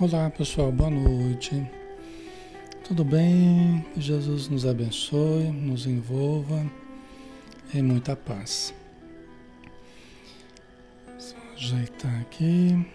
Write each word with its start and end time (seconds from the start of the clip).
Olá 0.00 0.30
pessoal, 0.30 0.70
boa 0.70 0.90
noite. 0.90 1.68
Tudo 2.84 3.02
bem? 3.04 3.84
Jesus 3.96 4.48
nos 4.48 4.64
abençoe, 4.64 5.50
nos 5.50 5.88
envolva 5.88 6.64
em 7.74 7.82
muita 7.82 8.14
paz. 8.14 8.72
Só 11.18 11.34
ajeitar 11.52 12.20
aqui. 12.20 12.86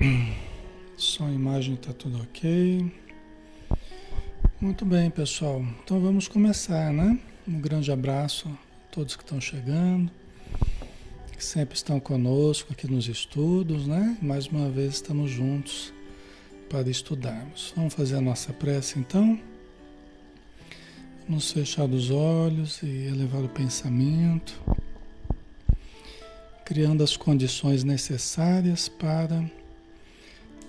Só 0.96 1.26
a 1.26 1.30
imagem 1.30 1.74
está 1.74 1.92
tudo 1.92 2.22
ok. 2.22 2.90
Muito 4.58 4.86
bem, 4.86 5.10
pessoal. 5.10 5.60
Então 5.84 6.00
vamos 6.00 6.26
começar, 6.26 6.90
né? 6.90 7.18
Um 7.46 7.60
grande 7.60 7.92
abraço 7.92 8.48
a 8.48 8.92
todos 8.92 9.14
que 9.14 9.22
estão 9.22 9.38
chegando 9.42 10.10
que 11.36 11.44
sempre 11.44 11.76
estão 11.76 12.00
conosco 12.00 12.72
aqui 12.72 12.90
nos 12.90 13.08
estudos, 13.08 13.86
né? 13.86 14.16
Mais 14.22 14.46
uma 14.46 14.70
vez 14.70 14.94
estamos 14.94 15.30
juntos 15.30 15.92
para 16.70 16.88
estudarmos. 16.88 17.74
Vamos 17.76 17.92
fazer 17.92 18.16
a 18.16 18.20
nossa 18.22 18.54
prece 18.54 18.98
então? 18.98 19.38
Vamos 21.28 21.52
fechar 21.52 21.84
os 21.84 22.10
olhos 22.10 22.82
e 22.82 22.86
elevar 22.86 23.44
o 23.44 23.48
pensamento, 23.50 24.58
criando 26.64 27.04
as 27.04 27.18
condições 27.18 27.84
necessárias 27.84 28.88
para 28.88 29.44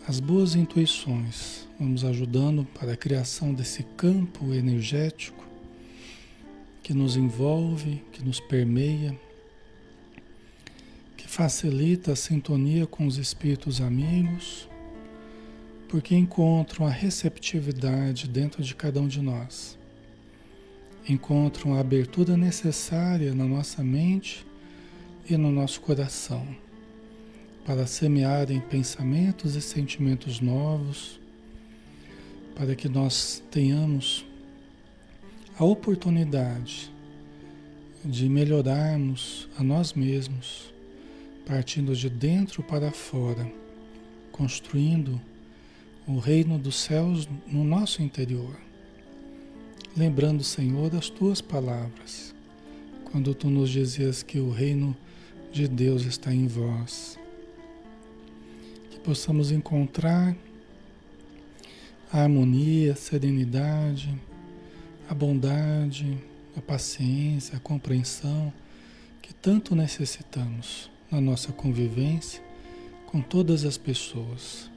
as 0.06 0.20
boas 0.20 0.54
intuições. 0.54 1.66
Vamos 1.80 2.04
ajudando 2.04 2.66
para 2.78 2.92
a 2.92 2.98
criação 2.98 3.54
desse 3.54 3.84
campo 3.84 4.54
energético 4.54 5.46
que 6.84 6.94
nos 6.94 7.16
envolve, 7.16 8.04
que 8.12 8.24
nos 8.24 8.42
permeia 8.42 9.18
facilita 11.38 12.14
a 12.14 12.16
sintonia 12.16 12.88
com 12.88 13.06
os 13.06 13.18
espíritos 13.18 13.80
amigos, 13.80 14.68
porque 15.88 16.16
encontram 16.16 16.88
a 16.88 16.90
receptividade 16.90 18.28
dentro 18.28 18.64
de 18.64 18.74
cada 18.74 19.00
um 19.00 19.08
de 19.08 19.22
nós. 19.22 19.78
Encontram 21.08 21.76
a 21.76 21.80
abertura 21.80 22.36
necessária 22.36 23.36
na 23.36 23.46
nossa 23.46 23.84
mente 23.84 24.48
e 25.30 25.38
no 25.38 25.52
nosso 25.52 25.80
coração 25.80 26.44
para 27.64 27.86
semearem 27.86 28.60
pensamentos 28.60 29.56
e 29.56 29.62
sentimentos 29.62 30.42
novos, 30.42 31.20
para 32.56 32.76
que 32.76 32.90
nós 32.90 33.44
tenhamos 33.52 34.26
a 35.60 35.64
oportunidade 35.64 36.92
de 38.04 38.28
melhorarmos 38.28 39.48
a 39.56 39.62
nós 39.62 39.94
mesmos 39.94 40.76
partindo 41.48 41.96
de 41.96 42.10
dentro 42.10 42.62
para 42.62 42.92
fora, 42.92 43.50
construindo 44.34 45.20
o 46.06 46.20
reino 46.20 46.60
dos 46.60 46.76
céus 46.76 47.28
no 47.48 47.64
nosso 47.64 48.04
interior. 48.04 48.54
Lembrando, 49.96 50.44
Senhor, 50.44 50.94
as 50.94 51.10
tuas 51.10 51.40
palavras, 51.40 52.36
quando 53.06 53.34
tu 53.34 53.50
nos 53.50 53.70
dizias 53.70 54.22
que 54.22 54.40
o 54.40 54.52
reino 54.52 54.96
de 55.50 55.70
Deus 55.70 56.04
está 56.04 56.34
em 56.34 56.48
vós. 56.48 57.18
Que 58.92 59.00
possamos 59.00 59.50
encontrar 59.50 60.36
a 62.12 62.24
harmonia, 62.24 62.92
a 62.92 62.96
serenidade, 62.96 64.14
a 65.10 65.14
bondade, 65.14 66.18
a 66.58 66.62
paciência, 66.62 67.56
a 67.56 67.60
compreensão 67.60 68.52
que 69.22 69.34
tanto 69.34 69.76
necessitamos 69.76 70.92
na 71.12 71.22
nossa 71.22 71.52
convivência 71.52 72.42
com 73.06 73.22
todas 73.22 73.64
as 73.64 73.78
pessoas. 73.78 74.70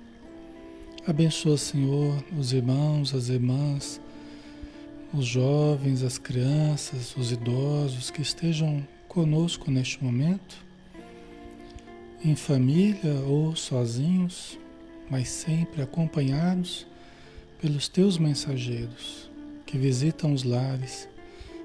Abençoa, 1.07 1.57
Senhor, 1.57 2.23
os 2.39 2.53
irmãos, 2.53 3.15
as 3.15 3.29
irmãs, 3.29 4.01
os 5.13 5.27
jovens, 5.27 6.03
as 6.03 6.19
crianças, 6.19 7.17
os 7.17 7.33
idosos 7.33 8.11
que 8.11 8.23
estejam 8.23 8.87
conosco 9.09 9.71
neste 9.71 10.03
momento, 10.05 10.57
em 12.25 12.37
família 12.37 13.15
ou 13.27 13.57
sozinhos, 13.57 14.59
mas 15.11 15.29
sempre 15.29 15.83
acompanhados 15.83 16.87
pelos 17.61 17.89
teus 17.89 18.19
mensageiros 18.19 19.29
que 19.67 19.77
visitam 19.77 20.33
os 20.33 20.45
lares, 20.45 21.09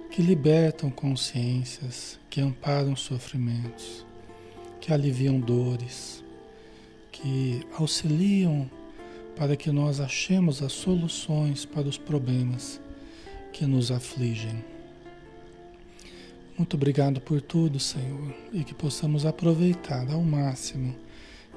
que 0.10 0.22
libertam 0.22 0.90
consciências, 0.90 2.18
que 2.30 2.42
amparam 2.42 2.96
sofrimentos 2.96 4.06
que 4.86 4.94
aliviam 4.94 5.40
dores, 5.40 6.24
que 7.12 7.66
auxiliam 7.76 8.70
para 9.36 9.56
que 9.56 9.72
nós 9.72 10.00
achemos 10.00 10.62
as 10.62 10.74
soluções 10.74 11.66
para 11.66 11.88
os 11.88 11.98
problemas 11.98 12.80
que 13.52 13.66
nos 13.66 13.90
afligem. 13.90 14.64
Muito 16.56 16.76
obrigado 16.76 17.20
por 17.20 17.42
tudo, 17.42 17.80
Senhor, 17.80 18.32
e 18.54 18.64
que 18.64 18.76
possamos 18.76 19.26
aproveitar 19.26 20.08
ao 20.12 20.22
máximo 20.22 20.96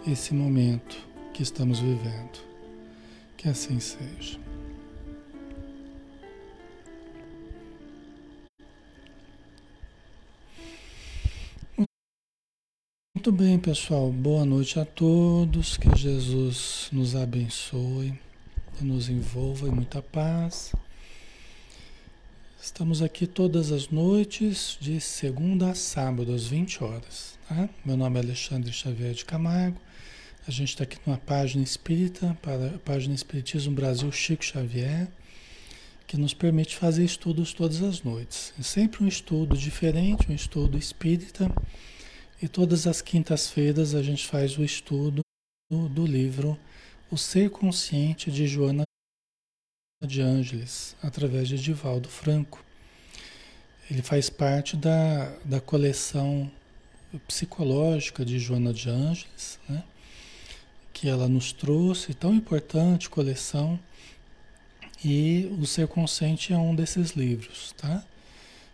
esse 0.06 0.32
momento 0.32 0.96
que 1.34 1.42
estamos 1.42 1.80
vivendo. 1.80 2.38
Que 3.36 3.50
assim 3.50 3.78
seja. 3.78 4.47
Muito 13.18 13.32
bem, 13.32 13.58
pessoal. 13.58 14.12
Boa 14.12 14.44
noite 14.44 14.78
a 14.78 14.84
todos. 14.84 15.76
Que 15.76 15.88
Jesus 15.98 16.88
nos 16.92 17.16
abençoe 17.16 18.16
nos 18.80 19.08
envolva 19.08 19.66
em 19.66 19.72
muita 19.72 20.00
paz. 20.00 20.72
Estamos 22.62 23.02
aqui 23.02 23.26
todas 23.26 23.72
as 23.72 23.88
noites, 23.88 24.78
de 24.80 25.00
segunda 25.00 25.72
a 25.72 25.74
sábado, 25.74 26.32
às 26.32 26.46
20 26.46 26.84
horas. 26.84 27.36
Tá? 27.48 27.68
Meu 27.84 27.96
nome 27.96 28.20
é 28.20 28.22
Alexandre 28.22 28.72
Xavier 28.72 29.12
de 29.14 29.24
Camargo. 29.24 29.80
A 30.46 30.52
gente 30.52 30.68
está 30.68 30.84
aqui 30.84 30.96
numa 31.04 31.18
página 31.18 31.64
espírita, 31.64 32.38
para 32.40 32.76
a 32.76 32.78
página 32.78 33.16
Espiritismo 33.16 33.74
Brasil 33.74 34.12
Chico 34.12 34.44
Xavier, 34.44 35.08
que 36.06 36.16
nos 36.16 36.34
permite 36.34 36.76
fazer 36.76 37.04
estudos 37.04 37.52
todas 37.52 37.82
as 37.82 38.00
noites. 38.00 38.54
É 38.56 38.62
sempre 38.62 39.02
um 39.02 39.08
estudo 39.08 39.56
diferente, 39.58 40.30
um 40.30 40.34
estudo 40.36 40.78
espírita 40.78 41.52
e 42.40 42.46
todas 42.46 42.86
as 42.86 43.02
quintas-feiras 43.02 43.94
a 43.94 44.02
gente 44.02 44.26
faz 44.26 44.56
o 44.56 44.64
estudo 44.64 45.22
do, 45.70 45.88
do, 45.88 46.06
livro 46.06 46.58
O 47.10 47.16
Ser 47.16 47.50
Consciente 47.50 48.30
de 48.30 48.46
Joana 48.46 48.84
de 50.06 50.20
Ângeles, 50.20 50.94
através 51.02 51.48
de 51.48 51.58
Divaldo 51.58 52.08
Franco. 52.08 52.64
Ele 53.90 54.02
faz 54.02 54.30
parte 54.30 54.76
da, 54.76 55.36
da 55.44 55.60
coleção 55.60 56.50
psicológica 57.26 58.24
de 58.24 58.38
Joana 58.38 58.72
de 58.72 58.88
Ângeles, 58.88 59.58
né? 59.68 59.82
que 60.92 61.08
ela 61.08 61.28
nos 61.28 61.52
trouxe, 61.52 62.14
tão 62.14 62.34
importante 62.34 63.08
coleção, 63.08 63.78
e 65.04 65.46
o 65.60 65.66
Ser 65.66 65.86
Consciente 65.88 66.52
é 66.52 66.56
um 66.56 66.74
desses 66.74 67.12
livros, 67.12 67.72
tá? 67.76 68.04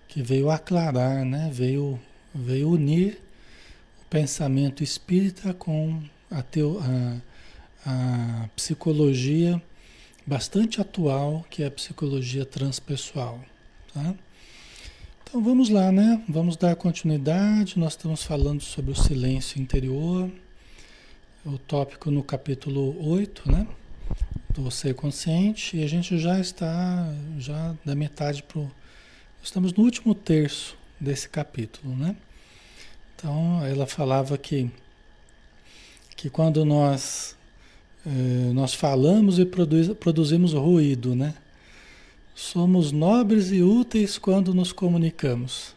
Que 0.08 0.22
veio 0.22 0.50
aclarar, 0.50 1.22
né? 1.22 1.50
Veio, 1.52 2.00
veio 2.34 2.70
unir 2.70 3.20
pensamento 4.14 4.84
espírita 4.84 5.52
com 5.52 6.00
a, 6.30 6.40
teo, 6.40 6.78
a, 7.84 8.44
a 8.44 8.48
psicologia 8.54 9.60
bastante 10.24 10.80
atual, 10.80 11.44
que 11.50 11.64
é 11.64 11.66
a 11.66 11.70
psicologia 11.72 12.46
transpessoal. 12.46 13.40
Tá? 13.92 14.14
Então 15.24 15.42
vamos 15.42 15.68
lá, 15.68 15.90
né? 15.90 16.22
Vamos 16.28 16.56
dar 16.56 16.76
continuidade. 16.76 17.76
Nós 17.76 17.94
estamos 17.94 18.22
falando 18.22 18.60
sobre 18.60 18.92
o 18.92 18.94
silêncio 18.94 19.60
interior, 19.60 20.30
o 21.44 21.58
tópico 21.58 22.08
no 22.08 22.22
capítulo 22.22 22.96
8, 23.04 23.50
né? 23.50 23.66
Do 24.50 24.70
ser 24.70 24.94
consciente, 24.94 25.76
e 25.76 25.82
a 25.82 25.88
gente 25.88 26.20
já 26.20 26.38
está 26.38 27.12
já 27.36 27.74
da 27.84 27.96
metade 27.96 28.44
para 28.44 28.62
Estamos 29.42 29.72
no 29.72 29.82
último 29.82 30.14
terço 30.14 30.78
desse 31.00 31.28
capítulo, 31.28 31.96
né? 31.96 32.14
Então, 33.16 33.64
ela 33.64 33.86
falava 33.86 34.36
que, 34.36 34.70
que 36.16 36.28
quando 36.28 36.64
nós, 36.64 37.36
eh, 38.06 38.52
nós 38.52 38.74
falamos 38.74 39.38
e 39.38 39.46
produz, 39.46 39.88
produzimos 39.94 40.52
ruído, 40.52 41.14
né? 41.14 41.34
Somos 42.34 42.90
nobres 42.90 43.52
e 43.52 43.62
úteis 43.62 44.18
quando 44.18 44.52
nos 44.52 44.72
comunicamos, 44.72 45.74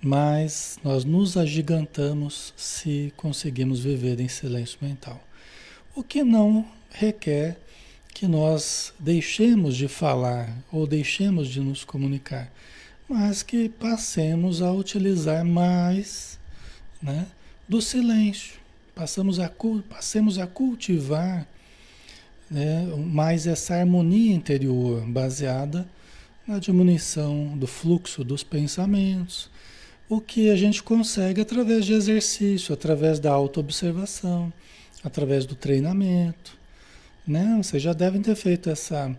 mas 0.00 0.78
nós 0.84 1.04
nos 1.04 1.36
agigantamos 1.36 2.52
se 2.56 3.12
conseguimos 3.16 3.80
viver 3.80 4.20
em 4.20 4.28
silêncio 4.28 4.78
mental. 4.82 5.22
O 5.94 6.02
que 6.02 6.22
não 6.22 6.66
requer 6.90 7.58
que 8.12 8.26
nós 8.26 8.92
deixemos 8.98 9.74
de 9.74 9.88
falar 9.88 10.54
ou 10.70 10.86
deixemos 10.86 11.48
de 11.48 11.60
nos 11.60 11.82
comunicar 11.82 12.52
mas 13.12 13.42
que 13.42 13.68
passemos 13.68 14.62
a 14.62 14.72
utilizar 14.72 15.44
mais 15.44 16.40
né, 17.02 17.26
do 17.68 17.82
silêncio, 17.82 18.54
passamos 18.94 19.38
a, 19.38 19.52
passemos 19.86 20.38
a 20.38 20.46
cultivar 20.46 21.46
né, 22.50 22.86
mais 22.96 23.46
essa 23.46 23.74
harmonia 23.74 24.34
interior 24.34 25.06
baseada 25.06 25.86
na 26.46 26.58
diminuição 26.58 27.48
do 27.58 27.66
fluxo 27.66 28.24
dos 28.24 28.42
pensamentos, 28.42 29.50
o 30.08 30.18
que 30.18 30.48
a 30.48 30.56
gente 30.56 30.82
consegue 30.82 31.42
através 31.42 31.84
de 31.84 31.92
exercício, 31.92 32.72
através 32.72 33.20
da 33.20 33.30
autoobservação, 33.30 34.50
através 35.04 35.44
do 35.44 35.54
treinamento. 35.54 36.56
Né? 37.26 37.60
Vocês 37.62 37.82
já 37.82 37.92
devem 37.92 38.22
ter 38.22 38.36
feito 38.36 38.70
essa, 38.70 39.14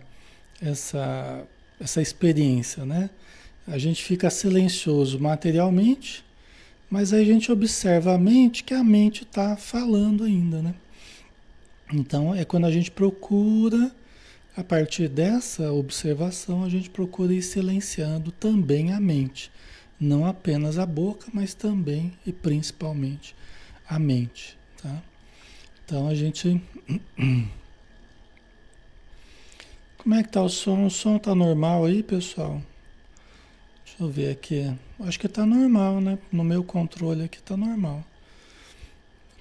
essa, 0.60 1.46
essa 1.78 2.02
experiência, 2.02 2.84
né? 2.84 3.08
A 3.66 3.78
gente 3.78 4.04
fica 4.04 4.28
silencioso 4.28 5.18
materialmente, 5.18 6.24
mas 6.90 7.12
aí 7.12 7.22
a 7.22 7.24
gente 7.24 7.50
observa 7.50 8.14
a 8.14 8.18
mente, 8.18 8.62
que 8.62 8.74
a 8.74 8.84
mente 8.84 9.22
está 9.22 9.56
falando 9.56 10.24
ainda, 10.24 10.60
né? 10.60 10.74
Então 11.92 12.34
é 12.34 12.44
quando 12.44 12.66
a 12.66 12.70
gente 12.70 12.90
procura, 12.90 13.90
a 14.56 14.62
partir 14.62 15.08
dessa 15.08 15.72
observação, 15.72 16.62
a 16.62 16.68
gente 16.68 16.90
procura 16.90 17.32
ir 17.32 17.42
silenciando 17.42 18.30
também 18.30 18.92
a 18.92 19.00
mente. 19.00 19.50
Não 19.98 20.26
apenas 20.26 20.78
a 20.78 20.84
boca, 20.84 21.26
mas 21.32 21.54
também 21.54 22.12
e 22.26 22.32
principalmente 22.32 23.34
a 23.88 23.98
mente, 23.98 24.58
tá? 24.82 25.02
Então 25.84 26.06
a 26.08 26.14
gente 26.14 26.60
Como 30.04 30.14
é 30.14 30.22
que 30.22 30.28
tá 30.28 30.42
o 30.42 30.50
som? 30.50 30.84
O 30.84 30.90
som 30.90 31.18
tá 31.18 31.34
normal 31.34 31.86
aí, 31.86 32.02
pessoal? 32.02 32.60
Deixa 33.94 34.02
eu 34.02 34.08
ver 34.10 34.32
aqui. 34.32 34.76
Acho 35.00 35.20
que 35.20 35.28
tá 35.28 35.46
normal, 35.46 36.00
né? 36.00 36.18
No 36.32 36.42
meu 36.42 36.64
controle 36.64 37.22
aqui 37.22 37.40
tá 37.40 37.56
normal. 37.56 38.04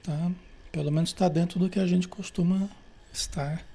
Tá? 0.03 0.31
Pelo 0.72 0.91
menos 0.91 1.10
está 1.10 1.27
dentro 1.27 1.60
do 1.60 1.69
que 1.69 1.79
a 1.79 1.88
gente 1.88 2.07
costuma 2.07 2.69
estar. 3.12 3.65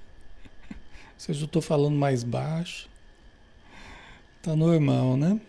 Se 1.17 1.31
eu 1.31 1.35
estou 1.35 1.61
falando 1.61 1.97
mais 1.97 2.23
baixo, 2.23 2.87
tá 4.41 4.55
normal, 4.55 5.17
né? 5.17 5.41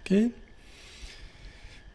Ok? 0.00 0.32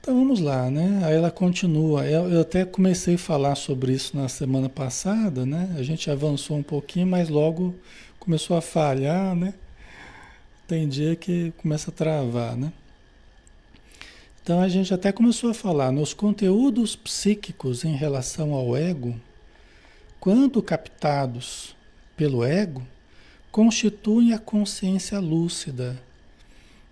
Então 0.01 0.13
vamos 0.13 0.41
lá, 0.41 0.69
né? 0.69 1.00
Aí 1.05 1.15
ela 1.15 1.31
continua. 1.31 2.05
Eu, 2.05 2.29
eu, 2.29 2.41
até 2.41 2.65
comecei 2.65 3.15
a 3.15 3.17
falar 3.17 3.55
sobre 3.55 3.93
isso 3.93 4.17
na 4.17 4.27
semana 4.27 4.67
passada, 4.67 5.45
né? 5.45 5.73
A 5.77 5.83
gente 5.83 6.12
avançou 6.12 6.57
um 6.57 6.63
pouquinho, 6.63 7.07
mas 7.07 7.29
logo 7.29 7.73
começou 8.19 8.57
a 8.57 8.62
falhar, 8.62 9.33
né? 9.33 9.53
Tem 10.67 10.88
dia 10.88 11.15
que 11.15 11.51
começa 11.58 11.91
a 11.91 11.93
travar, 11.93 12.55
né? 12.55 12.72
Então 14.41 14.62
a 14.62 14.67
gente 14.67 14.93
até 14.93 15.12
começou 15.12 15.50
a 15.50 15.53
falar 15.53 15.91
nos 15.91 16.13
conteúdos 16.13 16.96
psíquicos 16.96 17.84
em 17.84 17.96
relação 17.96 18.53
ao 18.53 18.75
ego, 18.75 19.15
quando 20.20 20.62
captados 20.62 21.75
pelo 22.15 22.43
ego, 22.43 22.86
constituem 23.51 24.34
a 24.34 24.39
consciência 24.39 25.20
lúcida 25.20 26.01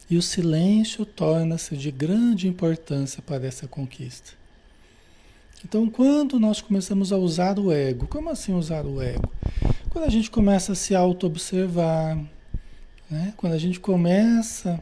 e 0.10 0.18
o 0.18 0.22
silêncio 0.22 1.06
torna-se 1.06 1.78
de 1.78 1.92
grande 1.92 2.48
importância 2.48 3.22
para 3.22 3.48
essa 3.48 3.68
conquista. 3.68 4.34
Então, 5.64 5.90
quando 5.90 6.40
nós 6.40 6.60
começamos 6.60 7.14
a 7.14 7.18
usar 7.18 7.58
o 7.58 7.72
ego, 7.72 8.08
como 8.08 8.30
assim 8.30 8.54
usar 8.54 8.86
o 8.86 9.02
ego? 9.02 9.32
Quando 9.90 10.06
a 10.06 10.10
gente 10.10 10.30
começa 10.30 10.74
a 10.74 10.76
se 10.76 10.96
auto-observar, 10.96 12.18
né? 13.12 13.34
quando 13.36 13.54
a 13.54 13.58
gente 13.58 13.78
começa 13.78 14.82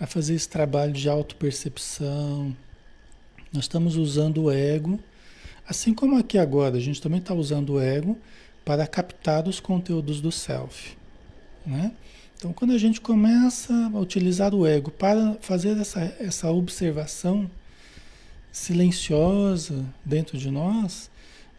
a 0.00 0.06
fazer 0.06 0.34
esse 0.34 0.48
trabalho 0.48 0.92
de 0.92 1.06
auto-percepção, 1.06 2.56
nós 3.52 3.64
estamos 3.64 3.96
usando 3.96 4.44
o 4.44 4.50
ego, 4.50 4.98
assim 5.68 5.92
como 5.92 6.16
aqui 6.16 6.38
agora, 6.38 6.78
a 6.78 6.80
gente 6.80 7.02
também 7.02 7.18
está 7.18 7.34
usando 7.34 7.74
o 7.74 7.80
ego 7.80 8.16
para 8.64 8.86
captar 8.86 9.46
os 9.46 9.60
conteúdos 9.60 10.20
do 10.20 10.32
self. 10.32 10.96
Né? 11.66 11.92
Então, 12.36 12.52
quando 12.52 12.72
a 12.72 12.78
gente 12.78 13.00
começa 13.00 13.74
a 13.92 13.98
utilizar 13.98 14.54
o 14.54 14.66
ego 14.66 14.90
para 14.90 15.36
fazer 15.40 15.76
essa, 15.76 16.00
essa 16.18 16.50
observação 16.50 17.50
silenciosa 18.50 19.84
dentro 20.04 20.38
de 20.38 20.50
nós, 20.50 21.10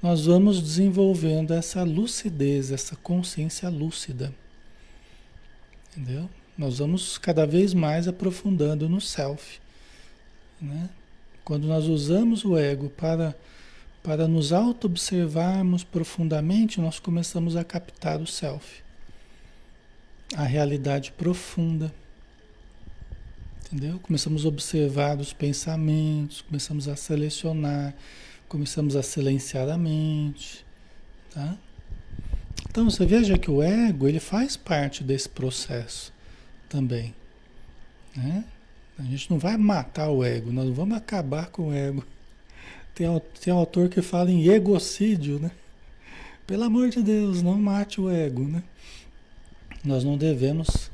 nós 0.01 0.25
vamos 0.25 0.62
desenvolvendo 0.62 1.54
essa 1.54 1.84
lucidez, 1.84 2.72
essa 2.72 2.96
consciência 2.96 3.70
lúcida. 3.70 4.34
Entendeu? 5.91 6.29
Nós 6.58 6.79
vamos 6.79 7.17
cada 7.17 7.46
vez 7.46 7.74
mais 7.74 8.08
aprofundando 8.08 8.88
no 8.89 9.00
self. 9.00 9.60
Né? 10.62 10.89
Quando 11.43 11.67
nós 11.67 11.86
usamos 11.86 12.43
o 12.43 12.58
ego 12.58 12.89
para, 12.89 13.36
para 14.03 14.27
nos 14.27 14.51
auto-observarmos 14.51 15.84
profundamente, 15.84 16.79
nós 16.81 17.00
começamos 17.00 17.55
a 17.55 17.63
captar 17.63 18.22
o 18.22 18.27
self, 18.27 18.84
a 20.36 20.43
realidade 20.43 21.12
profunda. 21.13 21.93
Entendeu? 23.65 24.00
Começamos 24.00 24.46
a 24.46 24.48
observar 24.48 25.17
os 25.19 25.31
pensamentos, 25.31 26.41
começamos 26.41 26.88
a 26.88 26.96
selecionar 26.96 27.96
Começamos 28.50 28.96
a 28.96 29.03
silenciar 29.03 29.69
a 29.69 29.77
mente, 29.77 30.65
tá? 31.31 31.55
Então 32.70 32.90
você 32.90 33.06
veja 33.06 33.38
que 33.38 33.50
o 33.50 33.64
ego 33.64 34.08
ele 34.08 34.20
faz 34.20 34.56
parte 34.56 35.04
desse 35.04 35.28
processo 35.28 36.14
também, 36.68 37.14
né? 38.16 38.44
A 38.98 39.04
gente 39.04 39.32
não 39.32 39.40
vai 39.40 39.56
matar 39.58 40.10
o 40.10 40.24
ego, 40.24 40.52
nós 40.52 40.70
vamos 40.76 40.98
acabar 40.98 41.48
com 41.48 41.70
o 41.70 41.74
ego. 41.74 42.06
Tem, 42.94 43.08
tem 43.42 43.54
autor 43.54 43.88
que 43.88 44.02
fala 44.02 44.30
em 44.30 44.48
egocídio, 44.48 45.40
né? 45.40 45.52
Pelo 46.46 46.64
amor 46.64 46.90
de 46.90 47.02
Deus, 47.02 47.42
não 47.42 47.58
mate 47.58 48.02
o 48.02 48.10
ego, 48.10 48.44
né? 48.44 48.62
Nós 49.84 50.04
não 50.04 50.18
devemos 50.18 50.92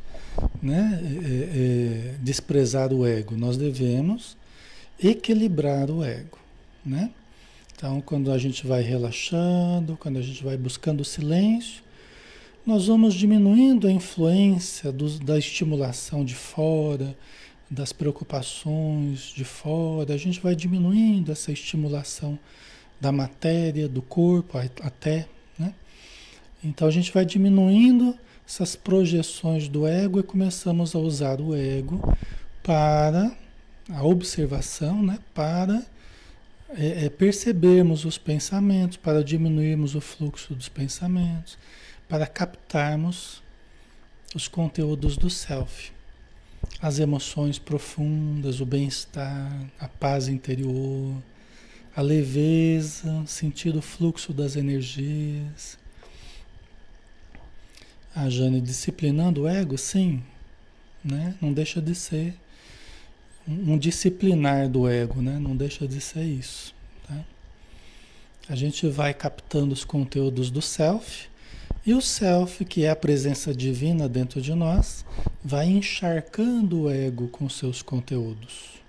né, 0.61 0.99
é, 1.01 1.57
é, 1.57 2.15
desprezar 2.19 2.93
o 2.93 3.05
ego, 3.05 3.35
nós 3.35 3.57
devemos 3.57 4.37
equilibrar 5.01 5.89
o 5.89 6.03
ego, 6.03 6.37
né? 6.85 7.11
Então, 7.75 7.99
quando 7.99 8.31
a 8.31 8.37
gente 8.37 8.65
vai 8.65 8.81
relaxando, 8.81 9.97
quando 9.97 10.17
a 10.17 10.21
gente 10.21 10.41
vai 10.41 10.55
buscando 10.55 11.01
o 11.01 11.05
silêncio, 11.05 11.83
nós 12.65 12.87
vamos 12.87 13.13
diminuindo 13.13 13.85
a 13.85 13.91
influência 13.91 14.93
do, 14.93 15.19
da 15.19 15.37
estimulação 15.37 16.23
de 16.23 16.33
fora, 16.35 17.15
das 17.69 17.91
preocupações 17.91 19.33
de 19.35 19.43
fora, 19.43 20.13
a 20.13 20.17
gente 20.17 20.39
vai 20.39 20.55
diminuindo 20.55 21.33
essa 21.33 21.51
estimulação 21.51 22.39
da 23.01 23.11
matéria, 23.11 23.89
do 23.89 24.01
corpo 24.01 24.57
até, 24.57 25.27
né? 25.59 25.73
Então 26.63 26.87
a 26.87 26.91
gente 26.91 27.11
vai 27.11 27.25
diminuindo 27.25 28.17
essas 28.47 28.75
projeções 28.75 29.67
do 29.67 29.85
ego 29.85 30.19
e 30.19 30.23
começamos 30.23 30.95
a 30.95 30.99
usar 30.99 31.41
o 31.41 31.53
ego 31.53 32.01
para 32.63 33.35
a 33.89 34.03
observação, 34.03 35.03
né? 35.03 35.19
Para 35.33 35.85
é, 36.69 37.05
é 37.05 37.09
percebermos 37.09 38.05
os 38.05 38.17
pensamentos, 38.17 38.97
para 38.97 39.23
diminuirmos 39.23 39.95
o 39.95 40.01
fluxo 40.01 40.53
dos 40.53 40.69
pensamentos, 40.69 41.57
para 42.07 42.25
captarmos 42.27 43.41
os 44.33 44.47
conteúdos 44.47 45.17
do 45.17 45.29
self, 45.29 45.91
as 46.81 46.99
emoções 46.99 47.57
profundas, 47.57 48.59
o 48.59 48.65
bem-estar, 48.65 49.51
a 49.79 49.87
paz 49.87 50.27
interior, 50.27 51.15
a 51.95 52.01
leveza, 52.01 53.23
sentir 53.25 53.75
o 53.75 53.81
fluxo 53.81 54.33
das 54.33 54.55
energias. 54.55 55.77
A 58.13 58.29
Jane 58.29 58.59
disciplinando 58.59 59.43
o 59.43 59.47
ego, 59.47 59.77
sim, 59.77 60.21
né? 61.03 61.35
não 61.41 61.53
deixa 61.53 61.81
de 61.81 61.93
ser 61.95 62.35
um 63.47 63.77
disciplinar 63.77 64.67
do 64.67 64.87
ego, 64.87 65.21
né? 65.21 65.37
Não 65.39 65.55
deixa 65.55 65.87
de 65.87 66.01
ser 66.01 66.23
isso. 66.23 66.73
Tá? 67.07 67.23
A 68.49 68.55
gente 68.55 68.87
vai 68.87 69.13
captando 69.13 69.73
os 69.73 69.83
conteúdos 69.83 70.49
do 70.49 70.61
self 70.61 71.27
e 71.85 71.93
o 71.93 72.01
self, 72.01 72.65
que 72.65 72.83
é 72.83 72.89
a 72.89 72.95
presença 72.95 73.53
divina 73.53 74.09
dentro 74.09 74.41
de 74.41 74.53
nós, 74.55 75.05
vai 75.43 75.67
encharcando 75.67 76.81
o 76.81 76.89
ego 76.89 77.27
com 77.27 77.47
seus 77.47 77.83
conteúdos. 77.83 78.81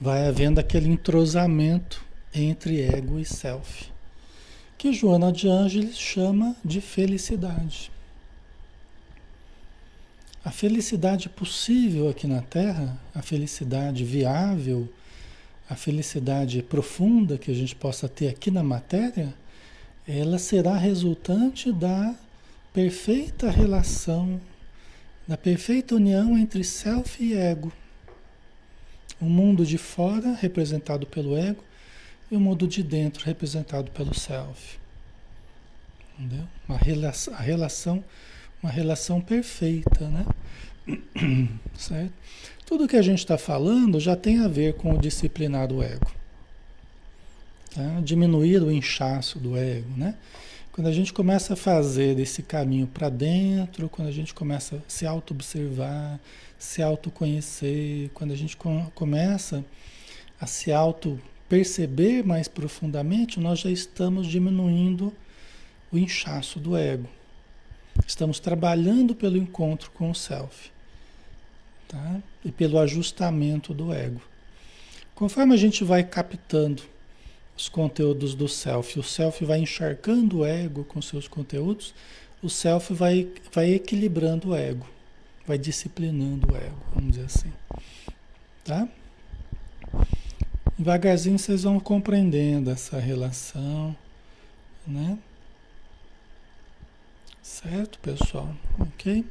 Vai 0.00 0.26
havendo 0.26 0.58
aquele 0.58 0.88
entrosamento 0.88 2.02
entre 2.34 2.80
ego 2.82 3.18
e 3.18 3.24
self, 3.24 3.90
que 4.78 4.92
Joana 4.92 5.30
de 5.30 5.46
Ângeles 5.46 5.98
chama 5.98 6.56
de 6.64 6.80
felicidade. 6.80 7.90
A 10.46 10.52
felicidade 10.52 11.28
possível 11.28 12.08
aqui 12.08 12.24
na 12.24 12.40
Terra, 12.40 12.96
a 13.12 13.20
felicidade 13.20 14.04
viável, 14.04 14.88
a 15.68 15.74
felicidade 15.74 16.62
profunda 16.62 17.36
que 17.36 17.50
a 17.50 17.54
gente 17.54 17.74
possa 17.74 18.08
ter 18.08 18.28
aqui 18.28 18.48
na 18.48 18.62
matéria, 18.62 19.34
ela 20.06 20.38
será 20.38 20.76
resultante 20.76 21.72
da 21.72 22.14
perfeita 22.72 23.50
relação, 23.50 24.40
da 25.26 25.36
perfeita 25.36 25.96
união 25.96 26.38
entre 26.38 26.62
self 26.62 27.20
e 27.20 27.34
ego. 27.34 27.72
O 29.20 29.24
mundo 29.24 29.66
de 29.66 29.78
fora, 29.78 30.32
representado 30.32 31.08
pelo 31.08 31.36
ego, 31.36 31.64
e 32.30 32.36
o 32.36 32.40
mundo 32.40 32.68
de 32.68 32.84
dentro 32.84 33.26
representado 33.26 33.90
pelo 33.90 34.14
self. 34.14 34.78
Entendeu? 36.16 36.46
Uma 36.68 36.78
relação, 36.78 37.34
a 37.34 37.40
relação, 37.40 38.04
uma 38.62 38.70
relação 38.70 39.20
perfeita, 39.20 40.08
né? 40.08 40.26
certo? 41.76 42.12
Tudo 42.64 42.88
que 42.88 42.96
a 42.96 43.02
gente 43.02 43.20
está 43.20 43.38
falando 43.38 44.00
já 44.00 44.16
tem 44.16 44.40
a 44.40 44.48
ver 44.48 44.74
com 44.74 44.94
o 44.94 44.98
disciplinar 44.98 45.68
do 45.68 45.82
ego. 45.82 46.10
Tá? 47.74 48.00
Diminuir 48.02 48.62
o 48.62 48.70
inchaço 48.70 49.38
do 49.38 49.56
ego, 49.56 49.90
né? 49.96 50.14
Quando 50.72 50.88
a 50.88 50.92
gente 50.92 51.12
começa 51.12 51.54
a 51.54 51.56
fazer 51.56 52.18
esse 52.18 52.42
caminho 52.42 52.86
para 52.86 53.08
dentro, 53.08 53.88
quando 53.88 54.08
a 54.08 54.12
gente 54.12 54.34
começa 54.34 54.76
a 54.76 54.80
se 54.86 55.06
auto-observar, 55.06 56.20
se 56.58 56.82
autoconhecer, 56.82 58.10
quando 58.12 58.32
a 58.32 58.36
gente 58.36 58.56
começa 58.94 59.64
a 60.40 60.46
se 60.46 60.72
auto-perceber 60.72 62.26
mais 62.26 62.46
profundamente, 62.46 63.40
nós 63.40 63.60
já 63.60 63.70
estamos 63.70 64.26
diminuindo 64.26 65.14
o 65.90 65.96
inchaço 65.96 66.60
do 66.60 66.76
ego. 66.76 67.08
Estamos 68.04 68.40
trabalhando 68.40 69.14
pelo 69.14 69.36
encontro 69.36 69.90
com 69.92 70.10
o 70.10 70.14
self 70.14 70.70
tá? 71.86 72.20
e 72.44 72.50
pelo 72.50 72.78
ajustamento 72.78 73.72
do 73.72 73.92
ego. 73.92 74.20
Conforme 75.14 75.54
a 75.54 75.56
gente 75.56 75.84
vai 75.84 76.02
captando 76.02 76.82
os 77.56 77.68
conteúdos 77.68 78.34
do 78.34 78.48
self, 78.48 78.98
o 78.98 79.02
self 79.02 79.44
vai 79.44 79.60
encharcando 79.60 80.38
o 80.38 80.44
ego 80.44 80.84
com 80.84 81.00
seus 81.00 81.26
conteúdos, 81.26 81.94
o 82.42 82.50
self 82.50 82.92
vai, 82.92 83.28
vai 83.52 83.72
equilibrando 83.72 84.50
o 84.50 84.54
ego, 84.54 84.86
vai 85.46 85.56
disciplinando 85.56 86.52
o 86.52 86.56
ego, 86.56 86.78
vamos 86.94 87.12
dizer 87.12 87.24
assim. 87.24 87.52
Tá? 88.62 88.88
Devagarzinho 90.78 91.38
vocês 91.38 91.62
vão 91.62 91.80
compreendendo 91.80 92.70
essa 92.70 92.98
relação, 92.98 93.96
né? 94.86 95.18
Certo, 97.68 97.98
pessoal? 97.98 98.54
Ok? 98.78 99.24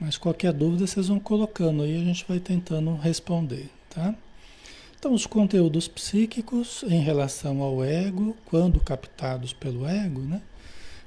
Mas 0.00 0.16
qualquer 0.16 0.54
dúvida 0.54 0.86
vocês 0.86 1.08
vão 1.08 1.20
colocando 1.20 1.82
aí, 1.82 2.00
a 2.00 2.04
gente 2.04 2.24
vai 2.26 2.40
tentando 2.40 2.94
responder, 2.94 3.68
tá? 3.90 4.14
Então, 4.98 5.12
os 5.12 5.26
conteúdos 5.26 5.86
psíquicos 5.86 6.82
em 6.84 7.00
relação 7.02 7.60
ao 7.60 7.84
ego, 7.84 8.34
quando 8.46 8.80
captados 8.80 9.52
pelo 9.52 9.86
ego, 9.86 10.22
né, 10.22 10.40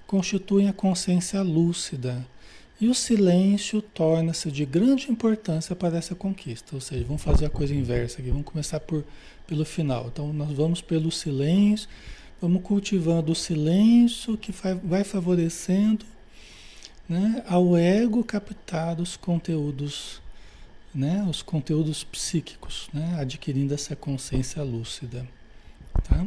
constituem 0.06 0.70
a 0.70 0.74
consciência 0.74 1.42
lúcida. 1.42 2.24
E 2.80 2.88
o 2.88 2.94
silêncio 2.94 3.82
torna-se 3.82 4.52
de 4.52 4.66
grande 4.66 5.12
importância 5.12 5.76
para 5.76 5.98
essa 5.98 6.14
conquista. 6.14 6.76
Ou 6.76 6.82
seja, 6.82 7.06
vamos 7.06 7.24
fazer 7.24 7.48
a 7.48 7.50
coisa 7.50 7.74
inversa 7.74 8.20
aqui, 8.22 8.30
vamos 8.30 8.46
começar 8.46 8.80
por, 8.80 9.04
pelo 9.48 9.66
final. 9.66 10.10
Então, 10.14 10.32
nós 10.32 10.52
vamos 10.52 10.80
pelo 10.80 11.12
silêncio, 11.12 11.90
vamos 12.44 12.62
cultivando 12.62 13.32
o 13.32 13.36
silêncio 13.36 14.38
que 14.38 14.52
vai 14.84 15.06
favorecendo 15.06 16.06
né, 17.08 17.42
ao 17.48 17.78
ego 17.78 18.22
captar 18.22 19.00
os 19.00 19.16
conteúdos, 19.16 20.22
né, 20.94 21.26
os 21.30 21.42
conteúdos 21.42 22.04
psíquicos, 22.04 22.90
né, 22.94 23.16
adquirindo 23.18 23.74
essa 23.74 23.96
consciência 23.96 24.62
lúcida. 24.62 25.26
Tá? 26.04 26.26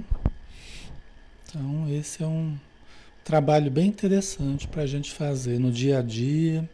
Então, 1.45 1.87
esse 1.93 2.23
é 2.23 2.27
um 2.27 2.57
trabalho 3.23 3.71
bem 3.71 3.89
interessante 3.89 4.67
para 4.67 4.85
a 4.85 4.87
gente 4.87 5.13
fazer 5.13 5.59
no 5.59 5.71
dia 5.71 5.99
a 5.99 6.03
dia. 6.03 6.67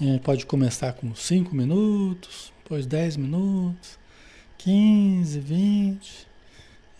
Gente 0.00 0.22
pode 0.22 0.46
começar 0.46 0.92
com 0.92 1.12
5 1.16 1.52
minutos, 1.52 2.52
depois 2.62 2.86
10 2.86 3.16
minutos, 3.16 3.98
15, 4.56 5.40
20. 5.40 6.28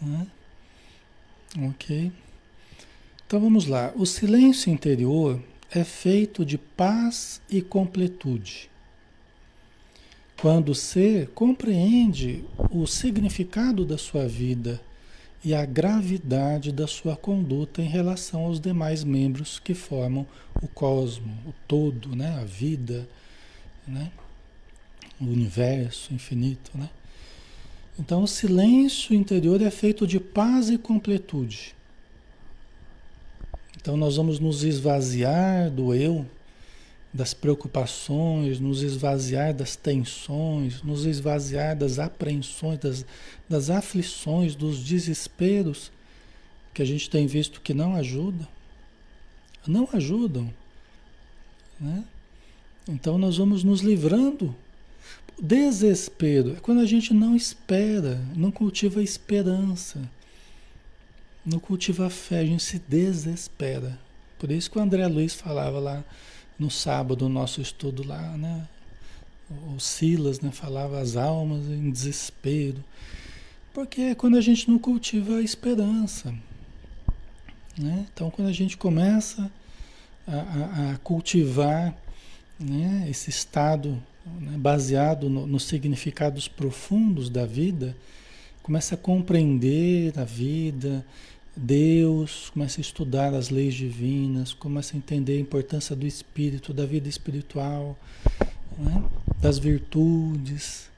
Né? 0.03 0.27
Ok? 1.57 2.13
Então 3.27 3.41
vamos 3.41 3.67
lá. 3.67 3.93
O 3.97 4.05
silêncio 4.05 4.73
interior 4.73 5.41
é 5.71 5.85
feito 5.85 6.45
de 6.45 6.59
paz 6.59 7.41
e 7.49 7.61
completude. 7.61 8.71
Quando 10.41 10.71
o 10.71 10.75
ser 10.75 11.29
compreende 11.31 12.45
o 12.71 12.87
significado 12.87 13.85
da 13.85 13.99
sua 13.99 14.27
vida 14.29 14.81
e 15.45 15.55
a 15.55 15.65
gravidade 15.65 16.73
da 16.73 16.87
sua 16.87 17.17
conduta 17.17 17.83
em 17.83 17.89
relação 17.89 18.45
aos 18.45 18.61
demais 18.61 19.05
membros 19.05 19.59
que 19.59 19.75
formam 19.75 20.27
o 20.63 20.69
cosmo, 20.69 21.37
o 21.47 21.53
todo, 21.67 22.15
né? 22.15 22.39
a 22.41 22.45
vida, 22.45 23.09
né? 23.87 24.11
o 25.21 25.25
universo 25.25 26.15
infinito. 26.15 26.71
Né? 26.75 26.89
Então, 27.99 28.23
o 28.23 28.29
silêncio 28.29 29.15
interior 29.15 29.61
é 29.61 29.71
feito 29.71 30.07
de 30.07 30.21
paz 30.21 30.71
e 30.71 30.79
completude. 30.79 31.75
Então 33.89 33.97
nós 33.97 34.17
vamos 34.17 34.39
nos 34.39 34.65
esvaziar 34.65 35.71
do 35.71 35.95
eu, 35.95 36.27
das 37.11 37.33
preocupações, 37.33 38.61
nos 38.61 38.83
esvaziar 38.83 39.55
das 39.55 39.77
tensões, 39.77 40.83
nos 40.83 41.07
esvaziar 41.07 41.75
das 41.75 41.99
apreensões, 41.99 42.79
das, 42.79 43.07
das 43.49 43.71
aflições, 43.71 44.55
dos 44.55 44.85
desesperos 44.85 45.91
que 46.75 46.83
a 46.83 46.85
gente 46.85 47.09
tem 47.09 47.27
visto 47.27 47.63
que 47.63 47.73
não 47.73 47.95
ajudam. 47.95 48.47
Não 49.67 49.89
ajudam. 49.93 50.53
Né? 51.81 52.05
Então 52.87 53.17
nós 53.17 53.39
vamos 53.39 53.65
nos 53.65 53.81
livrando. 53.81 54.55
Desespero 55.41 56.57
é 56.57 56.61
quando 56.61 56.81
a 56.81 56.87
gente 56.87 57.15
não 57.15 57.37
espera, 57.37 58.21
não 58.35 58.51
cultiva 58.51 59.03
esperança 59.03 60.01
não 61.49 61.59
cultiva 61.59 62.11
fé, 62.11 62.41
a 62.41 62.45
gente 62.45 62.63
se 62.63 62.79
desespera. 62.79 63.99
Por 64.39 64.51
isso 64.51 64.71
que 64.71 64.79
o 64.79 64.83
André 64.83 65.07
Luiz 65.07 65.35
falava 65.35 65.79
lá 65.79 66.05
no 66.59 66.71
sábado, 66.71 67.29
no 67.29 67.35
nosso 67.35 67.61
estudo 67.61 68.07
lá, 68.07 68.37
né? 68.37 68.69
O 69.75 69.81
Silas 69.81 70.41
né, 70.41 70.51
falava 70.51 71.01
as 71.01 71.17
almas 71.17 71.67
em 71.67 71.91
desespero. 71.91 72.85
Porque 73.73 74.03
é 74.03 74.15
quando 74.15 74.37
a 74.37 74.41
gente 74.41 74.71
não 74.71 74.79
cultiva 74.79 75.37
a 75.37 75.43
esperança. 75.43 76.35
Né? 77.79 78.07
Então, 78.13 78.31
quando 78.31 78.49
a 78.49 78.53
gente 78.53 78.77
começa 78.77 79.51
a, 80.27 80.37
a, 80.37 80.93
a 80.93 80.99
cultivar 80.99 81.97
né, 82.61 83.07
esse 83.09 83.31
estado 83.31 84.03
né, 84.41 84.57
baseado 84.57 85.29
no, 85.29 85.47
nos 85.47 85.65
significados 85.65 86.49
profundos 86.49 87.29
da 87.29 87.47
vida, 87.47 87.97
começa 88.63 88.95
a 88.95 88.99
compreender 88.99 90.19
a 90.19 90.25
vida, 90.25 91.05
Deus, 91.57 92.51
começa 92.51 92.81
a 92.81 92.83
estudar 92.83 93.35
as 93.35 93.51
leis 93.51 93.75
divinas, 93.75 94.53
começa 94.53 94.95
a 94.95 94.99
entender 94.99 95.39
a 95.39 95.41
importância 95.41 95.97
do 95.97 96.07
espírito, 96.07 96.73
da 96.73 96.87
vida 96.87 97.09
espiritual, 97.09 97.99
né? 98.79 99.03
das 99.41 99.59
virtudes. 99.59 100.89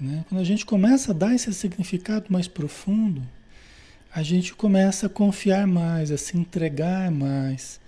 Né? 0.00 0.24
Quando 0.28 0.40
a 0.40 0.44
gente 0.44 0.64
começa 0.64 1.12
a 1.12 1.14
dar 1.14 1.34
esse 1.34 1.52
significado 1.52 2.26
mais 2.30 2.48
profundo, 2.48 3.22
a 4.14 4.22
gente 4.22 4.54
começa 4.54 5.06
a 5.06 5.10
confiar 5.10 5.66
mais, 5.66 6.10
a 6.10 6.16
se 6.16 6.36
entregar 6.36 7.10
mais. 7.10 7.78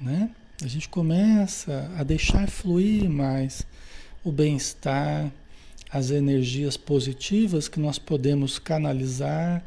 Né? 0.00 0.30
A 0.62 0.68
gente 0.68 0.88
começa 0.88 1.90
a 1.98 2.04
deixar 2.04 2.48
fluir 2.48 3.10
mais 3.10 3.66
o 4.22 4.30
bem-estar, 4.30 5.30
as 5.90 6.10
energias 6.10 6.76
positivas 6.76 7.66
que 7.66 7.80
nós 7.80 7.98
podemos 7.98 8.58
canalizar 8.58 9.64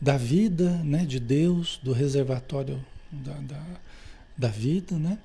da 0.00 0.16
vida, 0.16 0.70
né, 0.84 1.04
de 1.06 1.18
Deus, 1.18 1.80
do 1.82 1.92
reservatório 1.92 2.84
da, 3.10 3.32
da, 3.34 3.62
da 4.36 4.48
vida, 4.48 4.98
né? 4.98 5.18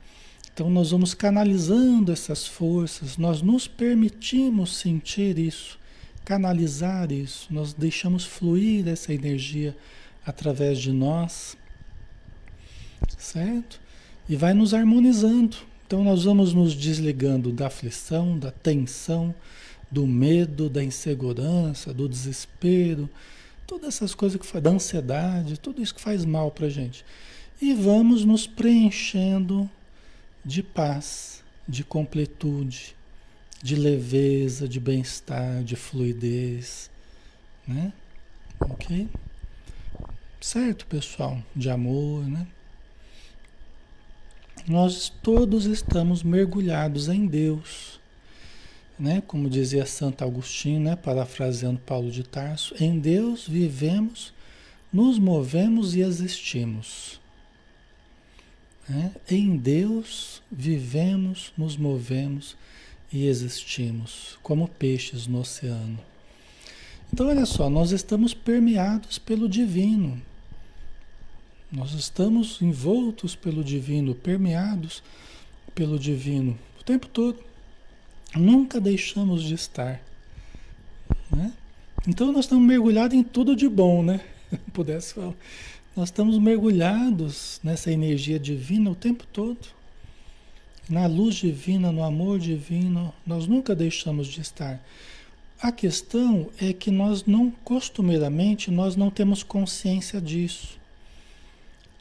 Então 0.53 0.69
nós 0.69 0.91
vamos 0.91 1.13
canalizando 1.13 2.11
essas 2.11 2.47
forças, 2.47 3.17
nós 3.17 3.41
nos 3.41 3.67
permitimos 3.67 4.77
sentir 4.77 5.37
isso, 5.37 5.77
canalizar 6.25 7.11
isso, 7.11 7.47
nós 7.51 7.73
deixamos 7.73 8.25
fluir 8.25 8.87
essa 8.87 9.13
energia 9.13 9.77
através 10.25 10.79
de 10.79 10.91
nós, 10.91 11.55
certo? 13.17 13.86
E 14.27 14.35
vai 14.35 14.53
nos 14.53 14.73
harmonizando. 14.73 15.57
Então 15.85 16.03
nós 16.03 16.23
vamos 16.23 16.53
nos 16.53 16.75
desligando 16.75 17.51
da 17.51 17.67
aflição, 17.67 18.37
da 18.37 18.51
tensão, 18.51 19.33
do 19.89 20.05
medo, 20.05 20.69
da 20.69 20.83
insegurança, 20.83 21.93
do 21.93 22.09
desespero, 22.09 23.09
Todas 23.67 23.95
essas 23.95 24.15
coisas 24.15 24.39
que 24.39 24.47
faz, 24.47 24.63
da 24.63 24.69
ansiedade, 24.69 25.59
tudo 25.59 25.81
isso 25.81 25.93
que 25.93 25.99
faz 25.99 26.23
mal 26.23 26.49
para 26.49 26.69
gente. 26.69 27.03
E 27.61 27.73
vamos 27.73 28.23
nos 28.23 28.47
preenchendo 28.47 29.69
de 30.43 30.63
paz, 30.63 31.43
de 31.67 31.83
completude, 31.83 32.95
de 33.61 33.75
leveza, 33.75 34.69
de 34.69 34.79
bem-estar, 34.79 35.65
de 35.65 35.75
fluidez, 35.75 36.89
né? 37.67 37.91
Ok? 38.61 39.09
Certo, 40.39 40.85
pessoal? 40.85 41.43
De 41.53 41.69
amor, 41.69 42.25
né? 42.25 42.47
Nós 44.67 45.07
todos 45.23 45.65
estamos 45.65 46.23
mergulhados 46.23 47.07
em 47.07 47.25
Deus. 47.25 48.01
né? 48.99 49.21
Como 49.25 49.49
dizia 49.49 49.85
Santo 49.85 50.25
Agostinho, 50.25 50.81
né? 50.81 50.95
Parafraseando 50.95 51.79
Paulo 51.79 52.11
de 52.11 52.23
Tarso, 52.23 52.75
em 52.77 52.99
Deus 52.99 53.47
vivemos, 53.47 54.33
nos 54.91 55.17
movemos 55.19 55.95
e 55.95 56.01
existimos. 56.01 57.21
Né? 58.89 59.13
Em 59.29 59.55
Deus 59.55 60.41
vivemos, 60.51 61.53
nos 61.57 61.77
movemos 61.77 62.57
e 63.13 63.25
existimos, 63.27 64.37
como 64.43 64.67
peixes 64.67 65.27
no 65.27 65.39
oceano. 65.39 65.99
Então, 67.13 67.27
olha 67.27 67.45
só, 67.45 67.69
nós 67.69 67.91
estamos 67.91 68.33
permeados 68.33 69.17
pelo 69.17 69.47
divino. 69.47 70.21
Nós 71.71 71.93
estamos 71.93 72.61
envoltos 72.61 73.35
pelo 73.35 73.63
divino, 73.63 74.15
permeados 74.15 75.03
pelo 75.75 75.99
divino 75.99 76.57
o 76.79 76.83
tempo 76.83 77.07
todo. 77.07 77.39
Nunca 78.35 78.79
deixamos 78.79 79.43
de 79.43 79.53
estar. 79.53 80.01
Né? 81.29 81.53
Então, 82.07 82.31
nós 82.31 82.45
estamos 82.45 82.65
mergulhados 82.65 83.17
em 83.17 83.23
tudo 83.23 83.55
de 83.55 83.67
bom, 83.67 84.01
né? 84.01 84.21
Pudesse 84.71 85.13
falar. 85.13 85.35
Nós 85.95 86.09
estamos 86.09 86.37
mergulhados 86.39 87.59
nessa 87.63 87.91
energia 87.91 88.39
divina 88.39 88.89
o 88.89 88.95
tempo 88.95 89.25
todo. 89.27 89.59
Na 90.89 91.05
luz 91.05 91.35
divina, 91.35 91.91
no 91.91 92.03
amor 92.03 92.39
divino, 92.39 93.13
nós 93.25 93.45
nunca 93.45 93.75
deixamos 93.75 94.27
de 94.27 94.39
estar. 94.39 94.81
A 95.61 95.71
questão 95.71 96.49
é 96.61 96.71
que 96.71 96.91
nós 96.91 97.25
não, 97.25 97.51
costumeiramente, 97.51 98.71
nós 98.71 98.95
não 98.95 99.09
temos 99.09 99.43
consciência 99.43 100.21
disso. 100.21 100.76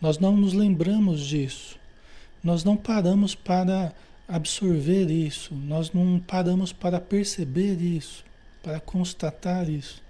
Nós 0.01 0.19
não 0.19 0.37
nos 0.37 0.53
lembramos 0.53 1.21
disso. 1.21 1.79
Nós 2.43 2.65
não 2.65 2.77
paramos 2.77 3.35
para 3.35 3.93
absorver 4.29 5.11
isso. 5.11 5.55
Nós 5.55 5.93
não 5.93 6.19
paramos 6.19 6.73
para 6.73 7.01
perceber 7.01 7.81
isso, 7.81 8.25
para 8.63 8.81
constatar 8.81 9.69
isso. 9.69 10.03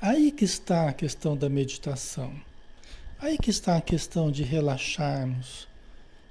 Aí 0.00 0.32
que 0.32 0.44
está 0.44 0.88
a 0.88 0.92
questão 0.92 1.36
da 1.36 1.48
meditação. 1.48 2.32
Aí 3.18 3.38
que 3.38 3.50
está 3.50 3.76
a 3.76 3.80
questão 3.80 4.32
de 4.32 4.42
relaxarmos, 4.42 5.68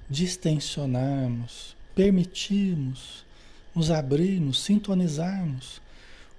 distensionarmos, 0.09 1.75
permitirmos 1.95 3.25
nos 3.73 3.89
abrirmos, 3.89 4.61
sintonizarmos 4.61 5.81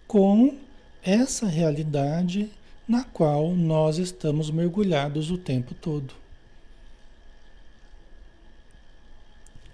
com 0.06 0.58
essa 1.02 1.46
realidade 1.46 2.50
na 2.92 3.04
qual 3.04 3.56
nós 3.56 3.96
estamos 3.96 4.50
mergulhados 4.50 5.30
o 5.30 5.38
tempo 5.38 5.72
todo. 5.72 6.12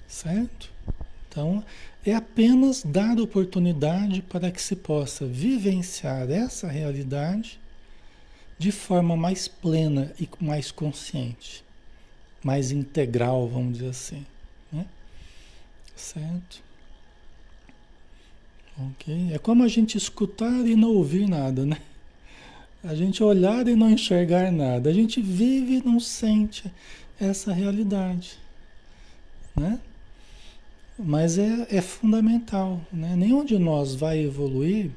Certo? 0.07 0.71
Então, 1.29 1.65
é 2.07 2.15
apenas 2.15 2.85
dar 2.85 3.19
oportunidade 3.19 4.23
para 4.23 4.53
que 4.53 4.63
se 4.63 4.77
possa 4.77 5.27
vivenciar 5.27 6.31
essa 6.31 6.69
realidade 6.69 7.59
de 8.57 8.71
forma 8.71 9.17
mais 9.17 9.49
plena 9.49 10.13
e 10.21 10.29
mais 10.41 10.71
consciente, 10.71 11.65
mais 12.41 12.71
integral, 12.71 13.49
vamos 13.49 13.79
dizer 13.79 13.91
assim. 13.91 14.25
Né? 14.71 14.87
Certo? 15.97 16.63
Ok? 18.79 19.33
É 19.33 19.39
como 19.39 19.65
a 19.65 19.69
gente 19.69 19.99
escutar 19.99 20.65
e 20.65 20.77
não 20.77 20.91
ouvir 20.91 21.29
nada, 21.29 21.67
né? 21.67 21.83
A 22.89 22.95
gente 22.95 23.23
olhar 23.23 23.69
e 23.69 23.77
não 23.77 23.91
enxergar 23.91 24.51
nada. 24.51 24.89
A 24.89 24.95
gente 24.95 25.21
vive 25.21 25.75
e 25.75 25.85
não 25.85 26.01
sente 26.01 26.73
essa 27.21 27.53
realidade, 27.53 28.39
né? 29.55 29.79
Mas 30.99 31.37
é, 31.37 31.67
é 31.69 31.83
fundamental, 31.83 32.81
né? 32.91 33.15
Nenhum 33.15 33.45
de 33.45 33.59
nós 33.59 33.95
vai 33.95 34.21
evoluir 34.21 34.91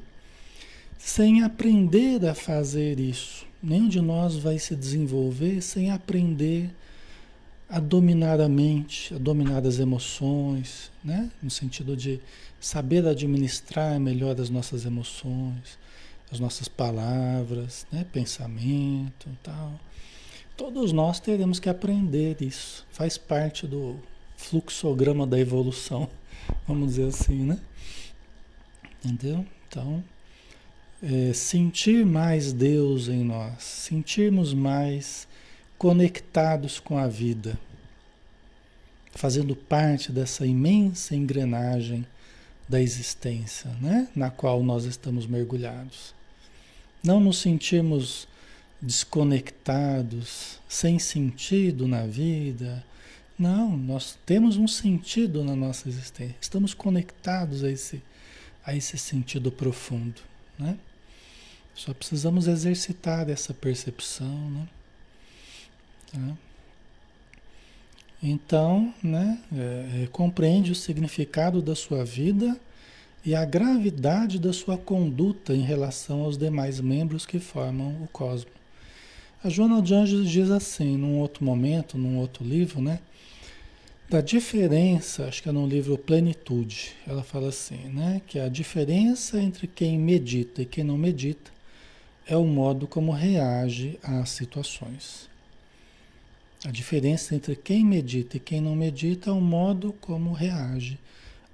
sem 0.96 1.42
aprender 1.42 2.24
a 2.24 2.34
fazer 2.34 2.98
isso. 2.98 3.44
Nenhum 3.62 3.88
de 3.88 4.00
nós 4.00 4.36
vai 4.36 4.58
se 4.58 4.74
desenvolver 4.74 5.60
sem 5.60 5.90
aprender 5.90 6.70
a 7.68 7.78
dominar 7.78 8.40
a 8.40 8.48
mente, 8.48 9.14
a 9.14 9.18
dominar 9.18 9.66
as 9.66 9.78
emoções, 9.78 10.90
né? 11.04 11.30
No 11.42 11.50
sentido 11.50 11.94
de 11.94 12.18
saber 12.58 13.06
administrar 13.06 14.00
melhor 14.00 14.40
as 14.40 14.48
nossas 14.48 14.86
emoções, 14.86 15.76
as 16.32 16.40
nossas 16.40 16.66
palavras, 16.66 17.86
né? 17.92 18.06
pensamento 18.10 19.28
tal. 19.42 19.78
Todos 20.56 20.90
nós 20.90 21.20
teremos 21.20 21.60
que 21.60 21.68
aprender 21.68 22.40
isso. 22.40 22.86
Faz 22.90 23.18
parte 23.18 23.66
do 23.66 24.00
fluxograma 24.36 25.26
da 25.26 25.38
evolução, 25.38 26.08
vamos 26.66 26.90
dizer 26.90 27.08
assim, 27.08 27.44
né? 27.44 27.60
Entendeu? 29.04 29.44
Então, 29.68 30.02
é, 31.02 31.32
sentir 31.34 32.06
mais 32.06 32.52
Deus 32.52 33.08
em 33.08 33.24
nós, 33.24 33.62
sentirmos 33.62 34.54
mais 34.54 35.28
conectados 35.76 36.80
com 36.80 36.96
a 36.96 37.08
vida, 37.08 37.58
fazendo 39.10 39.54
parte 39.54 40.10
dessa 40.10 40.46
imensa 40.46 41.14
engrenagem 41.14 42.06
da 42.68 42.80
existência, 42.80 43.70
né? 43.80 44.08
na 44.14 44.30
qual 44.30 44.62
nós 44.62 44.84
estamos 44.84 45.26
mergulhados. 45.26 46.14
Não 47.02 47.20
nos 47.20 47.38
sentirmos 47.38 48.28
desconectados, 48.80 50.58
sem 50.68 50.98
sentido 50.98 51.86
na 51.86 52.06
vida. 52.06 52.84
Não, 53.38 53.76
nós 53.76 54.18
temos 54.26 54.56
um 54.56 54.68
sentido 54.68 55.44
na 55.44 55.54
nossa 55.54 55.88
existência. 55.88 56.36
Estamos 56.40 56.74
conectados 56.74 57.64
a 57.64 57.70
esse, 57.70 58.02
a 58.64 58.74
esse 58.74 58.98
sentido 58.98 59.50
profundo. 59.50 60.20
Né? 60.58 60.76
Só 61.74 61.94
precisamos 61.94 62.46
exercitar 62.46 63.28
essa 63.30 63.54
percepção. 63.54 64.50
Né? 64.50 64.68
Tá? 66.12 66.36
Então, 68.22 68.94
né, 69.02 69.42
é, 69.52 70.04
é, 70.04 70.06
compreende 70.12 70.70
o 70.70 70.76
significado 70.76 71.60
da 71.60 71.74
sua 71.74 72.04
vida 72.04 72.58
e 73.24 73.34
a 73.34 73.44
gravidade 73.44 74.38
da 74.38 74.52
sua 74.52 74.76
conduta 74.76 75.54
em 75.54 75.62
relação 75.62 76.22
aos 76.22 76.36
demais 76.36 76.80
membros 76.80 77.24
que 77.24 77.38
formam 77.38 78.02
o 78.02 78.08
cosmo. 78.08 78.50
A 79.44 79.48
Joana 79.48 79.80
de 79.80 79.94
Anjos 79.94 80.28
diz 80.28 80.50
assim, 80.50 80.96
num 80.96 81.18
outro 81.18 81.44
momento, 81.44 81.96
num 81.96 82.18
outro 82.18 82.44
livro, 82.44 82.80
né, 82.80 83.00
da 84.08 84.20
diferença, 84.20 85.26
acho 85.26 85.42
que 85.42 85.48
é 85.48 85.52
no 85.52 85.66
livro 85.66 85.96
Plenitude, 85.96 86.94
ela 87.06 87.22
fala 87.22 87.48
assim, 87.48 87.88
né, 87.88 88.20
que 88.26 88.38
a 88.38 88.48
diferença 88.48 89.40
entre 89.40 89.66
quem 89.66 89.98
medita 89.98 90.62
e 90.62 90.66
quem 90.66 90.84
não 90.84 90.98
medita 90.98 91.50
é 92.26 92.36
o 92.36 92.44
modo 92.44 92.86
como 92.86 93.10
reage 93.12 93.98
às 94.02 94.30
situações. 94.30 95.28
A 96.64 96.70
diferença 96.70 97.34
entre 97.34 97.56
quem 97.56 97.84
medita 97.84 98.36
e 98.36 98.40
quem 98.40 98.60
não 98.60 98.76
medita 98.76 99.30
é 99.30 99.32
o 99.32 99.40
modo 99.40 99.92
como 100.00 100.32
reage 100.32 100.98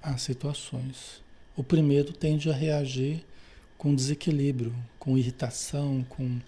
às 0.01 0.21
situações. 0.21 1.21
O 1.59 1.63
primeiro 1.63 2.13
tende 2.13 2.49
a 2.49 2.53
reagir 2.53 3.21
com 3.77 3.93
desequilíbrio, 3.93 4.73
com 4.97 5.17
irritação, 5.17 6.05
com 6.07 6.39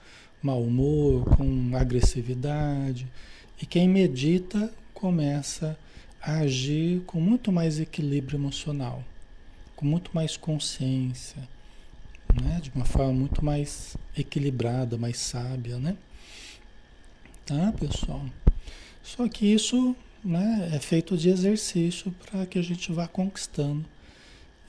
mau 0.42 0.64
humor, 0.64 1.36
com 1.36 1.76
agressividade. 1.76 3.06
E 3.62 3.66
quem 3.66 3.90
medita 3.90 4.74
começa 4.94 5.78
a 6.22 6.38
agir 6.38 7.02
com 7.02 7.20
muito 7.20 7.52
mais 7.52 7.78
equilíbrio 7.78 8.38
emocional, 8.38 9.04
com 9.76 9.86
muito 9.86 10.12
mais 10.14 10.38
consciência, 10.38 11.46
né? 12.42 12.62
de 12.64 12.72
uma 12.74 12.86
forma 12.86 13.12
muito 13.12 13.44
mais 13.44 13.98
equilibrada, 14.18 14.98
mais 14.98 15.18
sábia, 15.18 15.78
né? 15.78 15.98
Tá, 17.46 17.74
pessoal? 17.74 18.26
Só 19.04 19.28
que 19.28 19.46
isso 19.46 19.94
né, 20.24 20.70
é 20.72 20.80
feito 20.80 21.18
de 21.18 21.28
exercício 21.28 22.16
para 22.26 22.46
que 22.46 22.58
a 22.58 22.64
gente 22.64 22.94
vá 22.94 23.10
conquistando 23.10 23.91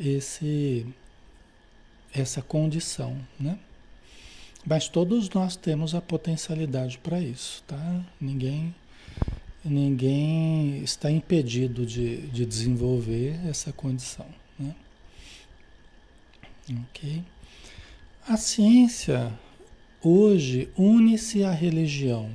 esse, 0.03 0.87
essa 2.13 2.43
condição, 2.43 3.17
né? 3.39 3.59
Mas 4.65 4.89
todos 4.89 5.29
nós 5.31 5.57
temos 5.57 5.95
a 5.95 6.01
potencialidade 6.01 6.99
para 6.99 7.21
isso, 7.21 7.63
tá? 7.67 8.05
Ninguém, 8.21 8.75
ninguém 9.65 10.83
está 10.83 11.11
impedido 11.11 11.85
de, 11.85 12.29
de 12.29 12.47
desenvolver 12.47 13.41
essa 13.49 13.73
condição, 13.73 14.27
né? 14.59 14.75
Ok? 16.89 17.25
A 18.29 18.37
ciência 18.37 19.33
hoje 20.01 20.69
une-se 20.77 21.43
à 21.43 21.51
religião 21.51 22.31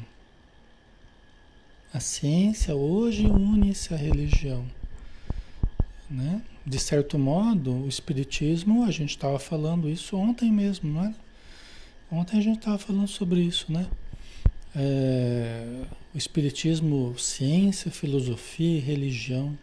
a 1.97 1.99
ciência 1.99 2.75
hoje 2.75 3.25
une-se 3.25 3.91
à 3.93 3.97
religião. 3.97 4.63
Né? 6.07 6.41
De 6.67 6.79
certo 6.79 7.17
modo, 7.17 7.85
o 7.85 7.87
Espiritismo, 7.87 8.83
a 8.83 8.91
gente 8.91 9.11
estava 9.11 9.39
falando 9.39 9.89
isso 9.89 10.17
ontem 10.17 10.51
mesmo, 10.51 10.91
não 10.91 11.05
é? 11.05 11.13
Ontem 12.11 12.37
a 12.37 12.41
gente 12.41 12.57
estava 12.57 12.77
falando 12.77 13.07
sobre 13.07 13.39
isso, 13.39 13.71
né? 13.71 13.87
É, 14.75 15.83
o 16.13 16.17
Espiritismo, 16.17 17.17
ciência, 17.17 17.89
filosofia 17.89 18.79
e 18.79 18.81
religião. 18.81 19.57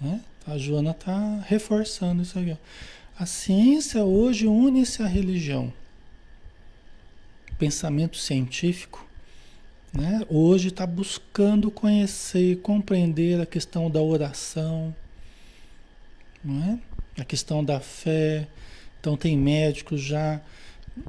Né? 0.00 0.20
A 0.44 0.58
Joana 0.58 0.90
está 0.90 1.44
reforçando 1.46 2.22
isso 2.22 2.36
aqui. 2.36 2.56
A 3.16 3.24
ciência 3.24 4.04
hoje 4.04 4.48
une-se 4.48 5.04
à 5.04 5.06
religião. 5.06 5.72
Pensamento 7.56 8.16
científico, 8.16 9.06
né? 9.92 10.26
hoje 10.28 10.68
está 10.68 10.84
buscando 10.88 11.70
conhecer 11.70 12.56
compreender 12.62 13.40
a 13.40 13.46
questão 13.46 13.88
da 13.88 14.02
oração, 14.02 14.92
não 16.46 16.64
é? 16.64 16.78
a 17.20 17.24
questão 17.24 17.64
da 17.64 17.80
fé. 17.80 18.46
Então, 19.00 19.16
tem 19.16 19.36
médicos 19.36 20.00
já 20.00 20.40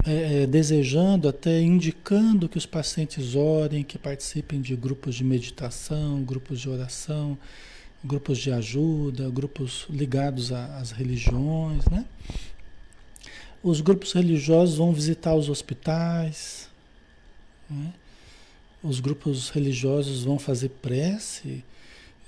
é, 0.06 0.44
é, 0.44 0.48
desejando, 0.48 1.28
até 1.28 1.62
indicando 1.62 2.50
que 2.50 2.58
os 2.58 2.66
pacientes 2.66 3.36
orem, 3.36 3.84
que 3.84 3.98
participem 3.98 4.62
de 4.62 4.76
grupos 4.76 5.16
de 5.16 5.24
meditação, 5.24 6.24
grupos 6.24 6.60
de 6.60 6.70
oração, 6.70 7.38
grupos 8.04 8.38
de 8.38 8.52
ajuda, 8.52 9.30
grupos 9.30 9.86
ligados 9.90 10.52
às 10.52 10.92
religiões, 10.92 11.86
né? 11.86 12.06
Os 13.64 13.82
grupos 13.82 14.14
religiosos 14.14 14.78
vão 14.78 14.94
visitar 14.94 15.34
os 15.34 15.50
hospitais, 15.50 16.70
né? 17.70 17.94
os 18.84 19.00
grupos 19.00 19.50
religiosos 19.50 20.24
vão 20.24 20.38
fazer 20.38 20.70
prece 20.70 21.64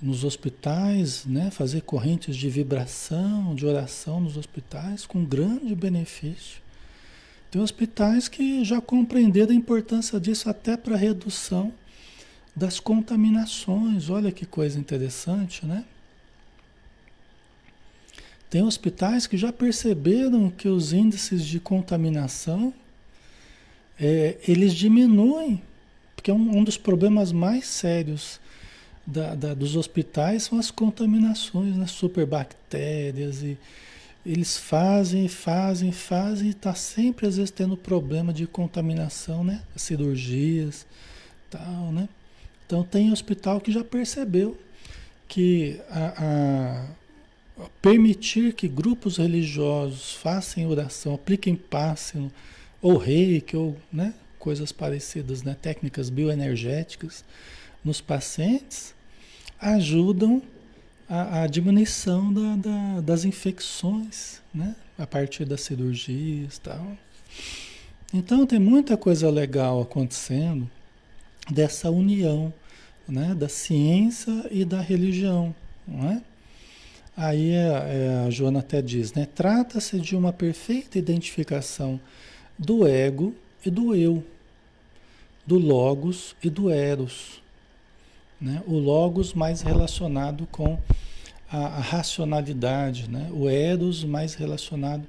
nos 0.01 0.23
hospitais, 0.23 1.25
né? 1.25 1.51
fazer 1.51 1.81
correntes 1.81 2.35
de 2.35 2.49
vibração, 2.49 3.53
de 3.53 3.65
oração 3.65 4.19
nos 4.19 4.37
hospitais, 4.37 5.05
com 5.05 5.23
grande 5.25 5.75
benefício. 5.75 6.61
Tem 7.51 7.61
hospitais 7.61 8.27
que 8.27 8.63
já 8.63 8.79
compreenderam 8.79 9.51
a 9.51 9.55
importância 9.55 10.19
disso 10.19 10.49
até 10.49 10.77
para 10.77 10.95
redução 10.95 11.73
das 12.55 12.79
contaminações. 12.79 14.09
Olha 14.09 14.31
que 14.31 14.45
coisa 14.45 14.79
interessante, 14.79 15.65
né? 15.65 15.83
Tem 18.49 18.63
hospitais 18.63 19.27
que 19.27 19.37
já 19.37 19.53
perceberam 19.53 20.49
que 20.49 20.67
os 20.67 20.91
índices 20.91 21.45
de 21.45 21.59
contaminação 21.59 22.73
é, 23.99 24.37
eles 24.47 24.73
diminuem, 24.73 25.61
porque 26.15 26.31
um, 26.31 26.57
um 26.57 26.63
dos 26.63 26.77
problemas 26.77 27.31
mais 27.31 27.67
sérios 27.67 28.39
da, 29.09 29.35
da, 29.35 29.53
dos 29.53 29.75
hospitais 29.75 30.43
são 30.43 30.59
as 30.59 30.69
contaminações, 30.71 31.75
né? 31.75 31.87
superbactérias 31.87 33.41
e 33.41 33.57
eles 34.25 34.57
fazem, 34.57 35.27
fazem, 35.27 35.91
fazem 35.91 36.47
e 36.47 36.51
está 36.51 36.75
sempre 36.75 37.25
às 37.25 37.37
vezes 37.37 37.51
tendo 37.51 37.75
problema 37.75 38.33
de 38.33 38.45
contaminação, 38.45 39.43
né? 39.43 39.61
Cirurgias, 39.75 40.85
tal, 41.49 41.91
né? 41.91 42.07
Então 42.65 42.83
tem 42.83 43.11
hospital 43.11 43.59
que 43.59 43.71
já 43.71 43.83
percebeu 43.83 44.57
que 45.27 45.79
a, 45.89 46.85
a 47.57 47.65
permitir 47.81 48.53
que 48.53 48.67
grupos 48.67 49.17
religiosos 49.17 50.13
façam 50.13 50.67
oração, 50.67 51.15
apliquem 51.15 51.55
passe 51.55 52.31
ou 52.81 52.97
reiki 52.97 53.57
ou 53.57 53.75
né, 53.91 54.13
coisas 54.37 54.71
parecidas, 54.71 55.43
né, 55.43 55.55
técnicas 55.59 56.09
bioenergéticas 56.09 57.23
nos 57.83 57.99
pacientes, 58.01 58.93
ajudam 59.59 60.41
a, 61.07 61.43
a 61.43 61.47
diminuição 61.47 62.31
da, 62.31 62.55
da, 62.55 63.01
das 63.01 63.25
infecções, 63.25 64.41
né, 64.53 64.75
a 64.97 65.07
partir 65.07 65.45
das 65.45 65.61
cirurgias 65.61 66.57
e 66.57 66.61
tal. 66.61 66.97
Então 68.13 68.45
tem 68.45 68.59
muita 68.59 68.97
coisa 68.97 69.29
legal 69.29 69.81
acontecendo 69.81 70.69
dessa 71.49 71.89
união 71.89 72.53
né, 73.07 73.33
da 73.33 73.49
ciência 73.49 74.47
e 74.51 74.63
da 74.63 74.81
religião. 74.81 75.53
Não 75.87 76.09
é? 76.09 76.21
Aí 77.17 77.53
a, 77.53 77.57
é, 77.57 78.05
é, 78.05 78.25
a 78.25 78.29
Joana 78.29 78.59
até 78.59 78.81
diz, 78.81 79.13
né? 79.13 79.27
Trata-se 79.35 79.99
de 79.99 80.15
uma 80.15 80.31
perfeita 80.31 80.97
identificação 80.97 81.99
do 82.57 82.87
ego 82.87 83.35
e 83.65 83.69
do 83.69 83.93
eu, 83.93 84.23
do 85.45 85.57
logos 85.57 86.35
e 86.41 86.49
do 86.49 86.69
eros. 86.69 87.41
Né? 88.39 88.61
O 88.65 88.77
logos 88.77 89.33
mais 89.33 89.61
relacionado 89.61 90.47
com 90.47 90.79
a, 91.51 91.57
a 91.57 91.79
racionalidade, 91.79 93.09
né? 93.09 93.29
o 93.31 93.49
eros 93.49 94.03
mais 94.03 94.33
relacionado 94.33 95.05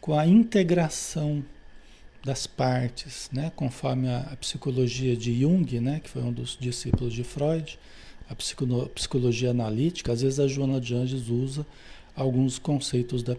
com 0.00 0.18
a 0.18 0.26
integração 0.26 1.44
das 2.24 2.46
partes, 2.46 3.30
né? 3.32 3.50
conforme 3.56 4.08
a, 4.08 4.20
a, 4.32 4.36
psicologia 4.36 5.16
de 5.16 5.40
Jung, 5.40 5.80
né? 5.80 6.00
que 6.00 6.10
foi 6.10 6.22
um 6.22 6.32
dos 6.32 6.56
discípulos 6.60 7.12
de 7.12 7.24
Freud, 7.24 7.78
a 8.28 8.34
psicologia 8.94 9.50
analítica, 9.50 10.12
às 10.12 10.22
vezes 10.22 10.38
a 10.38 10.46
Joana 10.46 10.80
de 10.80 10.94
Anges 10.94 11.28
usa 11.28 11.66
alguns 12.14 12.58
conceitos 12.58 13.22
da 13.22 13.34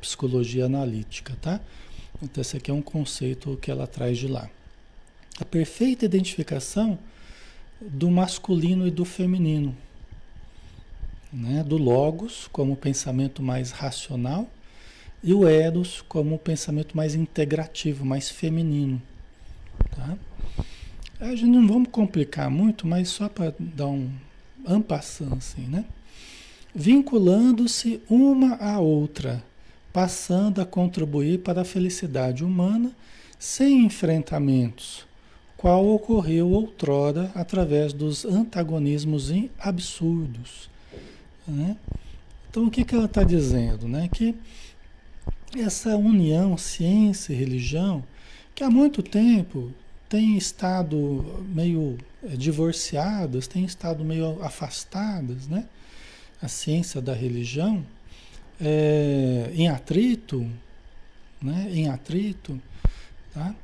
psicologia 0.00 0.66
analítica, 0.66 1.36
tá? 1.40 1.60
Então 2.22 2.40
esse 2.40 2.56
aqui 2.56 2.70
é 2.70 2.74
um 2.74 2.82
conceito 2.82 3.58
que 3.60 3.70
ela 3.70 3.86
traz 3.86 4.18
de 4.18 4.28
lá. 4.28 4.48
A 5.40 5.44
perfeita 5.44 6.04
identificação 6.04 6.98
do 7.90 8.10
masculino 8.10 8.86
e 8.86 8.90
do 8.90 9.04
feminino, 9.04 9.76
né? 11.32 11.62
do 11.62 11.76
logos 11.76 12.48
como 12.52 12.76
pensamento 12.76 13.42
mais 13.42 13.70
racional 13.70 14.48
e 15.22 15.32
o 15.32 15.46
Eros 15.46 16.02
como 16.08 16.38
pensamento 16.38 16.96
mais 16.96 17.14
integrativo, 17.14 18.04
mais 18.04 18.28
feminino. 18.28 19.00
Tá? 19.94 20.16
A 21.20 21.36
gente 21.36 21.46
não 21.46 21.66
vamos 21.66 21.88
complicar 21.90 22.50
muito, 22.50 22.86
mas 22.86 23.08
só 23.08 23.28
para 23.28 23.54
dar 23.58 23.86
um 23.86 24.10
ampassão 24.66 25.34
assim, 25.34 25.62
né? 25.62 25.84
Vinculando-se 26.74 28.00
uma 28.08 28.56
à 28.56 28.80
outra, 28.80 29.44
passando 29.92 30.60
a 30.60 30.66
contribuir 30.66 31.40
para 31.40 31.60
a 31.60 31.64
felicidade 31.64 32.42
humana 32.44 32.90
sem 33.38 33.84
enfrentamentos, 33.84 35.06
qual 35.62 35.86
ocorreu 35.86 36.50
outrora 36.50 37.30
através 37.36 37.92
dos 37.92 38.24
antagonismos 38.24 39.30
absurdos. 39.60 40.68
Né? 41.46 41.76
Então, 42.50 42.66
o 42.66 42.70
que, 42.70 42.84
que 42.84 42.96
ela 42.96 43.04
está 43.04 43.22
dizendo? 43.22 43.86
Né? 43.86 44.08
Que 44.12 44.34
essa 45.56 45.96
união 45.96 46.58
ciência 46.58 47.32
e 47.32 47.36
religião, 47.36 48.02
que 48.56 48.64
há 48.64 48.68
muito 48.68 49.04
tempo 49.04 49.72
tem 50.08 50.36
estado 50.36 51.44
meio 51.54 51.96
eh, 52.24 52.36
divorciadas, 52.36 53.46
tem 53.46 53.64
estado 53.64 54.04
meio 54.04 54.42
afastadas, 54.42 55.46
né? 55.46 55.64
A 56.42 56.48
ciência 56.48 57.00
da 57.00 57.14
religião, 57.14 57.86
é, 58.60 59.50
em 59.54 59.68
atrito, 59.68 60.44
né? 61.40 61.70
Em 61.72 61.88
atrito, 61.88 62.60
tá? 63.32 63.54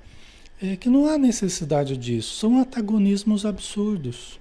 É 0.60 0.76
que 0.76 0.88
não 0.88 1.06
há 1.06 1.16
necessidade 1.16 1.96
disso. 1.96 2.34
São 2.34 2.58
antagonismos 2.58 3.46
absurdos, 3.46 4.40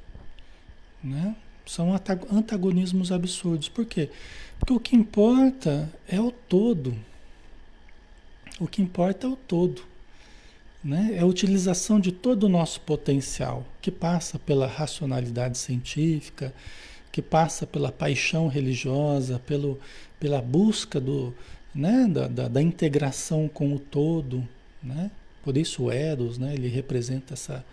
né? 1.03 1.35
São 1.65 1.93
antagonismos 2.31 3.11
absurdos. 3.11 3.69
Por 3.69 3.85
quê? 3.85 4.09
Porque 4.57 4.73
o 4.73 4.79
que 4.79 4.95
importa 4.95 5.91
é 6.07 6.19
o 6.19 6.31
todo. 6.31 6.95
O 8.59 8.67
que 8.67 8.81
importa 8.81 9.27
é 9.27 9.29
o 9.29 9.35
todo. 9.35 9.83
Né? 10.83 11.11
É 11.15 11.19
a 11.19 11.25
utilização 11.25 11.99
de 11.99 12.11
todo 12.11 12.45
o 12.45 12.49
nosso 12.49 12.81
potencial, 12.81 13.65
que 13.81 13.91
passa 13.91 14.39
pela 14.39 14.65
racionalidade 14.65 15.57
científica, 15.57 16.53
que 17.11 17.21
passa 17.21 17.67
pela 17.67 17.91
paixão 17.91 18.47
religiosa, 18.47 19.39
pelo, 19.45 19.79
pela 20.19 20.41
busca 20.41 20.99
do, 20.99 21.33
né? 21.75 22.07
da, 22.07 22.27
da, 22.27 22.47
da 22.47 22.61
integração 22.61 23.47
com 23.47 23.73
o 23.73 23.79
todo. 23.79 24.47
Né? 24.81 25.11
Por 25.47 25.55
isso 25.55 25.83
o 25.83 25.91
Eros, 25.91 26.37
né? 26.37 26.53
ele 26.53 26.67
representa 26.67 27.33
essa, 27.33 27.65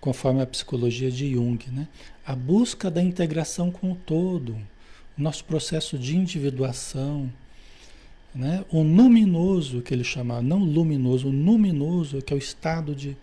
conforme 0.00 0.40
a 0.40 0.46
psicologia 0.46 1.10
de 1.10 1.34
Jung, 1.34 1.62
né? 1.70 1.86
a 2.26 2.34
busca 2.34 2.90
da 2.90 3.02
integração 3.02 3.70
com 3.70 3.92
o 3.92 3.94
todo, 3.94 4.52
o 5.18 5.20
nosso 5.20 5.44
processo 5.44 5.98
de 5.98 6.16
individuação, 6.16 7.30
né? 8.34 8.64
O 8.70 8.82
luminoso, 8.82 9.82
que 9.82 9.92
ele 9.92 10.04
chama, 10.04 10.40
não 10.40 10.58
luminoso, 10.58 11.28
o 11.28 11.30
luminoso, 11.30 12.22
que 12.22 12.32
é 12.32 12.36
o 12.36 12.38
estado 12.38 12.94
de, 12.94 13.14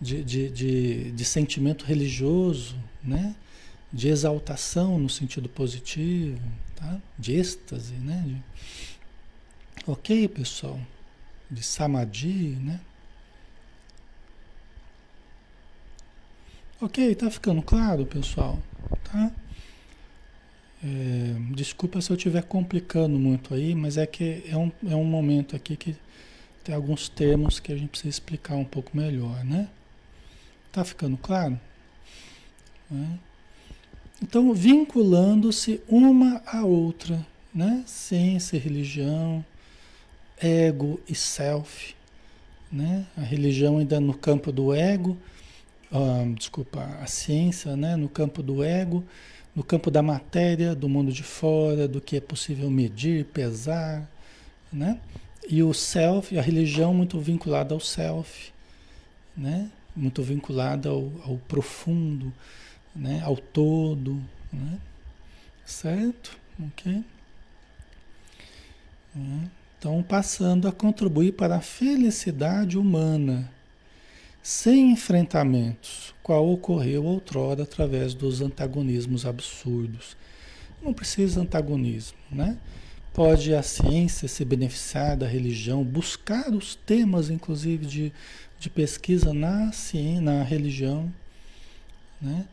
de, 0.00 0.24
de, 0.24 0.50
de, 0.50 1.12
de 1.12 1.24
sentimento 1.24 1.84
religioso, 1.84 2.74
né? 3.00 3.36
de 3.92 4.08
exaltação 4.08 4.98
no 4.98 5.08
sentido 5.08 5.48
positivo, 5.48 6.42
tá? 6.74 7.00
de 7.16 7.36
êxtase, 7.36 7.94
né? 7.94 8.24
De... 8.26 8.42
Ok, 9.86 10.26
pessoal? 10.26 10.80
De 11.48 11.62
samadhi, 11.62 12.58
né? 12.60 12.80
Ok, 16.82 17.14
tá 17.14 17.30
ficando 17.30 17.60
claro, 17.60 18.06
pessoal? 18.06 18.58
Tá? 19.04 19.30
É, 20.82 21.36
desculpa 21.54 22.00
se 22.00 22.10
eu 22.10 22.16
estiver 22.16 22.42
complicando 22.42 23.18
muito 23.18 23.52
aí, 23.52 23.74
mas 23.74 23.98
é 23.98 24.06
que 24.06 24.42
é 24.48 24.56
um, 24.56 24.72
é 24.88 24.96
um 24.96 25.04
momento 25.04 25.54
aqui 25.54 25.76
que 25.76 25.94
tem 26.64 26.74
alguns 26.74 27.06
termos 27.06 27.60
que 27.60 27.70
a 27.70 27.76
gente 27.76 27.90
precisa 27.90 28.08
explicar 28.08 28.54
um 28.54 28.64
pouco 28.64 28.96
melhor, 28.96 29.44
né? 29.44 29.68
Tá 30.72 30.82
ficando 30.82 31.18
claro? 31.18 31.60
É. 32.90 33.18
Então, 34.22 34.54
vinculando-se 34.54 35.82
uma 35.86 36.40
à 36.46 36.64
outra, 36.64 37.26
né? 37.54 37.82
Ciência 37.84 38.58
religião, 38.58 39.44
ego 40.40 40.98
e 41.06 41.14
self, 41.14 41.94
né? 42.72 43.06
A 43.18 43.20
religião 43.20 43.76
ainda 43.76 44.00
no 44.00 44.14
campo 44.14 44.50
do 44.50 44.74
ego, 44.74 45.18
uh, 45.92 46.34
desculpa, 46.34 46.80
a 47.00 47.06
ciência, 47.06 47.76
né? 47.76 47.96
No 47.96 48.08
campo 48.08 48.42
do 48.42 48.62
ego, 48.62 49.04
no 49.54 49.62
campo 49.62 49.90
da 49.90 50.02
matéria, 50.02 50.74
do 50.74 50.88
mundo 50.88 51.12
de 51.12 51.22
fora, 51.22 51.88
do 51.88 52.00
que 52.00 52.16
é 52.16 52.20
possível 52.20 52.70
medir, 52.70 53.24
pesar, 53.26 54.08
né? 54.72 55.00
E 55.48 55.62
o 55.62 55.72
self, 55.74 56.38
a 56.38 56.42
religião 56.42 56.94
muito 56.94 57.18
vinculada 57.18 57.74
ao 57.74 57.80
self, 57.80 58.52
né? 59.36 59.70
Muito 59.96 60.22
vinculada 60.22 60.88
ao, 60.88 61.10
ao 61.24 61.36
profundo, 61.48 62.32
né? 62.94 63.20
ao 63.24 63.36
todo, 63.36 64.22
né? 64.52 64.78
certo? 65.64 66.38
Ok? 66.58 67.04
Então, 69.78 70.02
passando 70.02 70.68
a 70.68 70.72
contribuir 70.72 71.32
para 71.32 71.56
a 71.56 71.60
felicidade 71.60 72.78
humana, 72.78 73.50
sem 74.42 74.92
enfrentamentos, 74.92 76.14
qual 76.22 76.48
ocorreu 76.50 77.04
outrora 77.04 77.62
através 77.62 78.14
dos 78.14 78.40
antagonismos 78.40 79.26
absurdos. 79.26 80.16
Não 80.82 80.94
precisa 80.94 81.40
antagonismo, 81.40 82.18
né? 82.30 82.56
Pode 83.12 83.54
a 83.54 83.62
ciência 83.62 84.28
se 84.28 84.44
beneficiar 84.44 85.16
da 85.16 85.26
religião, 85.26 85.84
buscar 85.84 86.50
os 86.50 86.74
temas, 86.74 87.28
inclusive, 87.28 87.84
de, 87.84 88.12
de 88.58 88.70
pesquisa 88.70 89.34
na 89.34 89.72
ciência, 89.72 90.20
na 90.20 90.42
religião, 90.42 91.12
né? 92.20 92.46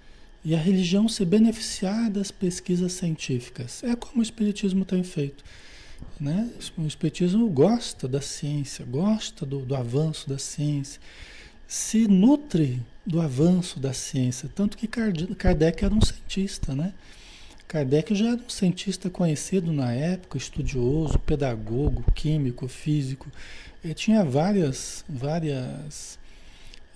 E 0.43 0.55
a 0.55 0.57
religião 0.57 1.09
se 1.09 1.25
beneficiar 1.25 2.09
das 2.09 2.31
pesquisas 2.31 2.93
científicas. 2.93 3.83
É 3.83 3.95
como 3.95 4.19
o 4.19 4.23
Espiritismo 4.23 4.85
tem 4.85 5.03
feito. 5.03 5.43
Né? 6.19 6.49
O 6.77 6.85
Espiritismo 6.85 7.49
gosta 7.49 8.07
da 8.07 8.21
ciência, 8.21 8.85
gosta 8.85 9.45
do, 9.45 9.59
do 9.59 9.75
avanço 9.75 10.29
da 10.29 10.37
ciência, 10.37 11.01
se 11.67 12.07
nutre 12.07 12.81
do 13.05 13.21
avanço 13.21 13.79
da 13.79 13.93
ciência. 13.93 14.49
Tanto 14.53 14.77
que 14.77 14.87
Kardec 14.87 15.83
era 15.83 15.93
um 15.93 16.01
cientista, 16.01 16.73
né? 16.73 16.93
Kardec 17.67 18.15
já 18.15 18.27
era 18.27 18.41
um 18.41 18.49
cientista 18.49 19.09
conhecido 19.09 19.73
na 19.73 19.91
época, 19.91 20.37
estudioso, 20.37 21.19
pedagogo, 21.19 22.03
químico, 22.15 22.67
físico. 22.67 23.29
Ele 23.83 23.93
tinha 23.93 24.23
várias, 24.23 25.03
várias 25.07 26.17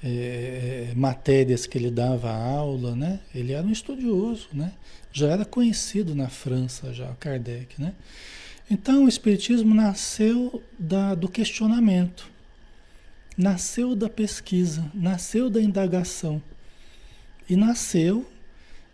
é, 0.01 0.93
matérias 0.95 1.65
que 1.65 1.77
ele 1.77 1.91
dava 1.91 2.31
aula, 2.31 2.95
né? 2.95 3.19
Ele 3.35 3.51
era 3.51 3.67
um 3.67 3.71
estudioso, 3.71 4.47
né? 4.53 4.71
Já 5.11 5.27
era 5.27 5.43
conhecido 5.43 6.15
na 6.15 6.29
França, 6.29 6.93
já 6.93 7.07
Kardec, 7.19 7.81
né? 7.81 7.93
Então 8.69 9.03
o 9.03 9.09
Espiritismo 9.09 9.75
nasceu 9.75 10.63
da, 10.79 11.13
do 11.13 11.27
questionamento, 11.27 12.29
nasceu 13.37 13.95
da 13.95 14.09
pesquisa, 14.09 14.89
nasceu 14.93 15.49
da 15.49 15.61
indagação 15.61 16.41
e 17.49 17.55
nasceu 17.55 18.29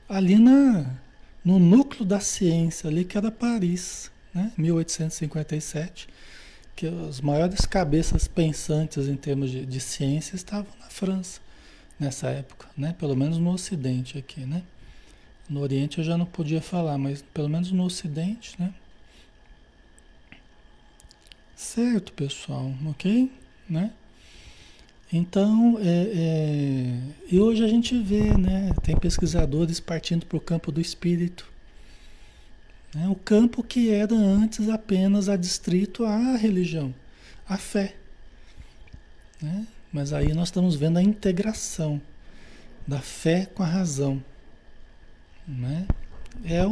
ali 0.07 0.37
na, 0.37 0.95
no 1.43 1.59
núcleo 1.59 2.05
da 2.05 2.19
ciência, 2.19 2.89
ali 2.89 3.03
que 3.03 3.17
era 3.17 3.31
Paris, 3.31 4.11
né? 4.33 4.51
1857 4.57 6.07
que 6.77 6.85
as 6.85 7.19
maiores 7.19 7.65
cabeças 7.65 8.27
pensantes 8.27 9.07
em 9.07 9.15
termos 9.15 9.49
de, 9.49 9.65
de 9.65 9.79
ciência 9.79 10.35
estavam 10.35 10.71
na 10.79 10.85
França 10.85 11.41
nessa 11.99 12.29
época, 12.29 12.67
né? 12.77 12.95
Pelo 12.99 13.15
menos 13.15 13.39
no 13.39 13.51
Ocidente 13.51 14.15
aqui, 14.19 14.41
né? 14.41 14.61
No 15.49 15.61
Oriente 15.61 15.97
eu 15.97 16.03
já 16.03 16.15
não 16.15 16.27
podia 16.27 16.61
falar, 16.61 16.99
mas 16.99 17.23
pelo 17.33 17.49
menos 17.49 17.71
no 17.71 17.83
Ocidente, 17.83 18.53
né? 18.59 18.71
Certo, 21.55 22.13
pessoal, 22.13 22.71
ok? 22.85 23.31
Né? 23.67 23.91
Então, 25.11 25.77
é, 25.79 25.85
é, 25.85 26.99
e 27.31 27.39
hoje 27.39 27.63
a 27.63 27.67
gente 27.67 27.97
vê, 27.97 28.37
né? 28.37 28.73
Tem 28.83 28.95
pesquisadores 28.97 29.79
partindo 29.79 30.25
para 30.25 30.37
o 30.37 30.41
campo 30.41 30.71
do 30.71 30.81
espírito, 30.81 31.49
né? 32.93 33.07
O 33.07 33.15
campo 33.15 33.63
que 33.63 33.89
era 33.89 34.13
antes 34.13 34.67
apenas 34.69 35.29
adstrito 35.29 36.03
à 36.03 36.35
religião, 36.35 36.93
à 37.47 37.57
fé. 37.57 37.95
Né? 39.41 39.65
Mas 39.91 40.13
aí 40.13 40.33
nós 40.33 40.49
estamos 40.49 40.75
vendo 40.75 40.97
a 40.97 41.03
integração 41.03 42.01
da 42.87 42.99
fé 42.99 43.45
com 43.45 43.63
a 43.63 43.67
razão. 43.67 44.23
Né? 45.47 45.87
É 46.43 46.59
a, 46.59 46.65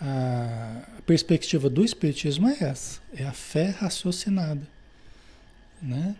a, 0.00 0.80
a 0.96 1.00
perspectiva 1.04 1.68
do 1.68 1.84
Espiritismo 1.84 2.48
é 2.48 2.56
essa, 2.60 3.00
é 3.14 3.24
a 3.24 3.32
fé 3.32 3.70
raciocinada. 3.70 4.66
Né? 5.82 6.14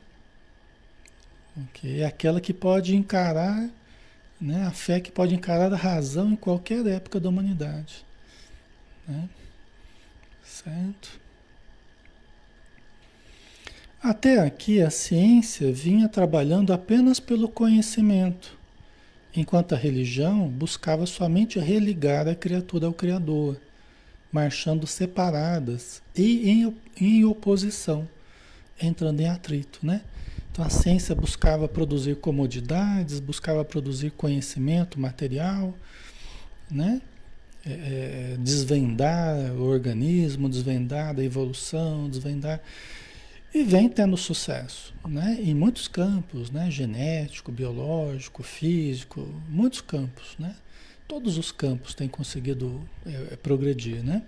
Okay? 1.64 2.00
É 2.00 2.06
aquela 2.06 2.40
que 2.40 2.52
pode 2.52 2.94
encarar, 2.94 3.68
né? 4.40 4.66
a 4.66 4.70
fé 4.70 5.00
que 5.00 5.10
pode 5.10 5.34
encarar 5.34 5.72
a 5.72 5.76
razão 5.76 6.32
em 6.32 6.36
qualquer 6.36 6.86
época 6.86 7.18
da 7.18 7.28
humanidade. 7.28 8.04
Né? 9.08 9.28
Certo? 10.44 11.20
Até 14.02 14.38
aqui 14.38 14.80
a 14.80 14.90
ciência 14.90 15.72
vinha 15.72 16.08
trabalhando 16.08 16.72
apenas 16.72 17.18
pelo 17.18 17.48
conhecimento, 17.48 18.56
enquanto 19.34 19.74
a 19.74 19.78
religião 19.78 20.48
buscava 20.48 21.06
somente 21.06 21.58
religar 21.58 22.28
a 22.28 22.34
criatura 22.34 22.86
ao 22.86 22.92
Criador, 22.92 23.60
marchando 24.30 24.86
separadas 24.86 26.02
e 26.14 26.48
em, 26.48 26.76
em 27.00 27.24
oposição, 27.24 28.06
entrando 28.80 29.20
em 29.20 29.28
atrito, 29.28 29.80
né? 29.82 30.02
Então 30.56 30.64
a 30.64 30.70
ciência 30.70 31.14
buscava 31.14 31.68
produzir 31.68 32.16
comodidades, 32.16 33.20
buscava 33.20 33.62
produzir 33.62 34.10
conhecimento 34.12 34.98
material, 34.98 35.74
né? 36.70 37.02
É, 37.62 37.70
é, 37.70 38.36
desvendar 38.38 39.36
o 39.52 39.64
organismo, 39.64 40.48
desvendar 40.48 41.14
a 41.14 41.22
evolução, 41.22 42.08
desvendar. 42.08 42.62
E 43.52 43.64
vem 43.64 43.86
tendo 43.86 44.16
sucesso, 44.16 44.94
né? 45.06 45.36
Em 45.42 45.52
muitos 45.52 45.88
campos, 45.88 46.50
né? 46.50 46.70
Genético, 46.70 47.52
biológico, 47.52 48.42
físico, 48.42 49.28
muitos 49.50 49.82
campos, 49.82 50.36
né? 50.38 50.56
Todos 51.06 51.36
os 51.36 51.52
campos 51.52 51.92
têm 51.92 52.08
conseguido 52.08 52.80
é, 53.04 53.34
é 53.34 53.36
progredir, 53.36 54.02
né? 54.02 54.22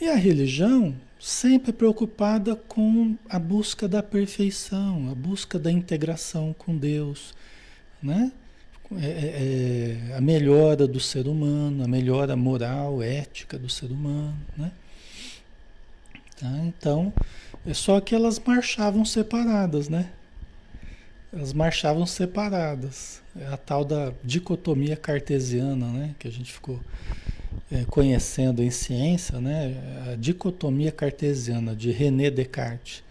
E 0.00 0.08
a 0.08 0.14
religião 0.14 0.94
sempre 1.18 1.72
preocupada 1.72 2.54
com 2.54 3.16
a 3.28 3.38
busca 3.38 3.88
da 3.88 4.02
perfeição, 4.02 5.10
a 5.10 5.14
busca 5.14 5.58
da 5.58 5.72
integração 5.72 6.54
com 6.56 6.76
Deus, 6.76 7.34
né? 8.02 8.30
É, 8.96 9.04
é, 9.04 10.10
é, 10.10 10.16
a 10.16 10.20
melhora 10.20 10.86
do 10.86 10.98
ser 10.98 11.26
humano, 11.26 11.84
a 11.84 11.88
melhora 11.88 12.34
moral, 12.36 13.02
ética 13.02 13.58
do 13.58 13.68
ser 13.68 13.90
humano, 13.90 14.38
né? 14.56 14.70
Tá? 16.40 16.58
Então, 16.64 17.12
é 17.66 17.74
só 17.74 18.00
que 18.00 18.14
elas 18.14 18.38
marchavam 18.38 19.04
separadas, 19.04 19.88
né? 19.88 20.10
Elas 21.32 21.52
marchavam 21.52 22.06
separadas. 22.06 23.20
É 23.36 23.46
a 23.48 23.56
tal 23.56 23.84
da 23.84 24.12
dicotomia 24.24 24.96
cartesiana, 24.96 25.86
né? 25.88 26.14
Que 26.18 26.28
a 26.28 26.32
gente 26.32 26.52
ficou 26.52 26.80
conhecendo 27.90 28.62
em 28.62 28.70
ciência, 28.70 29.40
né? 29.40 29.74
A 30.10 30.16
dicotomia 30.16 30.90
cartesiana 30.90 31.76
de 31.76 31.90
René 31.90 32.30
Descartes. 32.30 33.02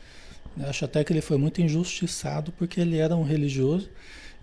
Eu 0.60 0.67
acho 0.67 0.86
até 0.86 1.04
que 1.04 1.13
ele 1.13 1.22
foi 1.22 1.38
muito 1.38 1.62
injustiçado 1.62 2.52
porque 2.58 2.82
ele 2.82 2.98
era 2.98 3.15
um 3.15 3.24
religioso 3.24 3.89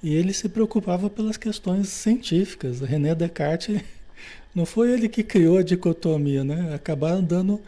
e 0.03 0.15
ele 0.15 0.33
se 0.33 0.49
preocupava 0.49 1.11
pelas 1.11 1.37
questões 1.37 1.89
científicas. 1.89 2.81
René 2.81 3.15
Descartes 3.15 3.81
não 4.55 4.65
foi 4.65 4.93
ele 4.93 5.09
que 5.09 5.25
criou 5.25 5.59
a 5.59 5.63
dicotomia, 5.63 6.45
né? 6.45 6.75
Acabaram 6.75 7.23
dando, 7.23 7.61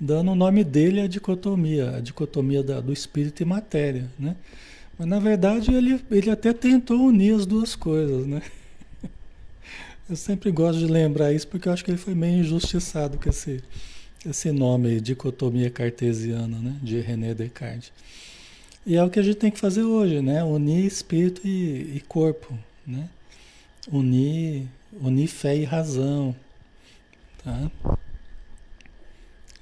dando 0.00 0.32
o 0.32 0.34
nome 0.34 0.64
dele 0.64 1.00
à 1.00 1.06
dicotomia, 1.06 1.96
a 1.96 2.00
dicotomia 2.00 2.62
da, 2.62 2.80
do 2.80 2.92
espírito 2.92 3.42
e 3.42 3.46
matéria, 3.46 4.10
né? 4.18 4.34
Mas 4.98 5.06
na 5.08 5.20
verdade 5.20 5.72
ele, 5.72 6.00
ele 6.10 6.30
até 6.30 6.52
tentou 6.52 7.00
unir 7.06 7.34
as 7.34 7.46
duas 7.46 7.76
coisas, 7.76 8.26
né? 8.26 8.42
Eu 10.08 10.16
sempre 10.16 10.50
gosto 10.50 10.78
de 10.78 10.86
lembrar 10.86 11.32
isso 11.32 11.48
porque 11.48 11.66
eu 11.66 11.72
acho 11.72 11.82
que 11.82 11.90
ele 11.90 11.98
foi 11.98 12.14
meio 12.14 12.40
injustiçado 12.40 13.18
com 13.18 13.30
esse, 13.30 13.64
esse 14.26 14.52
nome, 14.52 15.00
dicotomia 15.00 15.70
cartesiana, 15.70 16.58
né? 16.58 16.76
De 16.82 17.00
René 17.00 17.32
Descartes. 17.32 17.90
E 18.84 18.96
é 18.96 19.02
o 19.02 19.08
que 19.08 19.18
a 19.18 19.22
gente 19.22 19.36
tem 19.36 19.50
que 19.50 19.58
fazer 19.58 19.82
hoje, 19.82 20.20
né? 20.20 20.44
Unir 20.44 20.84
espírito 20.84 21.40
e, 21.46 21.96
e 21.96 22.00
corpo, 22.06 22.52
né? 22.86 23.08
Unir, 23.90 24.66
unir 25.00 25.26
fé 25.26 25.56
e 25.56 25.64
razão, 25.64 26.36
tá? 27.42 27.70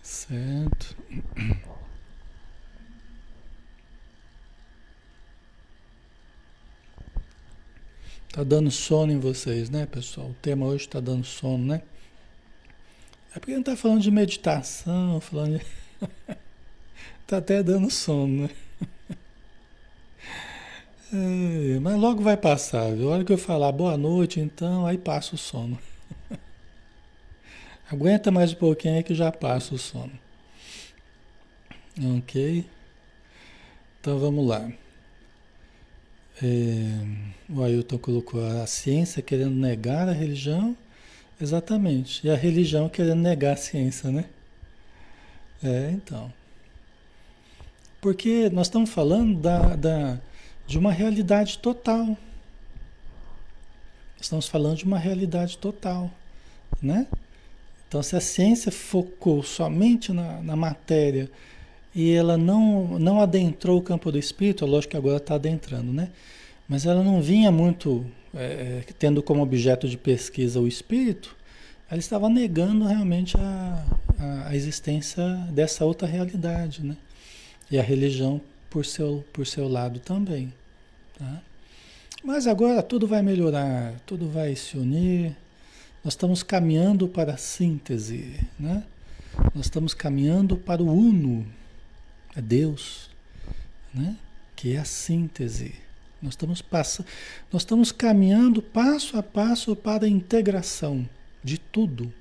Certo. 0.02 0.96
Tá 8.32 8.42
dando 8.42 8.70
sono 8.70 9.12
em 9.12 9.18
vocês, 9.18 9.68
né, 9.68 9.84
pessoal? 9.84 10.28
O 10.28 10.34
tema 10.40 10.64
hoje 10.64 10.86
está 10.86 10.98
dando 11.00 11.22
sono, 11.22 11.66
né? 11.66 11.82
É 13.36 13.38
porque 13.38 13.54
gente 13.54 13.66
tá 13.66 13.76
falando 13.76 14.00
de 14.00 14.10
meditação, 14.10 15.20
falando 15.20 15.58
de... 15.58 15.66
tá 17.26 17.36
até 17.36 17.62
dando 17.62 17.90
sono, 17.90 18.44
né? 18.44 18.50
É, 21.14 21.78
mas 21.78 22.00
logo 22.00 22.22
vai 22.22 22.38
passar, 22.38 22.90
viu? 22.96 23.10
A 23.10 23.16
hora 23.16 23.24
que 23.24 23.30
eu 23.30 23.36
falar 23.36 23.70
boa 23.70 23.98
noite, 23.98 24.40
então, 24.40 24.86
aí 24.86 24.96
passa 24.96 25.34
o 25.34 25.38
sono. 25.38 25.78
Aguenta 27.92 28.30
mais 28.30 28.54
um 28.54 28.56
pouquinho 28.56 28.96
aí 28.96 29.02
que 29.02 29.14
já 29.14 29.30
passa 29.30 29.74
o 29.74 29.78
sono. 29.78 30.18
Ok? 32.16 32.64
Então 34.00 34.18
vamos 34.18 34.48
lá. 34.48 34.72
É, 36.42 37.52
o 37.52 37.62
Ailton 37.62 37.98
colocou 37.98 38.44
a 38.44 38.66
ciência 38.66 39.22
querendo 39.22 39.54
negar 39.54 40.08
a 40.08 40.12
religião. 40.12 40.76
Exatamente. 41.40 42.26
E 42.26 42.30
a 42.30 42.36
religião 42.36 42.88
querendo 42.88 43.20
negar 43.20 43.52
a 43.52 43.56
ciência, 43.56 44.10
né? 44.10 44.24
É, 45.62 45.90
então. 45.92 46.32
Porque 48.00 48.50
nós 48.50 48.66
estamos 48.66 48.90
falando 48.90 49.40
da, 49.40 49.76
da, 49.76 50.18
de 50.66 50.76
uma 50.76 50.92
realidade 50.92 51.58
total. 51.58 52.16
Estamos 54.20 54.48
falando 54.48 54.78
de 54.78 54.84
uma 54.84 54.98
realidade 54.98 55.58
total, 55.58 56.10
né? 56.80 57.06
Então, 57.88 58.02
se 58.02 58.16
a 58.16 58.20
ciência 58.20 58.72
focou 58.72 59.42
somente 59.42 60.12
na, 60.12 60.40
na 60.42 60.56
matéria 60.56 61.30
e 61.94 62.12
ela 62.12 62.36
não, 62.36 62.98
não 62.98 63.20
adentrou 63.20 63.78
o 63.78 63.82
campo 63.82 64.10
do 64.10 64.18
espírito, 64.18 64.64
lógico 64.64 64.92
que 64.92 64.96
agora 64.96 65.18
está 65.18 65.34
adentrando, 65.34 65.92
né? 65.92 66.10
Mas 66.68 66.86
ela 66.86 67.02
não 67.02 67.20
vinha 67.20 67.50
muito 67.52 68.06
é, 68.34 68.82
tendo 68.98 69.22
como 69.22 69.42
objeto 69.42 69.88
de 69.88 69.98
pesquisa 69.98 70.60
o 70.60 70.66
espírito, 70.66 71.36
ela 71.90 72.00
estava 72.00 72.28
negando 72.28 72.86
realmente 72.86 73.36
a, 73.36 73.84
a, 74.18 74.48
a 74.48 74.56
existência 74.56 75.22
dessa 75.50 75.84
outra 75.84 76.08
realidade, 76.08 76.82
né? 76.82 76.96
E 77.70 77.78
a 77.78 77.82
religião 77.82 78.40
por 78.70 78.86
seu, 78.86 79.24
por 79.32 79.46
seu 79.46 79.68
lado 79.68 80.00
também. 80.00 80.52
Tá? 81.18 81.42
Mas 82.24 82.46
agora 82.46 82.82
tudo 82.82 83.06
vai 83.06 83.20
melhorar, 83.20 83.94
tudo 84.06 84.28
vai 84.28 84.56
se 84.56 84.78
unir, 84.78 85.36
nós 86.02 86.14
estamos 86.14 86.42
caminhando 86.42 87.06
para 87.06 87.34
a 87.34 87.36
síntese, 87.36 88.40
né? 88.58 88.84
Nós 89.54 89.66
estamos 89.66 89.94
caminhando 89.94 90.56
para 90.56 90.82
o 90.82 90.86
uno, 90.86 91.46
é 92.34 92.40
Deus, 92.40 93.10
né? 93.92 94.16
Que 94.56 94.74
é 94.74 94.78
a 94.78 94.84
síntese. 94.84 95.74
Nós 96.20 96.34
estamos 96.34 96.62
passando, 96.62 97.06
nós 97.52 97.62
estamos 97.62 97.90
caminhando 97.90 98.62
passo 98.62 99.16
a 99.16 99.22
passo 99.22 99.74
para 99.74 100.06
a 100.06 100.08
integração 100.08 101.08
de 101.42 101.58
tudo, 101.58 102.12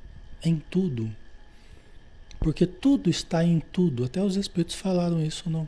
em 0.43 0.61
tudo. 0.69 1.09
Porque 2.39 2.65
tudo 2.65 3.09
está 3.09 3.43
em 3.43 3.59
tudo. 3.59 4.03
Até 4.03 4.23
os 4.23 4.35
espíritos 4.35 4.75
falaram 4.75 5.23
isso 5.23 5.49
no, 5.49 5.67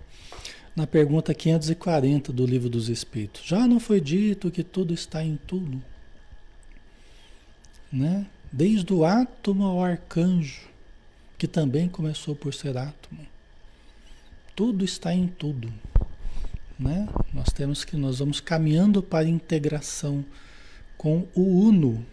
na 0.75 0.87
pergunta 0.87 1.33
540 1.33 2.33
do 2.33 2.45
Livro 2.45 2.69
dos 2.69 2.89
Espíritos. 2.89 3.45
Já 3.45 3.67
não 3.67 3.79
foi 3.79 4.01
dito 4.01 4.49
que 4.49 4.63
tudo 4.63 4.93
está 4.93 5.23
em 5.23 5.37
tudo? 5.47 5.79
né? 7.93 8.25
Desde 8.51 8.91
o 8.91 9.05
átomo 9.05 9.63
ao 9.63 9.83
arcanjo, 9.83 10.67
que 11.37 11.47
também 11.47 11.87
começou 11.87 12.35
por 12.35 12.53
ser 12.53 12.75
átomo. 12.75 13.25
Tudo 14.55 14.85
está 14.85 15.13
em 15.13 15.27
tudo, 15.27 15.73
né? 16.79 17.07
Nós 17.33 17.49
temos 17.51 17.83
que 17.83 17.97
nós 17.97 18.19
vamos 18.19 18.39
caminhando 18.39 19.01
para 19.01 19.25
a 19.25 19.29
integração 19.29 20.23
com 20.97 21.27
o 21.33 21.41
uno, 21.41 22.05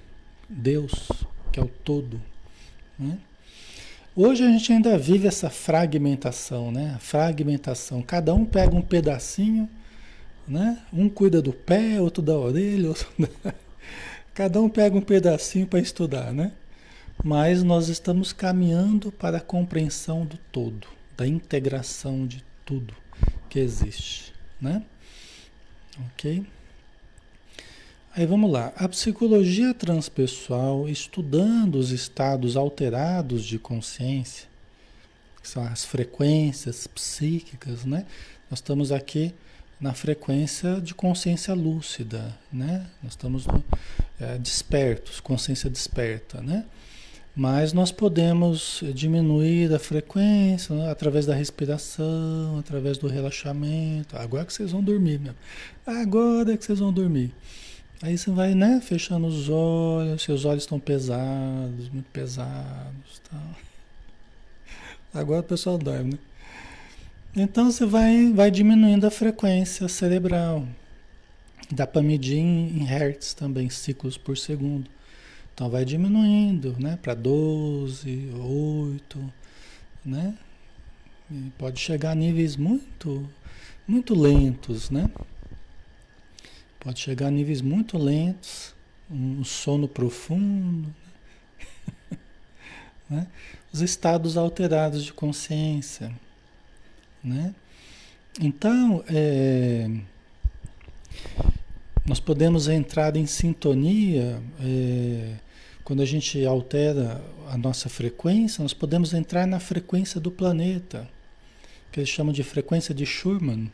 Deus, 0.49 1.11
que 1.53 1.61
é 1.61 1.63
o 1.63 1.69
todo, 1.69 2.21
né? 2.99 3.19
Hoje 4.17 4.43
a 4.43 4.49
gente 4.49 4.73
ainda 4.73 4.99
vive 4.99 5.29
essa 5.29 5.49
fragmentação, 5.49 6.73
né? 6.73 6.97
Fragmentação. 6.99 8.03
Cada 8.03 8.35
um 8.35 8.45
pega 8.45 8.75
um 8.75 8.83
pedacinho, 8.83 9.69
né? 10.49 10.79
Um 10.93 11.09
cuida 11.09 11.41
do 11.41 11.53
pé, 11.53 12.01
outro 12.01 12.23
da 12.23 12.37
orelha, 12.37 12.89
outro 12.89 13.07
da... 13.19 13.55
Cada 14.35 14.61
um 14.61 14.69
pega 14.69 14.97
um 14.97 15.03
pedacinho 15.03 15.67
para 15.67 15.79
estudar, 15.79 16.33
né? 16.33 16.53
Mas 17.23 17.63
nós 17.63 17.89
estamos 17.89 18.33
caminhando 18.33 19.13
para 19.13 19.37
a 19.37 19.41
compreensão 19.41 20.25
do 20.25 20.39
todo, 20.51 20.89
da 21.21 21.29
integração 21.29 22.27
de 22.27 22.43
tudo 22.65 22.97
que 23.51 23.59
existe, 23.59 24.33
né? 24.59 24.83
Ok? 26.07 26.47
Aí 28.17 28.25
vamos 28.25 28.51
lá. 28.51 28.73
A 28.75 28.89
psicologia 28.89 29.75
transpessoal, 29.75 30.89
estudando 30.89 31.75
os 31.75 31.91
estados 31.91 32.57
alterados 32.57 33.45
de 33.45 33.59
consciência, 33.59 34.49
que 35.43 35.47
são 35.47 35.63
as 35.63 35.85
frequências 35.85 36.87
psíquicas, 36.87 37.85
né? 37.85 38.07
Nós 38.51 38.61
estamos 38.61 38.91
aqui 38.91 39.35
na 39.79 39.93
frequência 39.93 40.81
de 40.81 40.95
consciência 40.95 41.53
lúcida, 41.53 42.35
né? 42.51 42.87
Nós 43.03 43.13
estamos 43.13 43.45
é, 44.19 44.39
despertos, 44.39 45.21
consciência 45.21 45.69
desperta, 45.69 46.41
né? 46.41 46.65
Mas 47.41 47.73
nós 47.73 47.91
podemos 47.91 48.83
diminuir 48.93 49.73
a 49.73 49.79
frequência 49.79 50.75
né? 50.75 50.91
através 50.91 51.25
da 51.25 51.35
respiração, 51.35 52.59
através 52.59 52.99
do 52.99 53.09
relaxamento. 53.09 54.15
Agora 54.15 54.45
que 54.45 54.53
vocês 54.53 54.73
vão 54.73 54.85
dormir 54.85 55.19
mesmo. 55.19 55.39
Agora 55.87 56.55
que 56.55 56.63
vocês 56.63 56.81
vão 56.81 56.93
dormir. 56.93 57.33
Aí 58.03 58.19
você 58.19 58.31
vai, 58.31 58.55
né, 58.55 58.79
fechando 58.83 59.27
os 59.27 59.49
olhos, 59.49 60.23
seus 60.23 60.45
olhos 60.45 60.65
estão 60.65 60.79
pesados, 60.79 61.89
muito 61.89 62.11
pesados. 62.13 63.23
Agora 65.15 65.41
o 65.41 65.45
pessoal 65.45 65.79
dorme, 65.79 66.13
né? 66.13 66.19
Então 67.35 67.73
você 67.73 67.87
vai, 67.87 68.35
vai 68.35 68.51
diminuindo 68.51 69.07
a 69.07 69.11
frequência 69.11 69.89
cerebral. 69.89 70.69
Dá 71.73 71.87
para 71.87 72.03
medir 72.03 72.37
em, 72.37 72.85
hertz 72.85 73.33
também, 73.33 73.71
ciclos 73.71 74.19
por 74.19 74.37
segundo. 74.37 75.00
Então 75.55 75.69
vai 75.69 75.85
diminuindo, 75.85 76.77
né? 76.79 76.99
Para 77.01 77.15
12, 77.15 78.31
8, 78.35 79.33
né? 80.05 80.37
E 81.31 81.53
pode 81.59 81.79
chegar 81.79 82.13
a 82.13 82.15
níveis 82.15 82.57
muito, 82.57 83.29
muito 83.87 84.15
lentos, 84.15 84.91
né? 84.91 85.11
Pode 86.81 86.99
chegar 86.99 87.27
a 87.27 87.31
níveis 87.31 87.61
muito 87.61 87.99
lentos, 87.99 88.75
um 89.11 89.45
sono 89.45 89.87
profundo, 89.87 90.95
né? 93.09 93.27
Os 93.73 93.81
estados 93.81 94.37
alterados 94.37 95.05
de 95.05 95.13
consciência. 95.13 96.13
Né? 97.23 97.55
Então, 98.41 99.05
é, 99.09 99.89
nós 102.07 102.19
podemos 102.19 102.69
entrar 102.69 103.17
em 103.17 103.27
sintonia, 103.27 104.43
é, 104.61 105.35
quando 105.85 106.03
a 106.03 106.07
gente 106.07 106.45
altera 106.45 107.23
a 107.49 107.59
nossa 107.59 107.89
frequência, 107.89 108.63
nós 108.63 108.73
podemos 108.73 109.13
entrar 109.13 109.47
na 109.47 109.61
frequência 109.61 110.21
do 110.21 110.31
planeta, 110.31 111.09
que 111.93 112.01
eles 112.01 112.09
chamam 112.09 112.33
de 112.33 112.43
frequência 112.43 112.95
de 112.95 113.05
Schumann. 113.05 113.71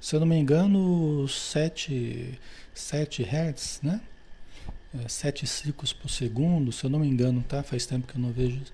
Se 0.00 0.14
eu 0.14 0.20
não 0.20 0.26
me 0.26 0.36
engano, 0.36 1.26
7, 1.26 2.38
7 2.74 3.22
Hz, 3.22 3.80
né? 3.82 4.00
7 5.08 5.44
é, 5.44 5.48
ciclos 5.48 5.92
por 5.92 6.08
segundo, 6.08 6.70
se 6.70 6.84
eu 6.84 6.90
não 6.90 7.00
me 7.00 7.08
engano, 7.08 7.42
tá? 7.48 7.62
Faz 7.62 7.86
tempo 7.86 8.06
que 8.06 8.16
eu 8.16 8.20
não 8.20 8.30
vejo 8.30 8.60
isso. 8.62 8.72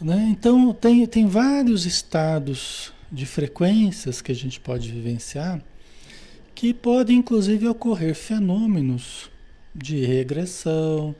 Né? 0.00 0.28
Então, 0.30 0.72
tem, 0.74 1.06
tem 1.06 1.26
vários 1.26 1.86
estados 1.86 2.92
de 3.10 3.26
frequências 3.26 4.20
que 4.20 4.32
a 4.32 4.34
gente 4.34 4.58
pode 4.58 4.90
vivenciar 4.90 5.62
que 6.62 6.72
podem, 6.72 7.16
inclusive, 7.16 7.66
ocorrer 7.66 8.14
fenômenos 8.14 9.28
de 9.74 10.04
regressão, 10.04 11.12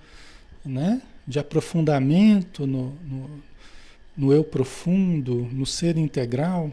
né? 0.64 1.02
de 1.26 1.40
aprofundamento 1.40 2.64
no, 2.64 2.94
no, 3.02 3.42
no 4.16 4.32
eu 4.32 4.44
profundo, 4.44 5.48
no 5.50 5.66
ser 5.66 5.96
integral, 5.96 6.70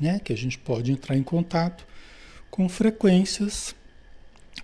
né? 0.00 0.18
que 0.18 0.32
a 0.32 0.36
gente 0.36 0.58
pode 0.58 0.90
entrar 0.90 1.14
em 1.14 1.22
contato 1.22 1.86
com 2.50 2.70
frequências, 2.70 3.74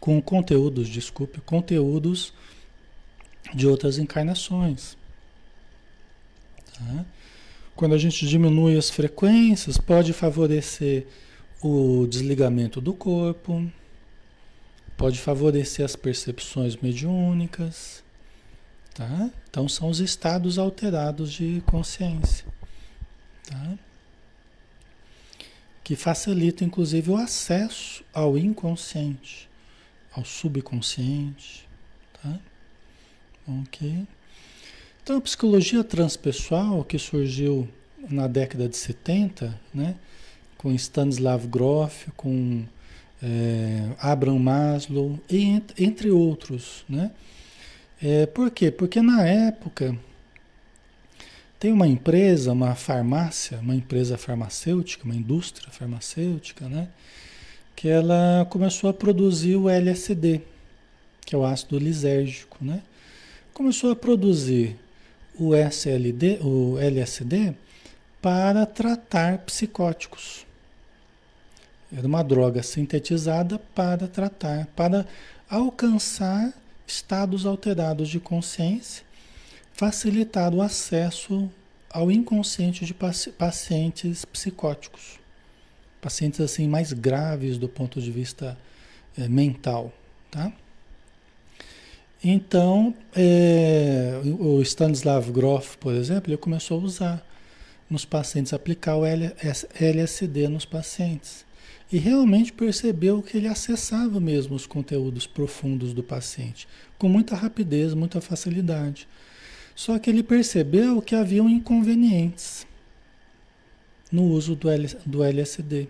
com 0.01 0.19
conteúdos, 0.23 0.89
desculpe, 0.89 1.43
conteúdos 1.43 2.33
de 3.53 3.67
outras 3.67 3.99
encarnações. 3.99 4.97
Tá? 6.73 7.05
Quando 7.77 7.95
a 7.95 7.99
gente 7.99 8.27
diminui 8.27 8.79
as 8.79 8.89
frequências, 8.89 9.77
pode 9.77 10.15
favorecer 10.15 11.07
o 11.63 12.07
desligamento 12.07 12.81
do 12.81 12.93
corpo, 12.93 13.71
pode 14.97 15.19
favorecer 15.19 15.85
as 15.85 15.97
percepções 15.97 16.77
mediúnicas, 16.77 18.03
tá? 18.95 19.31
Então 19.49 19.69
são 19.69 19.89
os 19.89 20.01
estados 20.01 20.59
alterados 20.59 21.33
de 21.33 21.63
consciência, 21.67 22.47
tá? 23.47 23.79
Que 25.83 25.97
facilitam 25.97 26.67
inclusive 26.67 27.11
o 27.11 27.17
acesso 27.17 28.05
ao 28.13 28.39
inconsciente, 28.39 29.49
ao 30.13 30.25
subconsciente, 30.25 31.69
tá? 32.23 32.39
Ok. 33.47 34.07
Então, 35.03 35.19
a 35.19 35.21
psicologia 35.21 35.85
transpessoal, 35.85 36.83
que 36.83 36.99
surgiu 36.99 37.69
na 38.09 38.27
década 38.27 38.67
de 38.67 38.77
70, 38.77 39.61
né, 39.73 39.97
com 40.65 40.73
Stanislav 40.73 41.47
Grof, 41.47 42.09
com 42.17 42.65
é, 43.23 43.91
Abraham 43.99 44.39
Maslow, 44.39 45.21
e 45.29 45.63
entre 45.79 46.11
outros. 46.11 46.87
Né? 46.89 47.11
É, 48.03 48.25
por 48.25 48.51
quê? 48.51 48.71
Porque 48.71 49.03
na 49.03 49.27
época 49.27 49.95
tem 51.61 51.71
uma 51.71 51.87
empresa, 51.87 52.51
uma 52.51 52.75
farmácia, 52.75 53.59
uma 53.59 53.75
empresa 53.75 54.17
farmacêutica, 54.17 55.05
uma 55.05 55.15
indústria 55.15 55.71
farmacêutica, 55.71 56.67
né? 56.67 56.89
que 57.77 57.87
ela 57.87 58.47
começou 58.49 58.89
a 58.89 58.95
produzir 58.95 59.57
o 59.57 59.69
LSD, 59.69 60.41
que 61.27 61.35
é 61.35 61.39
o 61.39 61.45
ácido 61.45 61.79
lisérgico. 61.79 62.57
Né? 62.65 62.81
Começou 63.53 63.91
a 63.91 63.97
produzir 63.97 64.79
o 65.39 65.55
SLD, 65.55 66.39
o 66.41 66.79
LSD, 66.79 67.53
para 68.23 68.65
tratar 68.65 69.41
psicóticos. 69.41 70.47
Era 71.97 72.07
uma 72.07 72.25
droga 72.25 72.61
sintetizada 72.63 73.59
para 73.73 74.09
tratar, 74.09 74.67
para 74.75 75.07
alcançar 75.49 76.53
estados 76.85 77.47
alterados 77.47 78.09
de 78.09 78.19
consciência, 78.19 79.05
facilitar 79.73 80.53
o 80.53 80.61
acesso 80.61 81.49
ao 81.89 82.11
inconsciente 82.11 82.85
de 82.85 82.93
pacientes 82.93 84.25
psicóticos, 84.25 85.21
pacientes 86.01 86.41
assim 86.41 86.67
mais 86.67 86.93
graves 86.93 87.59
do 87.59 87.69
ponto 87.69 88.01
de 88.01 88.11
vista 88.11 88.59
é, 89.17 89.29
mental, 89.29 89.93
tá? 90.33 90.53
Então, 92.23 92.93
é, 93.15 94.21
o 94.41 94.61
Stanislav 94.63 95.31
Grof, 95.31 95.77
por 95.77 95.95
exemplo, 95.95 96.31
ele 96.31 96.39
começou 96.39 96.81
a 96.81 96.83
usar 96.83 97.27
nos 97.89 98.05
pacientes, 98.05 98.53
aplicar 98.53 98.97
o 98.97 99.05
LSD 99.05 100.49
nos 100.49 100.65
pacientes. 100.65 101.45
E 101.95 101.99
realmente 101.99 102.53
percebeu 102.53 103.23
que 103.23 103.37
ele 103.37 103.47
acessava 103.47 104.19
mesmo 104.19 104.57
os 104.57 104.67
conteúdos 104.67 105.29
profundos 105.29 105.93
do 105.95 106.03
paciente, 106.03 106.67
com 106.99 107.09
muita 107.09 107.37
rapidez, 107.37 107.95
muita 107.95 108.21
facilidade. 108.21 109.07
Só 109.77 109.97
que 109.97 110.11
ele 110.11 110.25
percebeu 110.25 111.01
que 111.01 111.15
haviam 111.15 111.49
inconvenientes 111.49 112.67
no 114.11 114.25
uso 114.25 114.57
do, 114.57 114.67
do 115.07 115.23
LSD. 115.23 115.87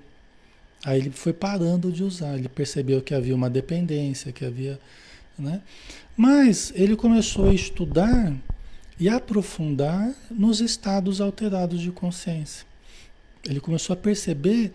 Aí 0.85 1.01
ele 1.01 1.11
foi 1.11 1.33
parando 1.33 1.91
de 1.91 2.05
usar, 2.05 2.37
ele 2.37 2.51
percebeu 2.51 3.01
que 3.01 3.15
havia 3.15 3.35
uma 3.35 3.49
dependência, 3.49 4.31
que 4.31 4.45
havia 4.45 4.79
né? 5.39 5.63
Mas 6.15 6.71
ele 6.77 6.97
começou 6.97 7.49
a 7.49 7.55
estudar 7.55 8.31
e 9.01 9.09
aprofundar 9.09 10.15
nos 10.31 10.61
estados 10.61 11.19
alterados 11.23 11.81
de 11.81 11.91
consciência. 11.91 12.67
Ele 13.49 13.59
começou 13.59 13.95
a 13.95 13.97
perceber 13.97 14.71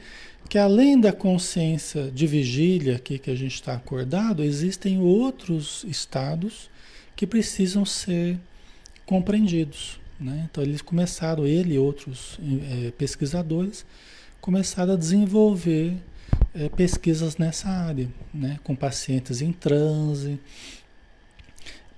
que 0.49 0.57
além 0.57 0.99
da 0.99 1.13
consciência 1.13 2.09
de 2.09 2.25
vigília 2.25 2.95
aqui 2.95 3.19
que 3.19 3.29
a 3.29 3.35
gente 3.35 3.53
está 3.53 3.75
acordado, 3.75 4.43
existem 4.43 4.99
outros 4.99 5.85
estados 5.87 6.71
que 7.15 7.27
precisam 7.27 7.85
ser 7.85 8.39
compreendidos. 9.05 9.99
Né? 10.19 10.47
Então 10.49 10.63
eles 10.63 10.81
começaram, 10.81 11.45
ele 11.45 11.75
e 11.75 11.79
outros 11.79 12.39
é, 12.41 12.91
pesquisadores, 12.91 13.85
começaram 14.41 14.93
a 14.93 14.97
desenvolver 14.97 15.93
é, 16.55 16.67
pesquisas 16.69 17.37
nessa 17.37 17.69
área, 17.69 18.09
né, 18.33 18.57
com 18.63 18.75
pacientes 18.75 19.41
em 19.41 19.51
transe. 19.51 20.39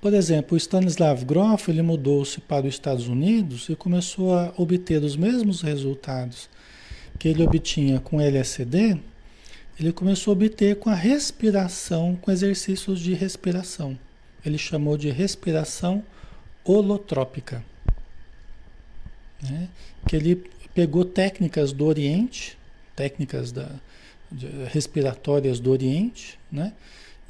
Por 0.01 0.13
exemplo, 0.13 0.55
o 0.55 0.57
Stanislav 0.57 1.23
Grof 1.23 1.69
ele 1.69 1.81
mudou-se 1.81 2.41
para 2.41 2.67
os 2.67 2.73
Estados 2.73 3.07
Unidos 3.07 3.69
e 3.69 3.75
começou 3.75 4.33
a 4.33 4.51
obter 4.57 5.01
os 5.03 5.15
mesmos 5.15 5.61
resultados 5.61 6.49
que 7.21 7.27
ele 7.27 7.43
obtinha 7.43 7.99
com 7.99 8.19
LSD, 8.19 8.97
ele 9.79 9.93
começou 9.93 10.31
a 10.31 10.35
obter 10.35 10.77
com 10.77 10.89
a 10.89 10.95
respiração, 10.95 12.15
com 12.15 12.31
exercícios 12.31 12.99
de 12.99 13.13
respiração. 13.13 13.95
Ele 14.43 14.57
chamou 14.57 14.97
de 14.97 15.11
respiração 15.11 16.03
holotrópica. 16.63 17.63
Né? 19.39 19.69
Que 20.07 20.15
ele 20.15 20.35
pegou 20.73 21.05
técnicas 21.05 21.71
do 21.71 21.85
Oriente, 21.85 22.57
técnicas 22.95 23.51
da, 23.51 23.69
respiratórias 24.71 25.59
do 25.59 25.69
Oriente, 25.69 26.39
né? 26.51 26.73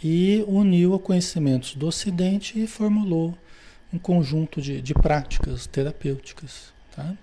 e 0.01 0.41
uniu 0.47 0.93
a 0.93 0.99
conhecimentos 0.99 1.75
do 1.75 1.85
Ocidente 1.85 2.57
e 2.57 2.65
formulou 2.65 3.37
um 3.91 3.99
conjunto 3.99 4.61
de, 4.61 4.81
de 4.81 4.93
práticas 4.93 5.67
terapêuticas. 5.67 6.71
Tá? 6.95 7.13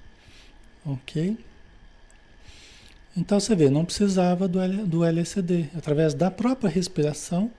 Ok? 0.85 1.48
Então 3.19 3.41
você 3.41 3.53
vê, 3.57 3.69
não 3.69 3.85
precisava 3.85 4.47
do, 4.47 4.61
L, 4.61 4.85
do 4.85 5.05
LSD. 5.05 5.71
Através 5.77 6.15
da 6.15 6.31
própria 6.31 6.71
respiração, 6.71 7.51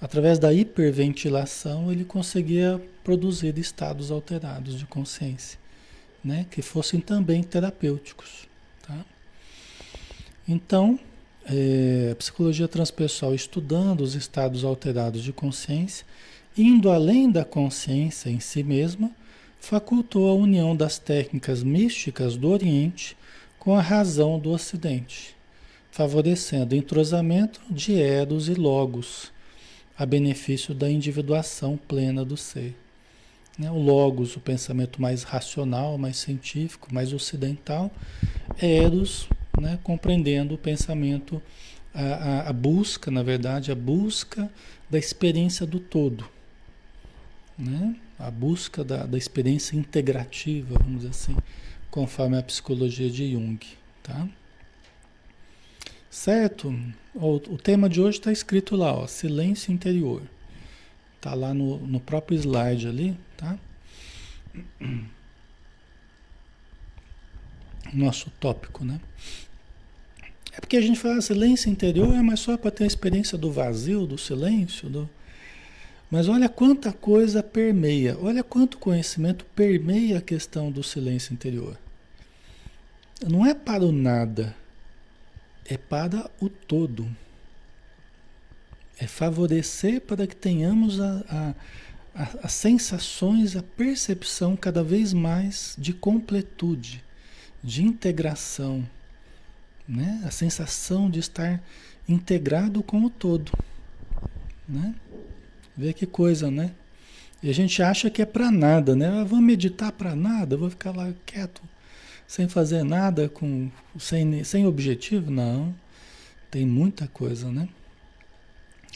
através 0.00 0.40
da 0.40 0.52
hiperventilação, 0.52 1.92
ele 1.92 2.04
conseguia 2.04 2.82
produzir 3.04 3.56
estados 3.58 4.10
alterados 4.10 4.76
de 4.76 4.84
consciência, 4.84 5.56
né? 6.22 6.46
que 6.50 6.60
fossem 6.62 6.98
também 6.98 7.44
terapêuticos. 7.44 8.48
Tá? 8.84 9.04
Então, 10.48 10.98
é, 11.44 12.16
psicologia 12.18 12.66
transpessoal 12.66 13.36
estudando 13.36 14.00
os 14.00 14.16
estados 14.16 14.64
alterados 14.64 15.22
de 15.22 15.32
consciência, 15.32 16.04
indo 16.58 16.90
além 16.90 17.30
da 17.30 17.44
consciência 17.44 18.30
em 18.30 18.40
si 18.40 18.64
mesma, 18.64 19.12
facultou 19.60 20.28
a 20.28 20.34
união 20.34 20.74
das 20.74 20.98
técnicas 20.98 21.62
místicas 21.62 22.36
do 22.36 22.48
Oriente 22.48 23.16
com 23.62 23.76
a 23.76 23.80
razão 23.80 24.40
do 24.40 24.50
Ocidente, 24.50 25.36
favorecendo 25.92 26.74
o 26.74 26.76
entrosamento 26.76 27.60
de 27.70 27.94
Eros 27.94 28.48
e 28.48 28.54
Logos, 28.54 29.30
a 29.96 30.04
benefício 30.04 30.74
da 30.74 30.90
individuação 30.90 31.76
plena 31.76 32.24
do 32.24 32.36
ser. 32.36 32.76
Né, 33.56 33.70
o 33.70 33.78
Logos, 33.78 34.34
o 34.34 34.40
pensamento 34.40 35.00
mais 35.00 35.22
racional, 35.22 35.96
mais 35.96 36.16
científico, 36.16 36.92
mais 36.92 37.12
ocidental, 37.12 37.88
Eros 38.60 39.28
né? 39.60 39.78
compreendendo 39.84 40.56
o 40.56 40.58
pensamento, 40.58 41.40
a, 41.94 42.02
a, 42.02 42.48
a, 42.48 42.52
busca, 42.52 43.12
na 43.12 43.22
verdade, 43.22 43.70
a 43.70 43.76
busca 43.76 44.50
da 44.90 44.98
experiência 44.98 45.64
do 45.64 45.78
todo, 45.78 46.28
né? 47.56 47.94
a 48.18 48.28
busca 48.28 48.82
da, 48.82 49.06
da 49.06 49.16
experiência 49.16 49.76
integrativa, 49.76 50.76
vamos 50.80 51.02
dizer 51.02 51.10
assim, 51.10 51.36
conforme 51.92 52.36
a 52.38 52.42
psicologia 52.42 53.08
de 53.08 53.32
Jung. 53.32 53.60
Tá? 54.02 54.26
Certo? 56.10 56.74
O, 57.14 57.36
o 57.36 57.58
tema 57.58 57.88
de 57.88 58.00
hoje 58.00 58.18
está 58.18 58.32
escrito 58.32 58.74
lá, 58.74 58.92
ó, 58.92 59.06
silêncio 59.06 59.72
interior. 59.72 60.22
Está 61.16 61.34
lá 61.34 61.54
no, 61.54 61.78
no 61.78 62.00
próprio 62.00 62.36
slide 62.36 62.88
ali, 62.88 63.16
tá? 63.36 63.56
Nosso 67.92 68.30
tópico, 68.40 68.84
né? 68.84 68.98
É 70.50 70.60
porque 70.60 70.76
a 70.76 70.80
gente 70.80 70.98
fala 70.98 71.20
silêncio 71.20 71.70
interior, 71.70 72.14
é 72.14 72.22
mas 72.22 72.40
só 72.40 72.56
para 72.56 72.70
ter 72.70 72.84
a 72.84 72.86
experiência 72.86 73.36
do 73.36 73.52
vazio, 73.52 74.06
do 74.06 74.16
silêncio. 74.16 74.88
Do... 74.88 75.10
Mas 76.10 76.26
olha 76.28 76.48
quanta 76.48 76.92
coisa 76.92 77.42
permeia, 77.42 78.16
olha 78.18 78.42
quanto 78.42 78.78
conhecimento 78.78 79.44
permeia 79.54 80.18
a 80.18 80.22
questão 80.22 80.70
do 80.70 80.82
silêncio 80.82 81.32
interior. 81.34 81.78
Não 83.28 83.46
é 83.46 83.54
para 83.54 83.84
o 83.84 83.92
nada, 83.92 84.54
é 85.64 85.76
para 85.76 86.30
o 86.40 86.48
todo. 86.48 87.08
É 88.98 89.06
favorecer 89.06 90.00
para 90.00 90.26
que 90.26 90.36
tenhamos 90.36 91.00
a, 91.00 91.24
a, 91.28 91.54
a, 92.22 92.28
as 92.44 92.52
sensações, 92.52 93.56
a 93.56 93.62
percepção 93.62 94.56
cada 94.56 94.82
vez 94.82 95.12
mais 95.12 95.74
de 95.78 95.92
completude, 95.92 97.02
de 97.62 97.84
integração 97.84 98.86
né? 99.88 100.22
A 100.24 100.30
sensação 100.30 101.10
de 101.10 101.18
estar 101.18 101.60
integrado 102.08 102.82
com 102.82 103.04
o 103.04 103.10
todo, 103.10 103.52
né? 104.68 104.94
Vê 105.76 105.92
que 105.92 106.06
coisa, 106.06 106.50
né? 106.50 106.72
E 107.42 107.50
a 107.50 107.54
gente 107.54 107.82
acha 107.82 108.08
que 108.10 108.22
é 108.22 108.26
para 108.26 108.50
nada, 108.50 108.94
né? 108.94 109.20
Ah, 109.20 109.24
vou 109.24 109.40
meditar 109.40 109.92
para 109.92 110.14
nada, 110.14 110.56
vou 110.56 110.70
ficar 110.70 110.94
lá 110.94 111.12
quieto, 111.26 111.62
sem 112.32 112.48
fazer 112.48 112.82
nada, 112.82 113.28
com 113.28 113.70
sem, 113.98 114.42
sem 114.42 114.66
objetivo? 114.66 115.30
Não. 115.30 115.74
Tem 116.50 116.64
muita 116.64 117.06
coisa, 117.06 117.52
né? 117.52 117.68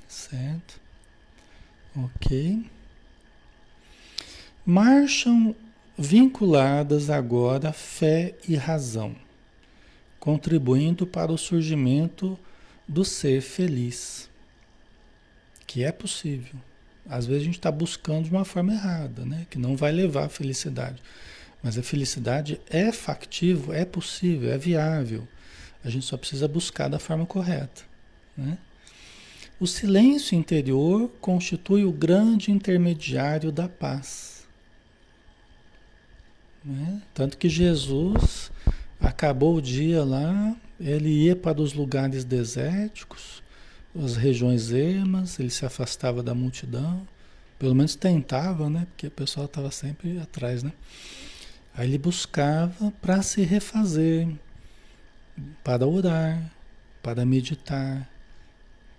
Certo. 0.09 0.81
Ok. 1.95 2.65
Marcham 4.65 5.55
vinculadas 5.99 7.11
agora 7.11 7.75
fé 7.75 8.35
e 8.49 8.57
razão 8.57 9.15
contribuindo 10.19 11.07
para 11.07 11.31
o 11.31 11.37
surgimento 11.37 12.39
do 12.89 13.05
ser 13.05 13.43
feliz. 13.43 14.31
que 15.67 15.85
é 15.85 15.93
possível. 15.93 16.59
Às 17.07 17.27
vezes 17.27 17.43
a 17.43 17.45
gente 17.45 17.59
está 17.59 17.71
buscando 17.71 18.25
de 18.25 18.31
uma 18.31 18.47
forma 18.47 18.73
errada, 18.73 19.27
né? 19.27 19.47
que 19.51 19.59
não 19.59 19.77
vai 19.77 19.93
levar 19.93 20.25
à 20.25 20.29
felicidade. 20.31 21.03
Mas 21.67 21.77
a 21.77 21.83
felicidade 21.83 22.61
é 22.71 22.93
factível, 22.93 23.75
é 23.75 23.85
possível, 23.85 24.53
é 24.53 24.57
viável. 24.57 25.27
A 25.85 25.91
gente 25.91 26.07
só 26.07 26.17
precisa 26.17 26.47
buscar 26.47 26.87
da 26.87 27.01
forma 27.01 27.27
correta. 27.27 27.83
Né? 28.37 28.57
O 29.59 29.67
silêncio 29.67 30.39
interior 30.39 31.11
constitui 31.21 31.85
o 31.85 31.91
grande 31.91 32.53
intermediário 32.53 33.51
da 33.51 33.69
paz. 33.69 34.47
Né? 36.65 37.03
Tanto 37.13 37.37
que 37.37 37.49
Jesus 37.49 38.53
acabou 39.01 39.57
o 39.57 39.61
dia 39.61 40.05
lá, 40.05 40.55
ele 40.79 41.09
ia 41.09 41.35
para 41.35 41.61
os 41.61 41.73
lugares 41.73 42.23
desérticos, 42.23 43.43
as 44.01 44.15
regiões 44.15 44.71
ermas, 44.71 45.41
ele 45.41 45.51
se 45.51 45.67
afastava 45.67 46.23
da 46.23 46.33
multidão, 46.33 47.05
pelo 47.59 47.75
menos 47.75 47.97
tentava, 47.97 48.71
né? 48.71 48.87
Porque 48.91 49.09
o 49.09 49.11
pessoal 49.11 49.47
estava 49.47 49.73
sempre 49.73 50.21
atrás, 50.21 50.63
né? 50.63 50.73
Aí 51.77 51.89
ele 51.89 51.99
buscava 51.99 52.91
para 53.03 53.21
se 53.23 53.43
refazer, 53.43 54.29
para 55.63 55.87
orar, 55.87 56.51
para 57.03 57.27
meditar, 57.27 58.09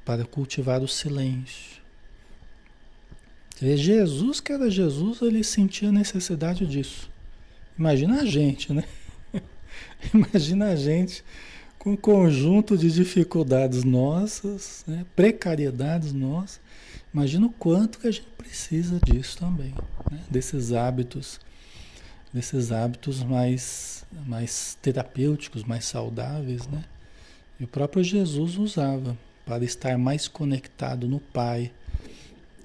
para 0.06 0.24
cultivar 0.26 0.82
o 0.82 0.88
silêncio. 0.88 1.82
Jesus, 3.60 4.40
que 4.40 4.52
era 4.52 4.70
Jesus, 4.70 5.22
ele 5.24 5.44
sentia 5.44 5.92
necessidade 5.92 6.68
disso. 6.68 7.10
Imagina 7.78 8.22
a 8.22 8.26
gente, 8.26 8.72
né? 8.72 8.84
Imagina 10.14 10.68
a 10.68 10.76
gente 10.76 11.24
com 11.80 11.94
um 11.94 11.98
conjunto 11.98 12.78
de 12.78 12.92
dificuldades 12.92 13.84
nossas, 13.84 14.84
né? 14.88 15.06
precariedades 15.16 16.14
nossas. 16.14 16.60
Imagina 17.12 17.48
o 17.48 17.50
quanto 17.50 17.98
que 17.98 18.08
a 18.08 18.12
gente 18.12 18.28
precisa 18.38 19.00
disso 19.04 19.38
também, 19.40 19.74
né? 20.12 20.20
desses 20.30 20.72
hábitos, 20.72 21.40
desses 22.34 22.72
hábitos 22.72 23.24
mais, 23.24 24.06
mais 24.26 24.78
terapêuticos, 24.82 25.64
mais 25.64 25.86
saudáveis, 25.86 26.68
né? 26.68 26.84
E 27.60 27.64
o 27.64 27.68
próprio 27.68 28.04
Jesus 28.04 28.58
usava 28.58 29.18
para 29.46 29.64
estar 29.64 29.98
mais 29.98 30.28
conectado 30.28 31.08
no 31.08 31.20
Pai 31.20 31.72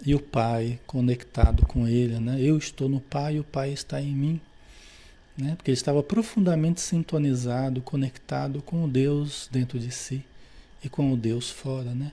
e 0.04 0.14
o 0.14 0.20
Pai 0.20 0.78
conectado 0.86 1.64
com 1.66 1.86
ele, 1.86 2.18
né? 2.18 2.36
Eu 2.40 2.58
estou 2.58 2.88
no 2.88 3.00
Pai 3.00 3.36
e 3.36 3.40
o 3.40 3.44
Pai 3.44 3.72
está 3.72 4.00
em 4.00 4.14
mim, 4.14 4.40
né? 5.36 5.54
Porque 5.56 5.70
ele 5.70 5.78
estava 5.78 6.02
profundamente 6.02 6.80
sintonizado, 6.80 7.80
conectado 7.80 8.60
com 8.62 8.84
o 8.84 8.88
Deus 8.88 9.48
dentro 9.50 9.78
de 9.78 9.90
si 9.90 10.24
e 10.84 10.88
com 10.88 11.12
o 11.12 11.16
Deus 11.16 11.48
fora, 11.48 11.94
né? 11.94 12.12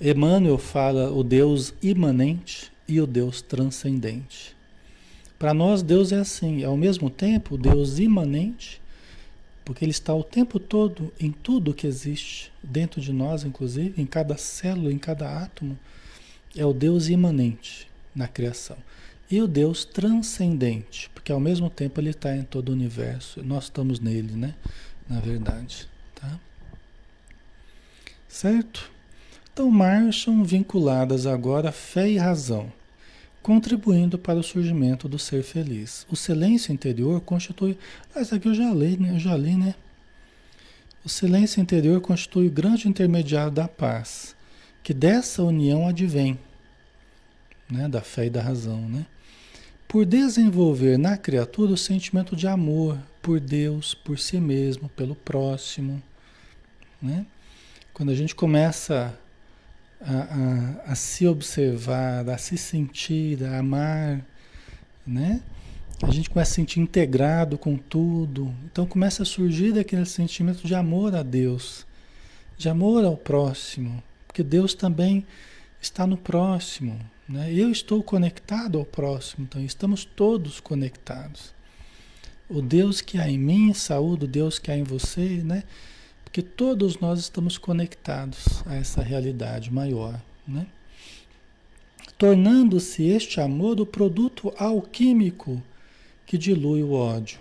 Emmanuel 0.00 0.56
fala 0.56 1.10
o 1.10 1.22
Deus 1.22 1.74
imanente 1.82 2.72
e 2.88 3.00
o 3.00 3.06
Deus 3.06 3.42
transcendente. 3.42 4.56
Para 5.40 5.54
nós, 5.54 5.82
Deus 5.82 6.12
é 6.12 6.20
assim, 6.20 6.62
ao 6.62 6.76
mesmo 6.76 7.10
tempo 7.10 7.56
Deus 7.56 7.98
imanente 7.98 8.80
porque 9.64 9.84
ele 9.84 9.92
está 9.92 10.12
o 10.12 10.24
tempo 10.24 10.58
todo 10.58 11.12
em 11.20 11.30
tudo 11.30 11.72
que 11.72 11.86
existe, 11.86 12.52
dentro 12.62 13.00
de 13.00 13.12
nós, 13.12 13.44
inclusive, 13.44 14.02
em 14.02 14.04
cada 14.04 14.36
célula, 14.36 14.92
em 14.92 14.98
cada 14.98 15.44
átomo. 15.44 15.78
É 16.56 16.66
o 16.66 16.72
Deus 16.72 17.08
imanente 17.08 17.88
na 18.12 18.26
criação. 18.26 18.76
E 19.30 19.40
o 19.40 19.46
Deus 19.46 19.84
transcendente, 19.84 21.08
porque 21.14 21.30
ao 21.30 21.38
mesmo 21.38 21.70
tempo 21.70 22.00
ele 22.00 22.10
está 22.10 22.36
em 22.36 22.42
todo 22.42 22.70
o 22.70 22.72
universo. 22.72 23.44
Nós 23.44 23.64
estamos 23.64 24.00
nele, 24.00 24.32
né? 24.32 24.56
Na 25.08 25.20
verdade. 25.20 25.88
Tá? 26.16 26.40
Certo? 28.26 28.90
Então 29.52 29.70
marcham 29.70 30.42
vinculadas 30.42 31.26
agora 31.26 31.70
fé 31.70 32.10
e 32.10 32.18
razão 32.18 32.72
contribuindo 33.42 34.18
para 34.18 34.38
o 34.38 34.42
surgimento 34.42 35.08
do 35.08 35.18
ser 35.18 35.42
feliz. 35.42 36.06
O 36.10 36.16
silêncio 36.16 36.72
interior 36.72 37.20
constitui. 37.20 37.78
Ah, 38.14 38.20
isso 38.20 38.34
aqui 38.34 38.48
eu 38.48 38.54
já 38.54 38.72
li, 38.72 38.96
né? 38.96 39.12
Eu 39.12 39.18
já 39.18 39.36
li, 39.36 39.56
né? 39.56 39.74
O 41.04 41.08
silêncio 41.08 41.60
interior 41.60 42.00
constitui 42.00 42.48
o 42.48 42.50
grande 42.50 42.86
intermediário 42.86 43.50
da 43.50 43.66
paz, 43.66 44.36
que 44.82 44.92
dessa 44.92 45.42
união 45.42 45.88
advém, 45.88 46.38
né? 47.70 47.88
da 47.88 48.02
fé 48.02 48.26
e 48.26 48.30
da 48.30 48.42
razão, 48.42 48.86
né? 48.88 49.06
Por 49.88 50.04
desenvolver 50.04 50.98
na 50.98 51.16
criatura 51.16 51.72
o 51.72 51.76
sentimento 51.76 52.36
de 52.36 52.46
amor 52.46 52.98
por 53.22 53.40
Deus, 53.40 53.94
por 53.94 54.18
si 54.18 54.38
mesmo, 54.38 54.88
pelo 54.90 55.14
próximo, 55.14 56.02
né? 57.00 57.24
Quando 57.94 58.10
a 58.10 58.14
gente 58.14 58.34
começa 58.34 59.18
a, 60.00 60.92
a, 60.92 60.94
se 60.94 61.26
observar, 61.26 62.28
a 62.28 62.38
se 62.38 62.56
sentir, 62.56 63.44
a 63.44 63.58
amar, 63.58 64.24
né? 65.06 65.40
A 66.02 66.10
gente 66.10 66.30
começa 66.30 66.50
a 66.50 66.52
se 66.52 66.56
sentir 66.56 66.80
integrado 66.80 67.58
com 67.58 67.76
tudo. 67.76 68.54
Então 68.64 68.86
começa 68.86 69.22
a 69.22 69.26
surgir 69.26 69.78
aquele 69.78 70.06
sentimento 70.06 70.66
de 70.66 70.74
amor 70.74 71.14
a 71.14 71.22
Deus, 71.22 71.86
de 72.56 72.68
amor 72.68 73.04
ao 73.04 73.16
próximo, 73.16 74.02
porque 74.26 74.42
Deus 74.42 74.72
também 74.72 75.26
está 75.80 76.06
no 76.06 76.16
próximo, 76.16 76.98
né? 77.28 77.52
Eu 77.52 77.70
estou 77.70 78.02
conectado 78.02 78.78
ao 78.78 78.84
próximo, 78.84 79.44
então 79.44 79.62
estamos 79.62 80.04
todos 80.04 80.60
conectados. 80.60 81.52
O 82.48 82.60
Deus 82.60 83.00
que 83.00 83.18
há 83.18 83.28
em 83.28 83.38
mim, 83.38 83.72
saúde 83.74 84.24
o 84.24 84.28
Deus 84.28 84.58
que 84.58 84.70
há 84.70 84.76
em 84.76 84.82
você, 84.82 85.42
né? 85.44 85.62
Porque 86.30 86.42
todos 86.42 87.00
nós 87.00 87.18
estamos 87.18 87.58
conectados 87.58 88.62
a 88.64 88.76
essa 88.76 89.02
realidade 89.02 89.68
maior, 89.72 90.22
né? 90.46 90.64
Tornando-se 92.16 93.02
este 93.02 93.40
amor 93.40 93.80
o 93.80 93.86
produto 93.86 94.54
alquímico 94.56 95.60
que 96.24 96.38
dilui 96.38 96.84
o 96.84 96.92
ódio, 96.92 97.40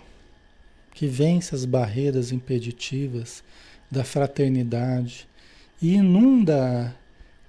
que 0.92 1.06
vence 1.06 1.54
as 1.54 1.66
barreiras 1.66 2.32
impeditivas 2.32 3.44
da 3.92 4.04
fraternidade 4.04 5.28
e 5.80 5.94
inunda 5.94 6.96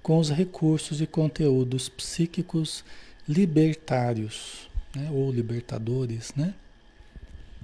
com 0.03 0.19
os 0.19 0.29
recursos 0.29 1.01
e 1.01 1.07
conteúdos 1.07 1.89
psíquicos 1.89 2.85
libertários, 3.27 4.69
né? 4.95 5.09
ou 5.11 5.31
libertadores, 5.31 6.35
né? 6.35 6.53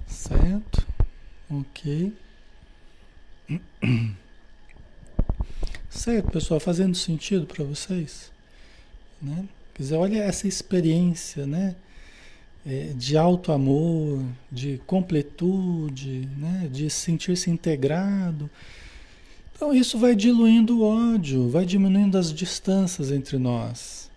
Certo? 0.04 0.84
Ok. 1.48 2.12
Certo, 5.88 6.30
pessoal, 6.30 6.60
fazendo 6.60 6.94
sentido 6.94 7.46
para 7.46 7.64
vocês? 7.64 8.30
Né? 9.20 9.44
Quer 9.74 9.82
dizer, 9.82 9.96
olha 9.96 10.18
essa 10.22 10.46
experiência, 10.46 11.46
né? 11.46 11.74
É, 12.66 12.92
de 12.94 13.16
alto 13.16 13.50
amor, 13.52 14.22
de 14.52 14.80
completude, 14.86 16.28
né? 16.36 16.68
de 16.70 16.90
sentir-se 16.90 17.50
integrado. 17.50 18.50
Então 19.54 19.72
isso 19.74 19.98
vai 19.98 20.14
diluindo 20.14 20.80
o 20.80 20.84
ódio, 20.84 21.48
vai 21.48 21.64
diminuindo 21.64 22.18
as 22.18 22.32
distâncias 22.32 23.10
entre 23.10 23.38
nós. 23.38 24.10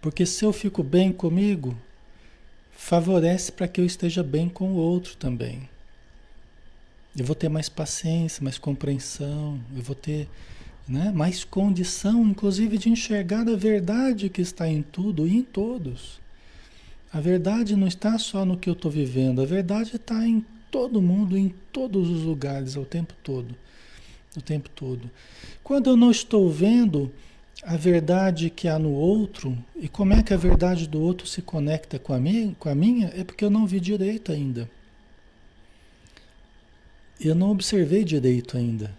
Porque 0.00 0.26
se 0.26 0.44
eu 0.44 0.52
fico 0.52 0.82
bem 0.82 1.12
comigo, 1.12 1.76
favorece 2.70 3.50
para 3.50 3.66
que 3.66 3.80
eu 3.80 3.84
esteja 3.84 4.22
bem 4.22 4.48
com 4.48 4.72
o 4.72 4.76
outro 4.76 5.16
também. 5.16 5.68
Eu 7.18 7.24
vou 7.24 7.34
ter 7.34 7.48
mais 7.48 7.66
paciência, 7.66 8.44
mais 8.44 8.58
compreensão, 8.58 9.58
eu 9.74 9.80
vou 9.80 9.96
ter 9.96 10.28
né, 10.86 11.10
mais 11.14 11.44
condição, 11.44 12.22
inclusive, 12.24 12.76
de 12.76 12.90
enxergar 12.90 13.48
a 13.48 13.56
verdade 13.56 14.28
que 14.28 14.42
está 14.42 14.68
em 14.68 14.82
tudo 14.82 15.26
e 15.26 15.34
em 15.34 15.42
todos. 15.42 16.20
A 17.10 17.18
verdade 17.18 17.74
não 17.74 17.86
está 17.86 18.18
só 18.18 18.44
no 18.44 18.58
que 18.58 18.68
eu 18.68 18.74
estou 18.74 18.90
vivendo, 18.90 19.40
a 19.40 19.46
verdade 19.46 19.96
está 19.96 20.26
em 20.26 20.44
todo 20.70 21.00
mundo, 21.00 21.38
em 21.38 21.54
todos 21.72 22.10
os 22.10 22.22
lugares, 22.22 22.76
o 22.76 22.84
tempo 22.84 23.14
todo. 23.24 23.54
O 24.36 24.42
tempo 24.42 24.68
todo. 24.68 25.10
Quando 25.64 25.88
eu 25.88 25.96
não 25.96 26.10
estou 26.10 26.50
vendo 26.50 27.10
a 27.62 27.78
verdade 27.78 28.50
que 28.50 28.68
há 28.68 28.78
no 28.78 28.90
outro, 28.90 29.56
e 29.74 29.88
como 29.88 30.12
é 30.12 30.22
que 30.22 30.34
a 30.34 30.36
verdade 30.36 30.86
do 30.86 31.00
outro 31.00 31.26
se 31.26 31.40
conecta 31.40 31.98
com 31.98 32.12
a 32.12 32.20
minha, 32.20 32.54
com 32.58 32.68
a 32.68 32.74
minha 32.74 33.10
é 33.16 33.24
porque 33.24 33.42
eu 33.42 33.50
não 33.50 33.66
vi 33.66 33.80
direito 33.80 34.30
ainda 34.30 34.68
eu 37.20 37.34
não 37.34 37.50
observei 37.50 38.04
direito 38.04 38.56
ainda. 38.56 38.92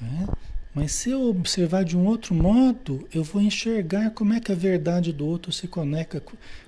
Né? 0.00 0.28
Mas 0.74 0.92
se 0.92 1.10
eu 1.10 1.28
observar 1.28 1.84
de 1.84 1.96
um 1.96 2.06
outro 2.06 2.34
modo, 2.34 3.08
eu 3.12 3.24
vou 3.24 3.42
enxergar 3.42 4.10
como 4.10 4.32
é 4.32 4.40
que 4.40 4.52
a 4.52 4.54
verdade 4.54 5.12
do 5.12 5.26
outro 5.26 5.52
se 5.52 5.66
conecta, 5.66 6.22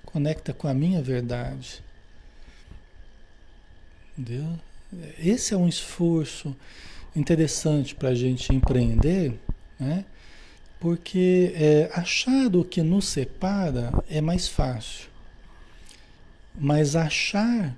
conecta 0.04 0.52
com 0.52 0.66
a 0.68 0.74
minha 0.74 1.00
verdade. 1.00 1.82
Entendeu? 4.18 4.58
Esse 5.18 5.54
é 5.54 5.56
um 5.56 5.68
esforço 5.68 6.54
interessante 7.14 7.94
para 7.94 8.10
a 8.10 8.14
gente 8.14 8.52
empreender, 8.54 9.38
né? 9.78 10.04
porque 10.82 11.52
é, 11.54 11.90
achar 11.94 12.54
o 12.56 12.64
que 12.64 12.82
nos 12.82 13.06
separa 13.06 13.92
é 14.10 14.20
mais 14.20 14.48
fácil. 14.48 15.08
Mas 16.58 16.96
achar 16.96 17.74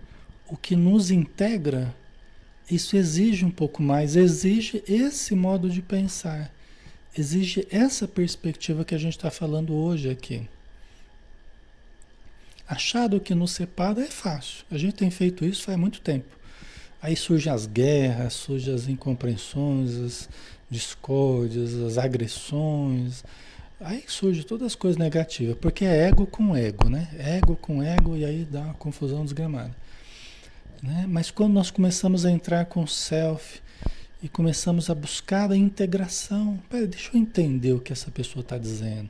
o 0.48 0.56
que 0.56 0.76
nos 0.76 1.10
integra, 1.10 1.94
isso 2.70 2.96
exige 2.96 3.44
um 3.44 3.50
pouco 3.50 3.82
mais, 3.82 4.16
exige 4.16 4.82
esse 4.88 5.34
modo 5.34 5.68
de 5.68 5.82
pensar, 5.82 6.52
exige 7.16 7.66
essa 7.70 8.06
perspectiva 8.08 8.84
que 8.84 8.94
a 8.94 8.98
gente 8.98 9.16
está 9.16 9.30
falando 9.30 9.74
hoje 9.74 10.10
aqui. 10.10 10.48
Achar 12.66 13.12
o 13.12 13.20
que 13.20 13.34
nos 13.34 13.52
separa 13.52 14.02
é 14.02 14.06
fácil. 14.06 14.64
A 14.70 14.78
gente 14.78 14.94
tem 14.94 15.10
feito 15.10 15.44
isso 15.44 15.64
faz 15.64 15.78
muito 15.78 16.00
tempo. 16.00 16.34
Aí 17.00 17.14
surgem 17.14 17.52
as 17.52 17.66
guerras, 17.66 18.32
surgem 18.32 18.74
as 18.74 18.88
incompreensões, 18.88 19.96
as 19.96 20.28
discórdias, 20.70 21.74
as 21.74 21.98
agressões. 21.98 23.22
Aí 23.78 24.04
surgem 24.08 24.42
todas 24.42 24.68
as 24.68 24.74
coisas 24.74 24.96
negativas, 24.96 25.58
porque 25.60 25.84
é 25.84 26.08
ego 26.08 26.26
com 26.26 26.56
ego, 26.56 26.88
né? 26.88 27.10
Ego 27.18 27.54
com 27.56 27.82
ego 27.82 28.16
e 28.16 28.24
aí 28.24 28.46
dá 28.50 28.62
uma 28.62 28.74
confusão 28.74 29.22
desgramada. 29.22 29.76
Né? 30.84 31.06
Mas 31.08 31.30
quando 31.30 31.54
nós 31.54 31.70
começamos 31.70 32.26
a 32.26 32.30
entrar 32.30 32.66
com 32.66 32.82
o 32.82 32.88
self 32.88 33.62
e 34.22 34.28
começamos 34.28 34.90
a 34.90 34.94
buscar 34.94 35.50
a 35.50 35.56
integração, 35.56 36.62
pera, 36.68 36.86
deixa 36.86 37.10
eu 37.14 37.20
entender 37.20 37.72
o 37.72 37.80
que 37.80 37.90
essa 37.90 38.10
pessoa 38.10 38.42
está 38.42 38.58
dizendo. 38.58 39.08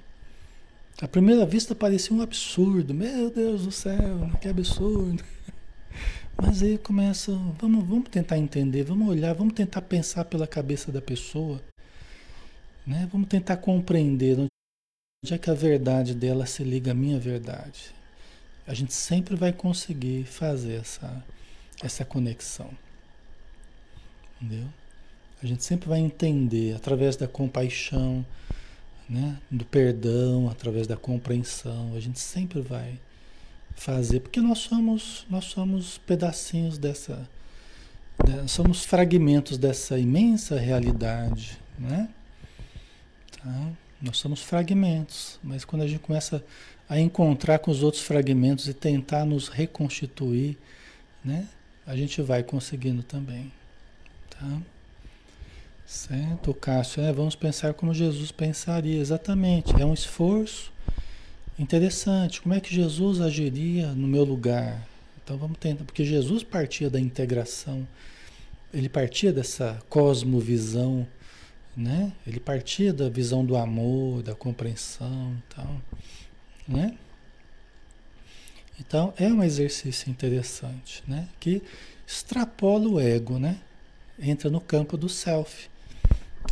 À 1.03 1.09
primeira 1.09 1.45
vista 1.45 1.75
parecia 1.75 2.17
um 2.17 2.23
absurdo, 2.23 2.95
meu 2.95 3.29
Deus 3.29 3.65
do 3.65 3.73
céu, 3.73 4.31
que 4.41 4.47
absurdo. 4.47 5.25
Mas 6.41 6.63
aí 6.63 6.79
começa, 6.79 7.33
vamos, 7.59 7.85
vamos 7.85 8.09
tentar 8.09 8.39
entender, 8.39 8.85
vamos 8.85 9.09
olhar, 9.09 9.35
vamos 9.35 9.55
tentar 9.55 9.83
pensar 9.83 10.25
pela 10.27 10.47
cabeça 10.47 10.93
da 10.93 11.03
pessoa, 11.03 11.61
né? 12.87 13.09
Vamos 13.11 13.27
tentar 13.27 13.57
compreender 13.57 14.39
onde 14.39 15.35
é 15.35 15.39
que 15.39 15.51
a 15.51 15.55
verdade 15.55 16.15
dela 16.15 16.47
se 16.47 16.63
liga 16.63 16.93
à 16.93 16.95
minha 16.95 17.19
verdade. 17.19 17.93
A 18.65 18.75
gente 18.75 18.95
sempre 18.95 19.35
vai 19.35 19.53
conseguir 19.53 20.25
fazer 20.25 20.75
essa, 20.75 21.25
essa 21.85 22.05
conexão. 22.05 22.71
Entendeu? 24.41 24.67
A 25.43 25.47
gente 25.47 25.63
sempre 25.63 25.89
vai 25.89 25.99
entender 25.99 26.75
através 26.75 27.17
da 27.17 27.29
compaixão, 27.29 28.25
né? 29.09 29.39
do 29.51 29.65
perdão, 29.65 30.49
através 30.49 30.87
da 30.87 30.97
compreensão. 30.97 31.95
A 31.95 32.01
gente 32.01 32.19
sempre 32.19 32.61
vai 32.61 32.99
fazer, 33.77 34.21
porque 34.21 34.41
nós 34.41 34.61
somos, 34.61 35.27
nós 35.29 35.45
somos 35.47 35.99
pedacinhos 35.99 36.79
dessa, 36.79 37.29
né? 38.27 38.47
somos 38.47 38.85
fragmentos 38.85 39.59
dessa 39.59 39.99
imensa 39.99 40.59
realidade, 40.59 41.59
né? 41.79 42.09
Tá? 43.43 43.73
Nós 44.01 44.17
somos 44.19 44.43
fragmentos, 44.43 45.39
mas 45.43 45.65
quando 45.65 45.83
a 45.83 45.89
gente 45.89 46.01
começa 46.01 46.45
a 46.89 46.99
encontrar 46.99 47.59
com 47.59 47.71
os 47.71 47.83
outros 47.83 48.03
fragmentos 48.03 48.69
e 48.69 48.75
tentar 48.75 49.25
nos 49.25 49.49
reconstituir, 49.49 50.57
né? 51.25 51.49
A 51.87 51.97
gente 51.97 52.21
vai 52.23 52.43
conseguindo 52.43 53.03
também, 53.03 53.53
tá? 54.31 54.61
Certo, 55.87 56.55
Cássio, 56.55 57.03
é, 57.03 57.13
vamos 57.13 57.35
pensar 57.37 57.75
como 57.75 57.93
Jesus 57.93 58.33
pensaria, 58.33 58.99
exatamente, 58.99 59.75
é 59.81 59.85
um 59.85 59.93
esforço 59.93 60.73
Interessante, 61.57 62.43
como 62.43 62.53
é 62.53 62.59
que 62.59 62.75
Jesus 62.75 63.21
agiria 63.21 63.93
no 63.93 64.09
meu 64.09 64.25
lugar? 64.25 64.85
Então 65.23 65.37
vamos 65.39 65.57
tentar, 65.57 65.85
porque 65.85 66.05
Jesus 66.05 66.43
partia 66.43 66.91
da 66.91 66.99
integração, 66.99 67.87
ele 68.73 68.89
partia 68.89 69.33
dessa 69.33 69.81
cosmovisão, 69.89 71.07
né? 71.77 72.13
Ele 72.27 72.41
partia 72.41 72.93
da 72.93 73.09
visão 73.09 73.45
do 73.45 73.57
amor, 73.57 74.21
da 74.25 74.35
compreensão 74.35 75.33
tal, 75.49 75.81
né? 76.67 76.97
Então 78.95 79.13
é 79.17 79.27
um 79.27 79.43
exercício 79.43 80.09
interessante, 80.09 81.03
né? 81.05 81.29
Que 81.41 81.61
extrapola 82.07 82.89
o 82.89 83.01
ego, 83.01 83.41
né? 83.41 83.59
Entra 84.17 84.49
no 84.49 84.61
campo 84.61 84.97
do 84.97 85.09
self, 85.09 85.69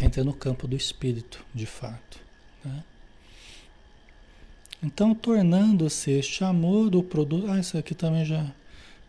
entra 0.00 0.24
no 0.24 0.34
campo 0.34 0.66
do 0.66 0.74
espírito, 0.74 1.46
de 1.54 1.66
fato, 1.66 2.18
né? 2.64 2.82
Então, 4.82 5.14
tornando-se 5.14 6.10
este 6.10 6.42
amor 6.42 6.92
o 6.96 7.02
produto. 7.04 7.48
Ah, 7.48 7.60
isso 7.60 7.78
aqui 7.78 7.94
também 7.94 8.24
já, 8.24 8.50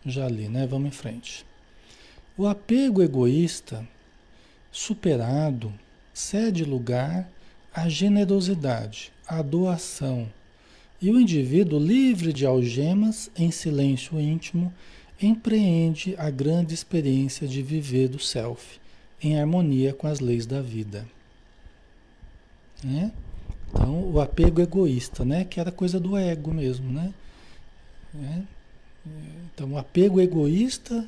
já 0.05 0.27
li, 0.27 0.47
né? 0.47 0.67
Vamos 0.67 0.89
em 0.89 0.91
frente. 0.91 1.43
O 2.37 2.45
apego 2.45 3.01
egoísta 3.01 3.83
superado 4.71 5.73
cede 6.13 6.63
lugar 6.63 7.27
à 7.73 7.89
generosidade, 7.89 9.11
à 9.27 9.41
doação. 9.41 10.31
E 11.03 11.11
o 11.11 11.19
indivíduo, 11.19 11.77
livre 11.77 12.31
de 12.31 12.45
algemas, 12.45 13.29
em 13.37 13.51
silêncio 13.51 14.17
íntimo, 14.17 14.73
empreende 15.21 16.15
a 16.17 16.29
grande 16.29 16.73
experiência 16.73 17.45
de 17.45 17.61
viver 17.61 18.07
do 18.07 18.19
self, 18.19 18.79
em 19.21 19.37
harmonia 19.37 19.91
com 19.91 20.07
as 20.07 20.21
leis 20.21 20.45
da 20.45 20.61
vida. 20.61 21.05
Né? 22.81 23.11
Então, 23.67 24.11
o 24.13 24.21
apego 24.21 24.61
egoísta, 24.61 25.25
né? 25.25 25.43
Que 25.43 25.59
era 25.59 25.73
coisa 25.73 25.99
do 25.99 26.15
ego 26.15 26.53
mesmo, 26.53 26.89
né? 26.89 27.13
É. 28.15 28.41
Então, 29.53 29.73
o 29.73 29.77
apego 29.77 30.21
egoísta, 30.21 31.05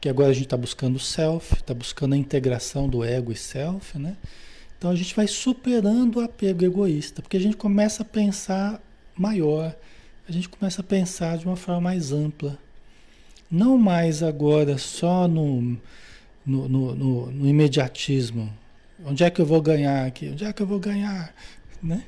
que 0.00 0.08
agora 0.08 0.30
a 0.30 0.32
gente 0.32 0.44
está 0.44 0.56
buscando 0.56 0.94
o 0.94 1.00
self, 1.00 1.54
está 1.54 1.74
buscando 1.74 2.12
a 2.12 2.16
integração 2.16 2.88
do 2.88 3.02
ego 3.02 3.32
e 3.32 3.36
self, 3.36 3.98
né? 3.98 4.16
Então, 4.78 4.88
a 4.88 4.94
gente 4.94 5.16
vai 5.16 5.26
superando 5.26 6.18
o 6.18 6.20
apego 6.20 6.64
egoísta, 6.64 7.20
porque 7.20 7.36
a 7.36 7.40
gente 7.40 7.56
começa 7.56 8.02
a 8.02 8.06
pensar 8.06 8.80
maior, 9.20 9.76
a 10.28 10.32
gente 10.32 10.48
começa 10.48 10.80
a 10.80 10.84
pensar 10.84 11.36
de 11.38 11.46
uma 11.46 11.56
forma 11.56 11.80
mais 11.80 12.12
ampla. 12.12 12.58
Não 13.50 13.76
mais 13.76 14.22
agora 14.22 14.78
só 14.78 15.26
no, 15.26 15.76
no, 16.46 16.68
no, 16.68 16.94
no, 16.94 17.30
no 17.30 17.48
imediatismo. 17.48 18.52
Onde 19.04 19.24
é 19.24 19.30
que 19.30 19.40
eu 19.40 19.46
vou 19.46 19.60
ganhar 19.60 20.06
aqui? 20.06 20.28
Onde 20.28 20.44
é 20.44 20.52
que 20.52 20.62
eu 20.62 20.66
vou 20.66 20.78
ganhar? 20.78 21.34
né? 21.82 22.04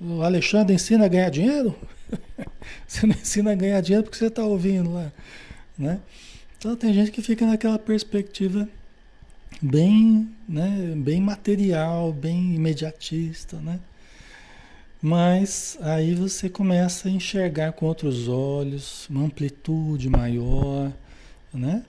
O 0.00 0.22
Alexandre 0.22 0.74
ensina 0.74 1.04
a 1.04 1.08
ganhar 1.08 1.30
dinheiro? 1.30 1.76
você 2.86 3.06
não 3.06 3.14
ensina 3.14 3.52
a 3.52 3.54
ganhar 3.54 3.80
dinheiro 3.80 4.04
porque 4.04 4.18
você 4.18 4.26
está 4.26 4.44
ouvindo 4.44 4.92
lá, 4.92 5.12
né? 5.78 6.00
Então 6.58 6.76
tem 6.76 6.92
gente 6.92 7.10
que 7.10 7.22
fica 7.22 7.46
naquela 7.46 7.78
perspectiva 7.78 8.68
bem, 9.60 10.30
né, 10.48 10.94
bem 10.96 11.20
material, 11.20 12.12
bem 12.12 12.54
imediatista, 12.54 13.56
né? 13.58 13.80
Mas 15.02 15.78
aí 15.80 16.14
você 16.14 16.50
começa 16.50 17.08
a 17.08 17.10
enxergar 17.10 17.72
com 17.72 17.86
outros 17.86 18.28
olhos, 18.28 19.08
uma 19.08 19.24
amplitude 19.24 20.10
maior, 20.10 20.92
né? 21.54 21.82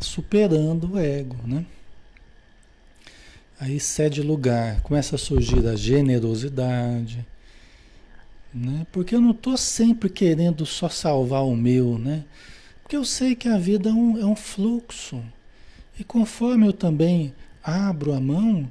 Superando 0.00 0.94
o 0.94 0.98
ego, 0.98 1.36
né? 1.46 1.64
Aí 3.60 3.78
cede 3.78 4.22
lugar, 4.22 4.80
começa 4.82 5.14
a 5.14 5.18
surgir 5.18 5.66
a 5.68 5.76
generosidade, 5.76 7.24
né? 8.52 8.86
Porque 8.90 9.14
eu 9.14 9.20
não 9.20 9.30
estou 9.30 9.56
sempre 9.56 10.08
querendo 10.08 10.66
só 10.66 10.88
salvar 10.88 11.44
o 11.44 11.56
meu, 11.56 11.96
né? 11.96 12.24
Porque 12.82 12.96
eu 12.96 13.04
sei 13.04 13.36
que 13.36 13.48
a 13.48 13.58
vida 13.58 13.90
é 13.90 13.92
um, 13.92 14.18
é 14.18 14.24
um 14.24 14.36
fluxo. 14.36 15.22
E 15.98 16.02
conforme 16.02 16.66
eu 16.66 16.72
também 16.72 17.34
abro 17.62 18.14
a 18.14 18.20
mão, 18.20 18.68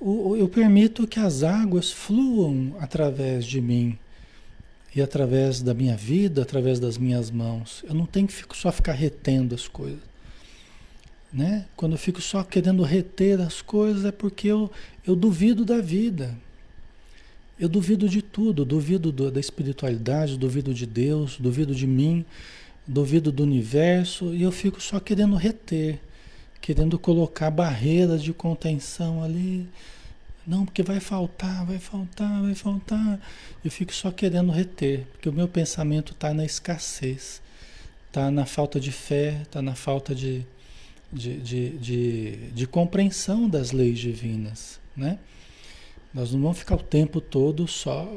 eu 0.00 0.48
permito 0.48 1.06
que 1.06 1.18
as 1.18 1.42
águas 1.42 1.90
fluam 1.90 2.76
através 2.78 3.44
de 3.44 3.60
mim 3.60 3.98
e 4.94 5.02
através 5.02 5.62
da 5.62 5.74
minha 5.74 5.96
vida, 5.96 6.42
através 6.42 6.80
das 6.80 6.96
minhas 6.96 7.30
mãos. 7.30 7.84
Eu 7.88 7.94
não 7.94 8.06
tenho 8.06 8.26
que 8.26 8.56
só 8.56 8.72
ficar 8.72 8.92
retendo 8.92 9.54
as 9.54 9.68
coisas. 9.68 10.08
Né? 11.32 11.66
Quando 11.76 11.92
eu 11.92 11.98
fico 11.98 12.22
só 12.22 12.42
querendo 12.42 12.82
reter 12.82 13.40
as 13.40 13.60
coisas 13.60 14.04
é 14.04 14.12
porque 14.12 14.48
eu, 14.48 14.70
eu 15.06 15.14
duvido 15.14 15.64
da 15.64 15.80
vida. 15.80 16.34
Eu 17.58 17.68
duvido 17.68 18.08
de 18.08 18.22
tudo, 18.22 18.64
duvido 18.64 19.10
do, 19.10 19.30
da 19.30 19.40
espiritualidade, 19.40 20.38
duvido 20.38 20.72
de 20.72 20.86
Deus, 20.86 21.36
duvido 21.38 21.74
de 21.74 21.86
mim, 21.86 22.24
duvido 22.86 23.30
do 23.30 23.42
universo 23.42 24.34
e 24.34 24.42
eu 24.42 24.52
fico 24.52 24.80
só 24.80 24.98
querendo 24.98 25.34
reter, 25.34 26.00
querendo 26.60 26.98
colocar 26.98 27.50
barreiras 27.50 28.22
de 28.22 28.32
contenção 28.32 29.22
ali. 29.22 29.68
Não, 30.46 30.64
porque 30.64 30.82
vai 30.82 31.00
faltar, 31.00 31.64
vai 31.66 31.78
faltar, 31.78 32.42
vai 32.42 32.54
faltar. 32.54 33.20
Eu 33.64 33.70
fico 33.70 33.92
só 33.92 34.10
querendo 34.10 34.50
reter, 34.50 35.06
porque 35.12 35.28
o 35.28 35.32
meu 35.32 35.46
pensamento 35.46 36.12
está 36.12 36.32
na 36.32 36.44
escassez, 36.44 37.42
está 38.06 38.30
na 38.30 38.46
falta 38.46 38.80
de 38.80 38.90
fé, 38.90 39.42
está 39.42 39.60
na 39.60 39.74
falta 39.74 40.14
de, 40.14 40.46
de, 41.12 41.38
de, 41.40 41.70
de, 41.78 42.36
de 42.52 42.66
compreensão 42.66 43.48
das 43.48 43.72
leis 43.72 43.98
divinas, 43.98 44.80
né? 44.96 45.18
Nós 46.14 46.32
não 46.32 46.40
vamos 46.40 46.58
ficar 46.58 46.76
o 46.76 46.82
tempo 46.82 47.20
todo 47.20 47.68
só 47.68 48.10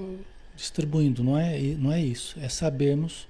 distribuindo, 0.56 1.24
não 1.24 1.38
é, 1.38 1.60
não 1.78 1.92
é 1.92 2.02
isso. 2.02 2.40
É 2.40 2.48
sabermos 2.48 3.28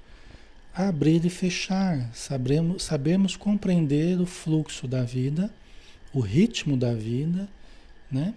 abrir 0.74 1.26
e 1.26 1.30
fechar, 1.30 2.10
sabermos, 2.14 2.84
sabermos 2.84 3.36
compreender 3.36 4.20
o 4.20 4.26
fluxo 4.26 4.88
da 4.88 5.04
vida, 5.04 5.52
o 6.14 6.20
ritmo 6.20 6.78
da 6.78 6.94
vida, 6.94 7.48
né? 8.12 8.34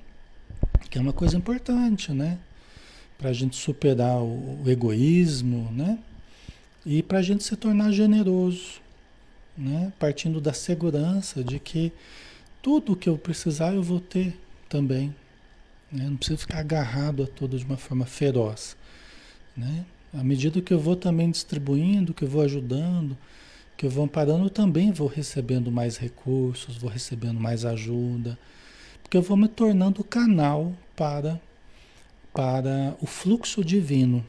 Que 0.90 0.98
é 0.98 1.00
uma 1.00 1.12
coisa 1.12 1.36
importante, 1.36 2.12
né? 2.12 2.38
Para 3.18 3.30
a 3.30 3.32
gente 3.32 3.56
superar 3.56 4.18
o, 4.18 4.62
o 4.62 4.70
egoísmo, 4.70 5.70
né? 5.72 5.98
E 6.84 7.02
para 7.02 7.18
a 7.18 7.22
gente 7.22 7.44
se 7.44 7.56
tornar 7.56 7.92
generoso, 7.92 8.80
né? 9.56 9.92
partindo 9.98 10.40
da 10.40 10.52
segurança 10.52 11.42
de 11.42 11.58
que 11.58 11.92
tudo 12.60 12.96
que 12.96 13.08
eu 13.08 13.16
precisar 13.16 13.74
eu 13.74 13.82
vou 13.82 14.00
ter 14.00 14.38
também. 14.68 15.14
Né? 15.90 16.04
Não 16.08 16.16
preciso 16.16 16.38
ficar 16.38 16.58
agarrado 16.58 17.22
a 17.22 17.26
tudo 17.26 17.58
de 17.58 17.64
uma 17.64 17.76
forma 17.76 18.04
feroz. 18.04 18.76
Né? 19.56 19.84
À 20.14 20.22
medida 20.22 20.62
que 20.62 20.72
eu 20.72 20.78
vou 20.78 20.94
também 20.94 21.30
distribuindo, 21.30 22.14
que 22.14 22.22
eu 22.22 22.28
vou 22.28 22.42
ajudando, 22.42 23.18
que 23.76 23.84
eu 23.84 23.90
vou 23.90 24.04
amparando, 24.04 24.44
eu 24.44 24.50
também 24.50 24.92
vou 24.92 25.08
recebendo 25.08 25.70
mais 25.72 25.96
recursos, 25.96 26.76
vou 26.76 26.88
recebendo 26.88 27.40
mais 27.40 27.64
ajuda, 27.64 28.38
porque 29.02 29.16
eu 29.16 29.22
vou 29.22 29.36
me 29.36 29.48
tornando 29.48 30.04
canal 30.04 30.72
para, 30.94 31.40
para 32.32 32.96
o 33.00 33.06
fluxo 33.06 33.64
divino, 33.64 34.24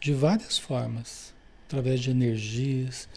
de 0.00 0.12
várias 0.12 0.58
formas, 0.58 1.34
através 1.66 1.98
de 1.98 2.10
energias, 2.10 3.08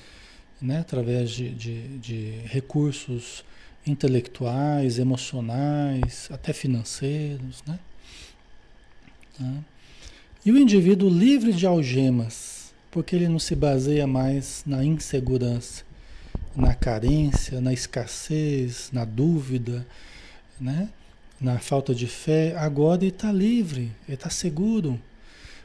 né? 0.60 0.80
através 0.80 1.30
de, 1.30 1.50
de, 1.50 1.98
de 2.00 2.32
recursos 2.46 3.46
intelectuais, 3.86 4.98
emocionais, 4.98 6.28
até 6.32 6.54
financeiros, 6.54 7.64
né? 7.68 7.80
Tá? 9.38 9.54
E 10.48 10.52
o 10.54 10.58
indivíduo 10.58 11.10
livre 11.10 11.52
de 11.52 11.68
algemas, 11.68 12.74
porque 12.90 13.14
ele 13.14 13.28
não 13.28 13.38
se 13.38 13.54
baseia 13.54 14.08
mais 14.08 14.64
na 14.66 14.82
insegurança, 14.82 15.84
na 16.56 16.74
carência, 16.74 17.60
na 17.60 17.74
escassez, 17.74 18.90
na 18.94 19.04
dúvida, 19.04 19.86
né? 20.58 20.88
na 21.38 21.60
falta 21.60 21.94
de 21.94 22.08
fé, 22.08 22.56
agora 22.58 23.04
ele 23.04 23.10
está 23.10 23.30
livre, 23.30 23.92
ele 24.08 24.16
está 24.16 24.30
seguro, 24.30 24.98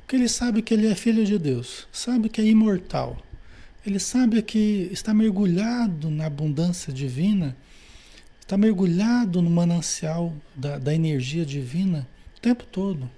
porque 0.01 0.16
ele 0.16 0.28
sabe 0.28 0.61
que 0.62 0.74
ele 0.74 0.89
é 0.89 0.97
filho 0.97 1.24
de 1.24 1.39
Deus, 1.39 1.87
sabe 1.93 2.28
que 2.28 2.41
é 2.41 2.45
imortal, 2.45 3.16
ele 3.87 4.01
sabe 4.01 4.43
que 4.43 4.89
está 4.91 5.14
mergulhado 5.14 6.11
na 6.11 6.26
abundância 6.26 6.93
divina 6.93 7.57
Está 8.41 8.57
mergulhado 8.59 9.41
no 9.41 9.49
manancial 9.49 10.35
da, 10.57 10.76
da 10.76 10.93
energia 10.93 11.47
divina 11.47 12.05
o 12.37 12.41
tempo 12.41 12.64
todo. 12.64 13.09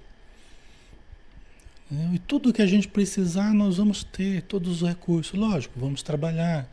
E 1.91 2.19
tudo 2.19 2.51
que 2.51 2.61
a 2.61 2.65
gente 2.65 2.87
precisar, 2.87 3.53
nós 3.53 3.77
vamos 3.77 4.03
ter, 4.03 4.41
todos 4.43 4.81
os 4.81 4.87
recursos. 4.87 5.37
Lógico, 5.37 5.79
vamos 5.79 6.01
trabalhar, 6.01 6.67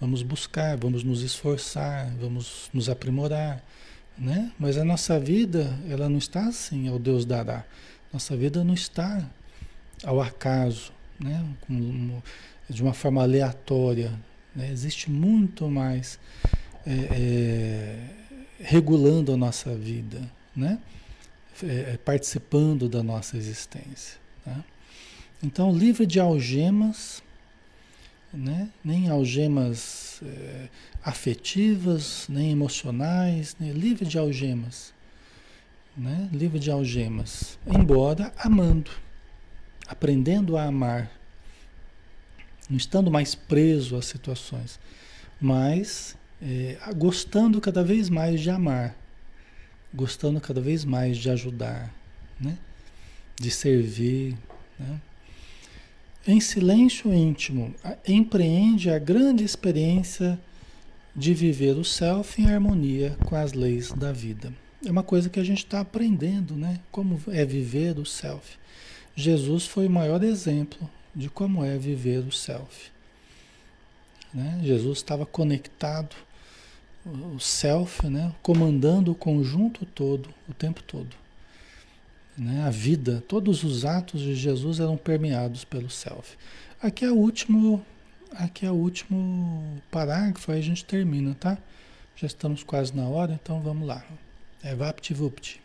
vamos 0.00 0.22
buscar, 0.22 0.76
vamos 0.76 1.02
nos 1.02 1.22
esforçar, 1.22 2.12
vamos 2.20 2.70
nos 2.72 2.88
aprimorar. 2.88 3.64
Né? 4.16 4.52
Mas 4.58 4.78
a 4.78 4.84
nossa 4.84 5.18
vida, 5.18 5.76
ela 5.88 6.08
não 6.08 6.18
está 6.18 6.46
assim, 6.46 6.86
ao 6.88 7.00
Deus 7.00 7.24
dará. 7.24 7.64
Nossa 8.12 8.36
vida 8.36 8.62
não 8.62 8.74
está 8.74 9.28
ao 10.04 10.20
acaso, 10.20 10.92
né? 11.18 11.44
de 12.70 12.80
uma 12.80 12.94
forma 12.94 13.22
aleatória. 13.22 14.12
Né? 14.54 14.70
Existe 14.70 15.10
muito 15.10 15.68
mais 15.68 16.18
é, 16.86 16.92
é, 16.92 18.10
regulando 18.60 19.32
a 19.32 19.36
nossa 19.36 19.74
vida, 19.74 20.20
né? 20.54 20.78
É, 21.62 21.92
é, 21.92 21.96
participando 22.04 22.88
da 22.88 23.02
nossa 23.02 23.36
existência. 23.36 24.23
Tá? 24.44 24.64
Então, 25.42 25.76
livre 25.76 26.06
de 26.06 26.20
algemas, 26.20 27.22
né? 28.32 28.68
nem 28.84 29.08
algemas 29.08 30.20
é, 30.22 30.68
afetivas, 31.02 32.26
nem 32.28 32.50
emocionais, 32.50 33.56
né? 33.58 33.72
livre 33.72 34.04
de 34.04 34.18
algemas. 34.18 34.92
Né? 35.96 36.28
Livre 36.32 36.58
de 36.58 36.70
algemas, 36.70 37.58
embora 37.66 38.32
amando, 38.36 38.90
aprendendo 39.86 40.56
a 40.56 40.64
amar, 40.64 41.10
não 42.68 42.76
estando 42.76 43.10
mais 43.10 43.34
preso 43.34 43.96
às 43.96 44.06
situações, 44.06 44.80
mas 45.40 46.16
é, 46.42 46.76
gostando 46.96 47.60
cada 47.60 47.84
vez 47.84 48.10
mais 48.10 48.40
de 48.40 48.50
amar, 48.50 48.96
gostando 49.92 50.40
cada 50.40 50.60
vez 50.60 50.84
mais 50.84 51.16
de 51.16 51.30
ajudar, 51.30 51.94
né? 52.40 52.58
De 53.36 53.50
servir. 53.50 54.36
Né? 54.78 55.00
Em 56.26 56.40
silêncio 56.40 57.12
íntimo, 57.12 57.74
empreende 58.06 58.90
a 58.90 58.98
grande 58.98 59.44
experiência 59.44 60.38
de 61.14 61.34
viver 61.34 61.76
o 61.76 61.84
self 61.84 62.40
em 62.40 62.46
harmonia 62.46 63.16
com 63.24 63.36
as 63.36 63.52
leis 63.52 63.92
da 63.92 64.10
vida. 64.10 64.52
É 64.84 64.90
uma 64.90 65.02
coisa 65.02 65.28
que 65.28 65.38
a 65.38 65.44
gente 65.44 65.58
está 65.58 65.80
aprendendo, 65.80 66.54
né? 66.54 66.80
Como 66.90 67.20
é 67.28 67.44
viver 67.44 67.98
o 67.98 68.04
self. 68.04 68.58
Jesus 69.14 69.66
foi 69.66 69.86
o 69.86 69.90
maior 69.90 70.22
exemplo 70.24 70.90
de 71.14 71.30
como 71.30 71.64
é 71.64 71.78
viver 71.78 72.18
o 72.18 72.32
self. 72.32 72.90
Né? 74.32 74.60
Jesus 74.62 74.98
estava 74.98 75.24
conectado 75.24 76.16
o 77.06 77.38
self, 77.38 78.06
né, 78.08 78.32
comandando 78.42 79.12
o 79.12 79.14
conjunto 79.14 79.84
todo, 79.84 80.30
o 80.48 80.54
tempo 80.54 80.82
todo. 80.82 81.14
Né? 82.36 82.64
A 82.66 82.70
vida, 82.70 83.22
todos 83.28 83.62
os 83.64 83.84
atos 83.84 84.20
de 84.20 84.34
Jesus 84.34 84.80
eram 84.80 84.96
permeados 84.96 85.64
pelo 85.64 85.90
self. 85.90 86.36
Aqui 86.82 87.04
é 87.04 87.10
o 87.10 87.14
último, 87.14 87.84
aqui 88.32 88.66
é 88.66 88.70
o 88.70 88.74
último 88.74 89.80
parágrafo, 89.90 90.52
aí 90.52 90.58
a 90.58 90.62
gente 90.62 90.84
termina, 90.84 91.34
tá? 91.34 91.56
Já 92.16 92.26
estamos 92.26 92.62
quase 92.62 92.94
na 92.94 93.08
hora, 93.08 93.38
então 93.42 93.60
vamos 93.60 93.86
lá. 93.86 94.04
É 94.62 94.74
VaptVupt. 94.74 95.60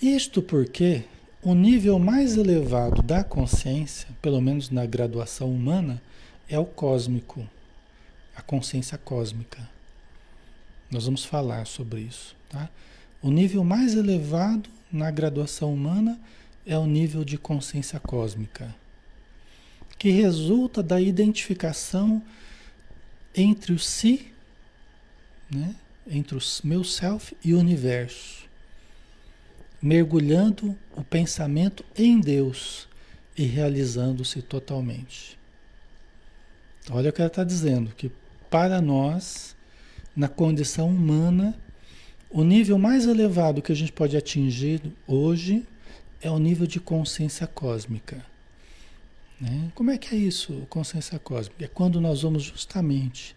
Isto 0.00 0.42
porque 0.42 1.04
o 1.42 1.54
nível 1.54 1.98
mais 1.98 2.36
elevado 2.36 3.02
da 3.02 3.22
consciência, 3.22 4.08
pelo 4.20 4.40
menos 4.40 4.70
na 4.70 4.84
graduação 4.84 5.52
humana, 5.52 6.02
é 6.48 6.58
o 6.58 6.64
cósmico 6.64 7.46
a 8.34 8.42
consciência 8.42 8.98
cósmica. 8.98 9.68
Nós 10.90 11.04
vamos 11.04 11.24
falar 11.24 11.66
sobre 11.66 12.00
isso. 12.00 12.34
Tá? 12.48 12.68
O 13.22 13.30
nível 13.30 13.62
mais 13.62 13.94
elevado 13.94 14.68
na 14.90 15.10
graduação 15.10 15.72
humana 15.72 16.20
é 16.66 16.76
o 16.76 16.86
nível 16.86 17.24
de 17.24 17.38
consciência 17.38 18.00
cósmica, 18.00 18.74
que 19.96 20.10
resulta 20.10 20.82
da 20.82 21.00
identificação 21.00 22.20
entre 23.34 23.72
o 23.72 23.78
si, 23.78 24.26
né? 25.48 25.74
entre 26.06 26.36
o 26.36 26.40
meu 26.64 26.82
self 26.82 27.36
e 27.44 27.54
o 27.54 27.58
universo, 27.58 28.48
mergulhando 29.80 30.76
o 30.96 31.04
pensamento 31.04 31.84
em 31.96 32.20
Deus 32.20 32.88
e 33.36 33.44
realizando-se 33.44 34.42
totalmente. 34.42 35.38
Olha 36.90 37.10
o 37.10 37.12
que 37.12 37.20
ela 37.20 37.28
está 37.28 37.44
dizendo, 37.44 37.94
que 37.94 38.10
para 38.50 38.80
nós, 38.80 39.54
na 40.14 40.28
condição 40.28 40.88
humana, 40.88 41.56
o 42.32 42.42
nível 42.42 42.78
mais 42.78 43.06
elevado 43.06 43.60
que 43.60 43.70
a 43.70 43.76
gente 43.76 43.92
pode 43.92 44.16
atingir 44.16 44.80
hoje 45.06 45.64
é 46.20 46.30
o 46.30 46.38
nível 46.38 46.66
de 46.66 46.80
consciência 46.80 47.46
cósmica. 47.46 48.24
Né? 49.38 49.70
Como 49.74 49.90
é 49.90 49.98
que 49.98 50.14
é 50.14 50.18
isso, 50.18 50.66
consciência 50.70 51.18
cósmica? 51.18 51.64
É 51.64 51.68
quando 51.68 52.00
nós 52.00 52.22
vamos 52.22 52.44
justamente 52.44 53.36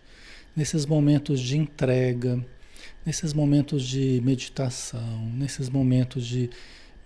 nesses 0.56 0.86
momentos 0.86 1.42
de 1.42 1.58
entrega, 1.58 2.44
nesses 3.06 3.34
momentos 3.34 3.84
de 3.84 4.22
meditação, 4.24 5.30
nesses 5.36 5.70
momentos 5.70 6.26
de 6.26 6.50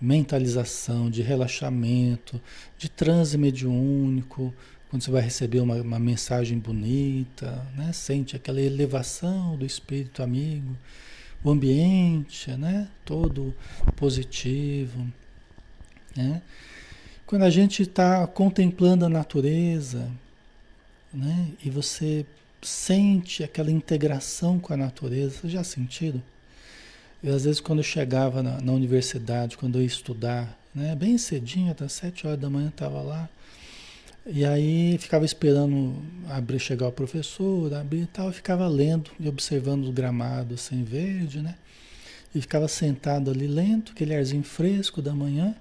mentalização, 0.00 1.10
de 1.10 1.22
relaxamento, 1.22 2.40
de 2.78 2.88
transe 2.88 3.36
mediúnico, 3.36 4.54
quando 4.88 5.02
você 5.02 5.10
vai 5.10 5.22
receber 5.22 5.60
uma, 5.60 5.74
uma 5.76 5.98
mensagem 5.98 6.58
bonita, 6.58 7.66
né? 7.76 7.92
sente 7.92 8.36
aquela 8.36 8.60
elevação 8.60 9.56
do 9.56 9.66
espírito 9.66 10.22
amigo, 10.22 10.76
o 11.42 11.50
ambiente 11.50 12.50
né? 12.52 12.88
todo 13.04 13.54
positivo. 13.96 15.06
Né? 16.16 16.42
Quando 17.26 17.42
a 17.42 17.50
gente 17.50 17.82
está 17.82 18.26
contemplando 18.26 19.04
a 19.04 19.08
natureza 19.08 20.10
né? 21.12 21.48
e 21.64 21.70
você 21.70 22.26
sente 22.62 23.42
aquela 23.42 23.70
integração 23.70 24.58
com 24.58 24.72
a 24.72 24.76
natureza, 24.76 25.38
vocês 25.38 25.52
já 25.52 25.64
sentiram? 25.64 26.22
Eu, 27.22 27.34
às 27.34 27.44
vezes, 27.44 27.60
quando 27.60 27.80
eu 27.80 27.84
chegava 27.84 28.42
na, 28.42 28.60
na 28.60 28.72
universidade, 28.72 29.56
quando 29.56 29.76
eu 29.76 29.82
ia 29.82 29.86
estudar, 29.86 30.58
né? 30.74 30.94
bem 30.94 31.18
cedinho, 31.18 31.70
até 31.70 31.86
sete 31.88 32.26
horas 32.26 32.40
da 32.40 32.48
manhã, 32.48 32.68
estava 32.68 33.00
lá 33.02 33.28
e 34.32 34.44
aí 34.44 34.96
ficava 34.98 35.24
esperando 35.24 35.92
abrir, 36.28 36.60
chegar 36.60 36.86
o 36.86 36.92
professor, 36.92 37.74
abrir 37.74 38.02
e 38.02 38.06
tal, 38.06 38.30
ficava 38.30 38.68
lendo 38.68 39.10
e 39.18 39.28
observando 39.28 39.88
o 39.88 39.92
gramado 39.92 40.54
assim 40.54 40.84
verde, 40.84 41.40
né? 41.40 41.56
E 42.32 42.40
ficava 42.40 42.68
sentado 42.68 43.28
ali 43.28 43.48
lendo, 43.48 43.90
aquele 43.90 44.14
arzinho 44.14 44.44
fresco 44.44 45.02
da 45.02 45.12
manhã, 45.12 45.52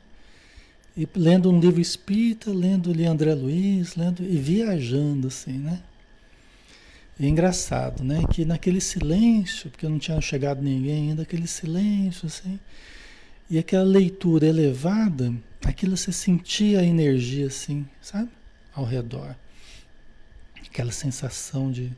e 0.95 1.07
lendo 1.15 1.49
um 1.49 1.59
livro 1.59 1.81
espírita, 1.81 2.51
lendo 2.51 2.91
ali 2.91 3.07
André 3.07 3.33
Luiz, 3.33 3.95
lendo 3.95 4.21
e 4.21 4.37
viajando 4.37 5.29
assim, 5.29 5.57
né? 5.57 5.81
E 7.19 7.25
é 7.25 7.27
engraçado, 7.27 8.03
né? 8.03 8.21
Que 8.31 8.45
naquele 8.45 8.79
silêncio, 8.79 9.71
porque 9.71 9.87
não 9.87 9.97
tinha 9.97 10.21
chegado 10.21 10.61
ninguém 10.61 11.09
ainda, 11.09 11.23
aquele 11.23 11.47
silêncio 11.47 12.27
assim, 12.27 12.59
e 13.49 13.57
aquela 13.57 13.83
leitura 13.83 14.45
elevada, 14.45 15.33
aquilo 15.65 15.97
você 15.97 16.11
sentia 16.11 16.81
a 16.81 16.83
energia 16.83 17.47
assim, 17.47 17.83
sabe? 17.99 18.29
Ao 18.79 18.85
redor. 18.85 19.35
Aquela 20.65 20.91
sensação 20.91 21.71
de, 21.71 21.91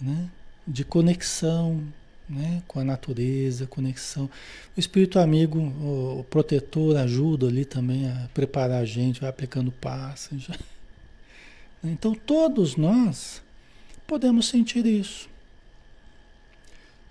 né, 0.00 0.28
de 0.66 0.84
conexão, 0.84 1.82
né? 2.28 2.62
com 2.66 2.80
a 2.80 2.84
natureza, 2.84 3.66
conexão. 3.66 4.30
O 4.76 4.80
espírito 4.80 5.18
amigo, 5.18 5.58
o, 5.58 6.24
protetor, 6.30 6.96
ajuda 6.96 7.46
ali 7.46 7.64
também 7.64 8.08
a 8.08 8.28
preparar 8.32 8.82
a 8.82 8.84
gente, 8.84 9.20
vai 9.20 9.30
aplicando 9.30 9.70
passos. 9.70 10.42
Já. 10.42 10.54
Então 11.82 12.14
todos 12.14 12.76
nós 12.76 13.42
podemos 14.06 14.48
sentir 14.48 14.86
isso. 14.86 15.28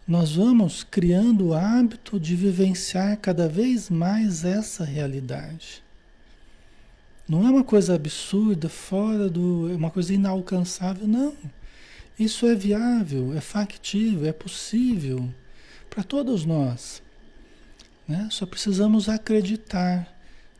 Nós 0.08 0.36
vamos 0.36 0.84
criando 0.84 1.50
o 1.50 1.54
hábito 1.54 2.20
de 2.20 2.36
vivenciar 2.36 3.18
cada 3.18 3.48
vez 3.48 3.89
mais 3.89 4.44
essa 4.44 4.84
realidade. 4.84 5.82
Não 7.34 7.47
é 7.47 7.49
uma 7.49 7.63
coisa 7.63 7.95
absurda, 7.95 8.69
fora 8.69 9.27
do. 9.27 9.67
é 9.71 9.75
uma 9.75 9.89
coisa 9.89 10.13
inalcançável, 10.13 11.07
não. 11.07 11.34
Isso 12.19 12.45
é 12.45 12.53
viável, 12.53 13.36
é 13.36 13.41
factível, 13.41 14.27
é 14.27 14.31
possível 14.31 15.27
para 15.89 16.03
todos 16.03 16.45
nós. 16.45 17.01
Né? 18.07 18.27
Só 18.29 18.45
precisamos 18.45 19.09
acreditar, 19.09 20.15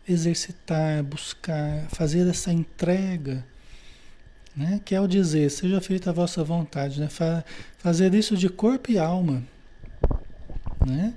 exercitar, 0.10 1.04
buscar, 1.04 1.88
fazer 1.90 2.28
essa 2.28 2.52
entrega, 2.52 3.46
né? 4.56 4.82
que 4.84 4.96
é 4.96 5.00
o 5.00 5.08
dizer, 5.08 5.52
seja 5.52 5.80
feita 5.80 6.10
a 6.10 6.14
vossa 6.14 6.44
vontade, 6.44 7.00
né? 7.00 7.08
Fa 7.08 7.46
fazer 7.78 8.16
isso 8.16 8.36
de 8.36 8.50
corpo 8.50 8.90
e 8.90 8.98
alma. 8.98 9.44
Né? 10.84 11.14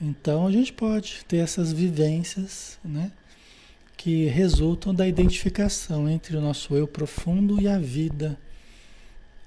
Então 0.00 0.48
a 0.48 0.50
gente 0.50 0.72
pode 0.72 1.24
ter 1.28 1.36
essas 1.36 1.72
vivências 1.72 2.76
né? 2.84 3.12
Que 4.04 4.26
resultam 4.26 4.94
da 4.94 5.08
identificação 5.08 6.06
entre 6.06 6.36
o 6.36 6.40
nosso 6.42 6.76
eu 6.76 6.86
profundo 6.86 7.58
e 7.58 7.66
a 7.66 7.78
vida 7.78 8.38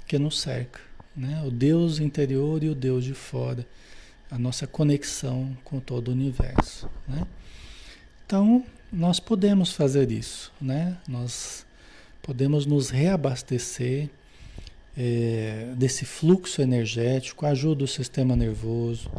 que 0.07 0.17
nos 0.17 0.39
cerca, 0.39 0.79
né? 1.15 1.43
O 1.45 1.51
Deus 1.51 1.99
interior 1.99 2.63
e 2.63 2.69
o 2.69 2.73
Deus 2.73 3.03
de 3.03 3.13
fora, 3.13 3.63
a 4.31 4.37
nossa 4.39 4.65
conexão 4.65 5.55
com 5.63 5.79
todo 5.79 6.07
o 6.07 6.11
universo, 6.11 6.89
né? 7.07 7.27
Então, 8.25 8.65
nós 8.91 9.19
podemos 9.19 9.73
fazer 9.73 10.11
isso, 10.11 10.51
né? 10.59 10.97
Nós 11.07 11.63
podemos 12.23 12.65
nos 12.65 12.89
reabastecer 12.89 14.09
é, 14.97 15.71
desse 15.77 16.03
fluxo 16.03 16.63
energético, 16.63 17.45
ajuda 17.45 17.83
o 17.83 17.87
sistema 17.87 18.35
nervoso, 18.35 19.11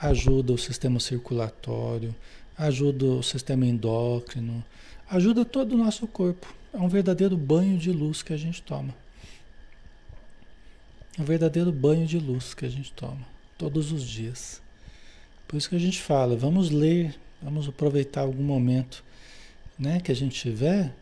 ajuda 0.00 0.54
o 0.54 0.56
sistema 0.56 0.98
circulatório, 0.98 2.14
ajuda 2.56 3.04
o 3.04 3.22
sistema 3.22 3.66
endócrino, 3.66 4.64
ajuda 5.10 5.44
todo 5.44 5.74
o 5.74 5.78
nosso 5.78 6.06
corpo. 6.06 6.52
É 6.72 6.78
um 6.78 6.88
verdadeiro 6.88 7.36
banho 7.36 7.78
de 7.78 7.90
luz 7.90 8.22
que 8.22 8.32
a 8.32 8.36
gente 8.36 8.62
toma 8.62 8.94
um 11.18 11.24
verdadeiro 11.24 11.72
banho 11.72 12.06
de 12.06 12.18
luz 12.18 12.54
que 12.54 12.64
a 12.64 12.68
gente 12.68 12.92
toma 12.92 13.26
todos 13.56 13.90
os 13.90 14.04
dias. 14.04 14.62
Por 15.48 15.56
isso 15.56 15.68
que 15.68 15.76
a 15.76 15.80
gente 15.80 16.00
fala, 16.00 16.36
vamos 16.36 16.70
ler, 16.70 17.18
vamos 17.42 17.68
aproveitar 17.68 18.20
algum 18.20 18.42
momento 18.42 19.02
né, 19.78 20.00
que 20.00 20.12
a 20.12 20.14
gente 20.14 20.38
tiver, 20.38 20.94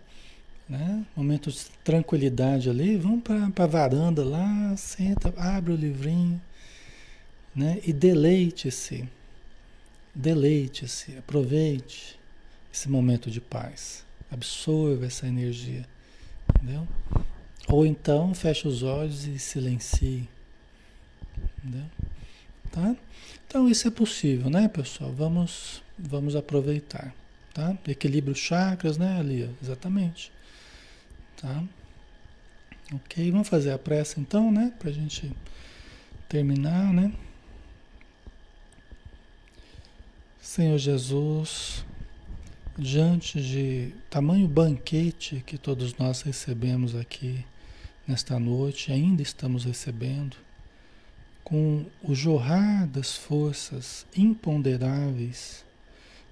né, 0.68 1.04
momento 1.14 1.50
de 1.50 1.59
tranquilidade 1.84 2.70
ali, 2.70 2.96
vamos 2.96 3.22
para 3.22 3.64
a 3.64 3.66
varanda 3.66 4.24
lá, 4.24 4.74
senta, 4.76 5.34
abre 5.36 5.72
o 5.72 5.76
livrinho 5.76 6.40
né, 7.54 7.80
e 7.84 7.92
deleite-se, 7.92 9.07
deleite-se, 10.14 11.18
aproveite 11.18 12.18
esse 12.77 12.91
momento 12.91 13.31
de 13.31 13.41
paz, 13.41 14.05
absorva 14.31 15.07
essa 15.07 15.27
energia, 15.27 15.87
entendeu? 16.51 16.87
Ou 17.68 17.87
então 17.87 18.35
feche 18.35 18.68
os 18.68 18.83
olhos 18.83 19.24
e 19.27 19.39
silencie. 19.39 20.29
Entendeu? 21.57 21.87
Tá? 22.70 22.95
Então 23.47 23.66
isso 23.66 23.89
é 23.89 23.91
possível, 23.91 24.51
né, 24.51 24.68
pessoal? 24.68 25.11
Vamos, 25.11 25.83
vamos 25.99 26.37
aproveitar. 26.37 27.14
Tá? 27.55 27.74
Equilíbrio 27.89 28.37
chakras, 28.37 28.99
né, 28.99 29.18
ali, 29.18 29.51
exatamente. 29.62 30.31
Tá? 31.41 31.64
Ok, 32.93 33.31
vamos 33.31 33.49
fazer 33.49 33.72
a 33.72 33.79
pressa 33.79 34.20
então, 34.20 34.53
né? 34.53 34.70
Pra 34.79 34.93
gente 34.93 35.33
terminar, 36.29 36.93
né? 36.93 37.11
Senhor 40.43 40.77
Jesus, 40.77 41.87
diante 42.79 43.41
de 43.41 43.95
tamanho 44.11 44.47
banquete 44.47 45.43
que 45.47 45.57
todos 45.57 45.97
nós 45.97 46.20
recebemos 46.20 46.95
aqui 46.95 47.45
nesta 48.07 48.39
noite, 48.39 48.93
ainda 48.93 49.22
estamos 49.22 49.64
recebendo, 49.64 50.37
com 51.43 51.87
o 52.03 52.14
jorrar 52.14 52.87
das 52.87 53.16
forças 53.16 54.07
imponderáveis 54.14 55.64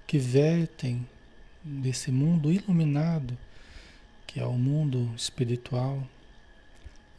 que 0.05 0.19
vertem 0.19 1.07
desse 1.63 2.11
mundo 2.11 2.51
iluminado, 2.51 3.35
que 4.27 4.39
é 4.39 4.45
o 4.45 4.53
mundo 4.53 5.11
espiritual, 5.17 6.07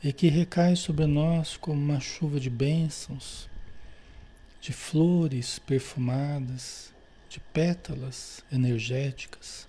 e 0.05 0.13
que 0.13 0.29
recai 0.29 0.77
sobre 0.77 1.07
nós 1.07 1.57
como 1.57 1.81
uma 1.81 1.99
chuva 1.99 2.39
de 2.39 2.49
bênçãos, 2.49 3.49
de 4.61 4.73
flores 4.73 5.59
perfumadas, 5.59 6.95
de 7.37 7.41
pétalas 7.53 8.43
energéticas, 8.51 9.69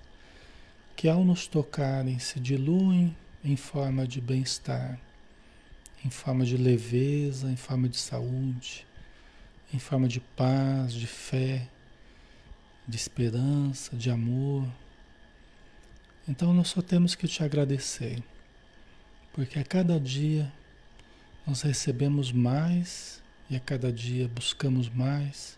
que 0.96 1.10
ao 1.10 1.26
nos 1.26 1.48
tocarem 1.48 2.18
se 2.18 2.40
diluem 2.40 3.14
em 3.44 3.58
forma 3.58 4.08
de 4.08 4.22
bem-estar, 4.22 4.98
em 6.06 6.10
forma 6.10 6.46
de 6.46 6.56
leveza, 6.56 7.52
em 7.52 7.58
forma 7.58 7.90
de 7.90 7.98
saúde, 7.98 8.88
em 9.74 9.80
forma 9.80 10.08
de 10.08 10.22
paz, 10.22 10.94
de 10.94 11.06
fé, 11.06 11.68
de 12.88 12.96
esperança, 12.96 13.98
de 13.98 14.10
amor. 14.10 14.66
Então 16.26 16.54
nós 16.54 16.70
só 16.70 16.82
temos 16.82 17.16
que 17.16 17.28
te 17.28 17.44
agradecer, 17.44 18.24
porque 19.34 19.60
a 19.60 19.64
cada 19.66 20.00
dia 20.00 20.50
nós 21.46 21.64
recebemos 21.64 22.32
mais 22.32 23.22
e 23.50 23.58
a 23.58 23.60
cada 23.60 23.92
dia 23.92 24.30
buscamos 24.30 24.88
mais, 24.88 25.57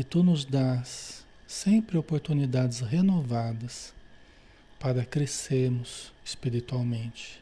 e 0.00 0.02
tu 0.02 0.22
nos 0.22 0.46
dás 0.46 1.26
sempre 1.46 1.98
oportunidades 1.98 2.80
renovadas 2.80 3.92
para 4.78 5.04
crescermos 5.04 6.10
espiritualmente, 6.24 7.38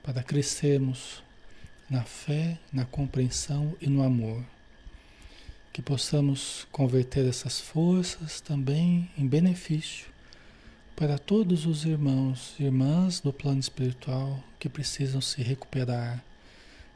para 0.00 0.22
crescermos 0.22 1.20
na 1.90 2.04
fé, 2.04 2.60
na 2.72 2.84
compreensão 2.84 3.74
e 3.80 3.88
no 3.88 4.04
amor. 4.04 4.44
Que 5.72 5.82
possamos 5.82 6.64
converter 6.70 7.26
essas 7.26 7.58
forças 7.58 8.40
também 8.40 9.10
em 9.18 9.26
benefício 9.26 10.06
para 10.94 11.18
todos 11.18 11.66
os 11.66 11.84
irmãos 11.84 12.54
e 12.60 12.62
irmãs 12.66 13.18
do 13.18 13.32
plano 13.32 13.58
espiritual 13.58 14.40
que 14.60 14.68
precisam 14.68 15.20
se 15.20 15.42
recuperar, 15.42 16.24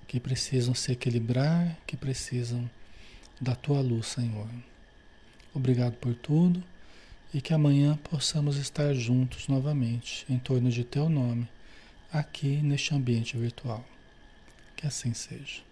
que 0.07 0.21
precisam 0.21 0.73
se 0.73 0.93
equilibrar, 0.93 1.77
que 1.85 1.97
precisam 1.97 2.71
da 3.41 3.57
tua 3.57 3.81
luz, 3.81 4.07
Senhor. 4.07 4.47
Obrigado 5.55 5.95
por 5.95 6.15
tudo 6.15 6.63
e 7.33 7.41
que 7.41 7.55
amanhã 7.55 7.99
possamos 8.11 8.57
estar 8.57 8.93
juntos 8.95 9.49
novamente 9.49 10.25
em 10.29 10.39
torno 10.39 10.71
de 10.71 10.85
teu 10.85 11.09
nome, 11.09 11.49
aqui 12.13 12.61
neste 12.63 12.95
ambiente 12.95 13.37
virtual. 13.37 13.85
Que 14.77 14.87
assim 14.87 15.15
seja. 15.15 15.63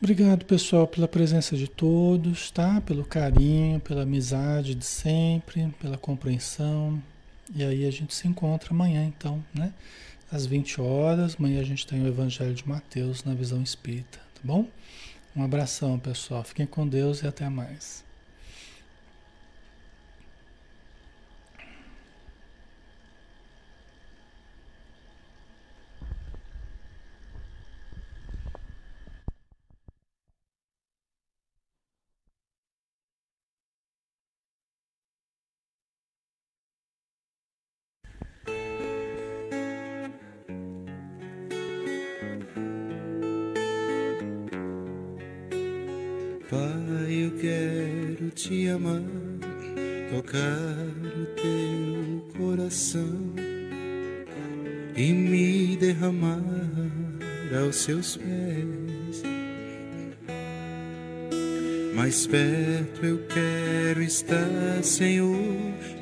Obrigado, 0.00 0.44
pessoal, 0.44 0.86
pela 0.86 1.06
presença 1.06 1.56
de 1.56 1.68
todos, 1.68 2.50
tá? 2.50 2.80
Pelo 2.80 3.04
carinho, 3.04 3.78
pela 3.78 4.02
amizade 4.02 4.74
de 4.74 4.84
sempre, 4.84 5.68
pela 5.80 5.96
compreensão. 5.96 7.00
E 7.54 7.62
aí 7.62 7.86
a 7.86 7.90
gente 7.90 8.12
se 8.12 8.26
encontra 8.26 8.70
amanhã, 8.70 9.04
então, 9.04 9.44
né? 9.54 9.72
Às 10.30 10.44
20 10.44 10.80
horas. 10.80 11.36
Amanhã 11.38 11.60
a 11.60 11.64
gente 11.64 11.86
tem 11.86 12.02
o 12.02 12.08
Evangelho 12.08 12.52
de 12.52 12.68
Mateus 12.68 13.22
na 13.22 13.32
visão 13.32 13.62
espírita, 13.62 14.18
tá 14.18 14.40
bom? 14.42 14.66
Um 15.34 15.42
abração, 15.42 15.98
pessoal. 15.98 16.44
Fiquem 16.44 16.66
com 16.66 16.86
Deus 16.86 17.22
e 17.22 17.26
até 17.26 17.48
mais. 17.48 18.04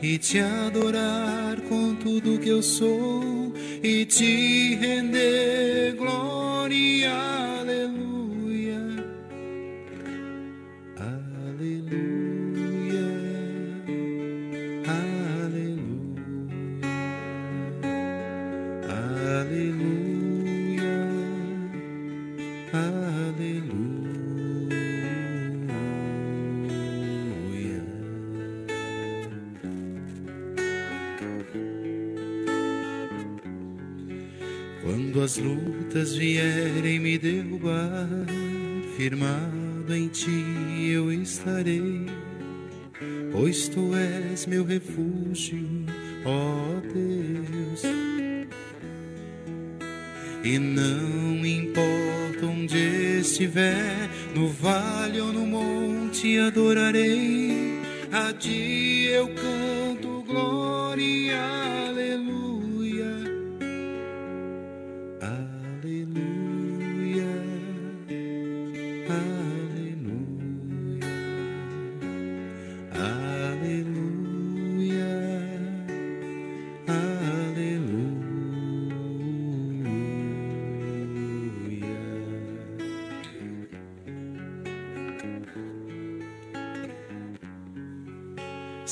E 0.03 0.19
te 0.19 0.39
adorar 0.39 1.61
com 1.69 1.95
tudo 1.95 2.39
que 2.39 2.49
eu 2.49 2.63
sou 2.63 3.53
e 3.83 4.05
te 4.07 4.75
render 4.77 5.20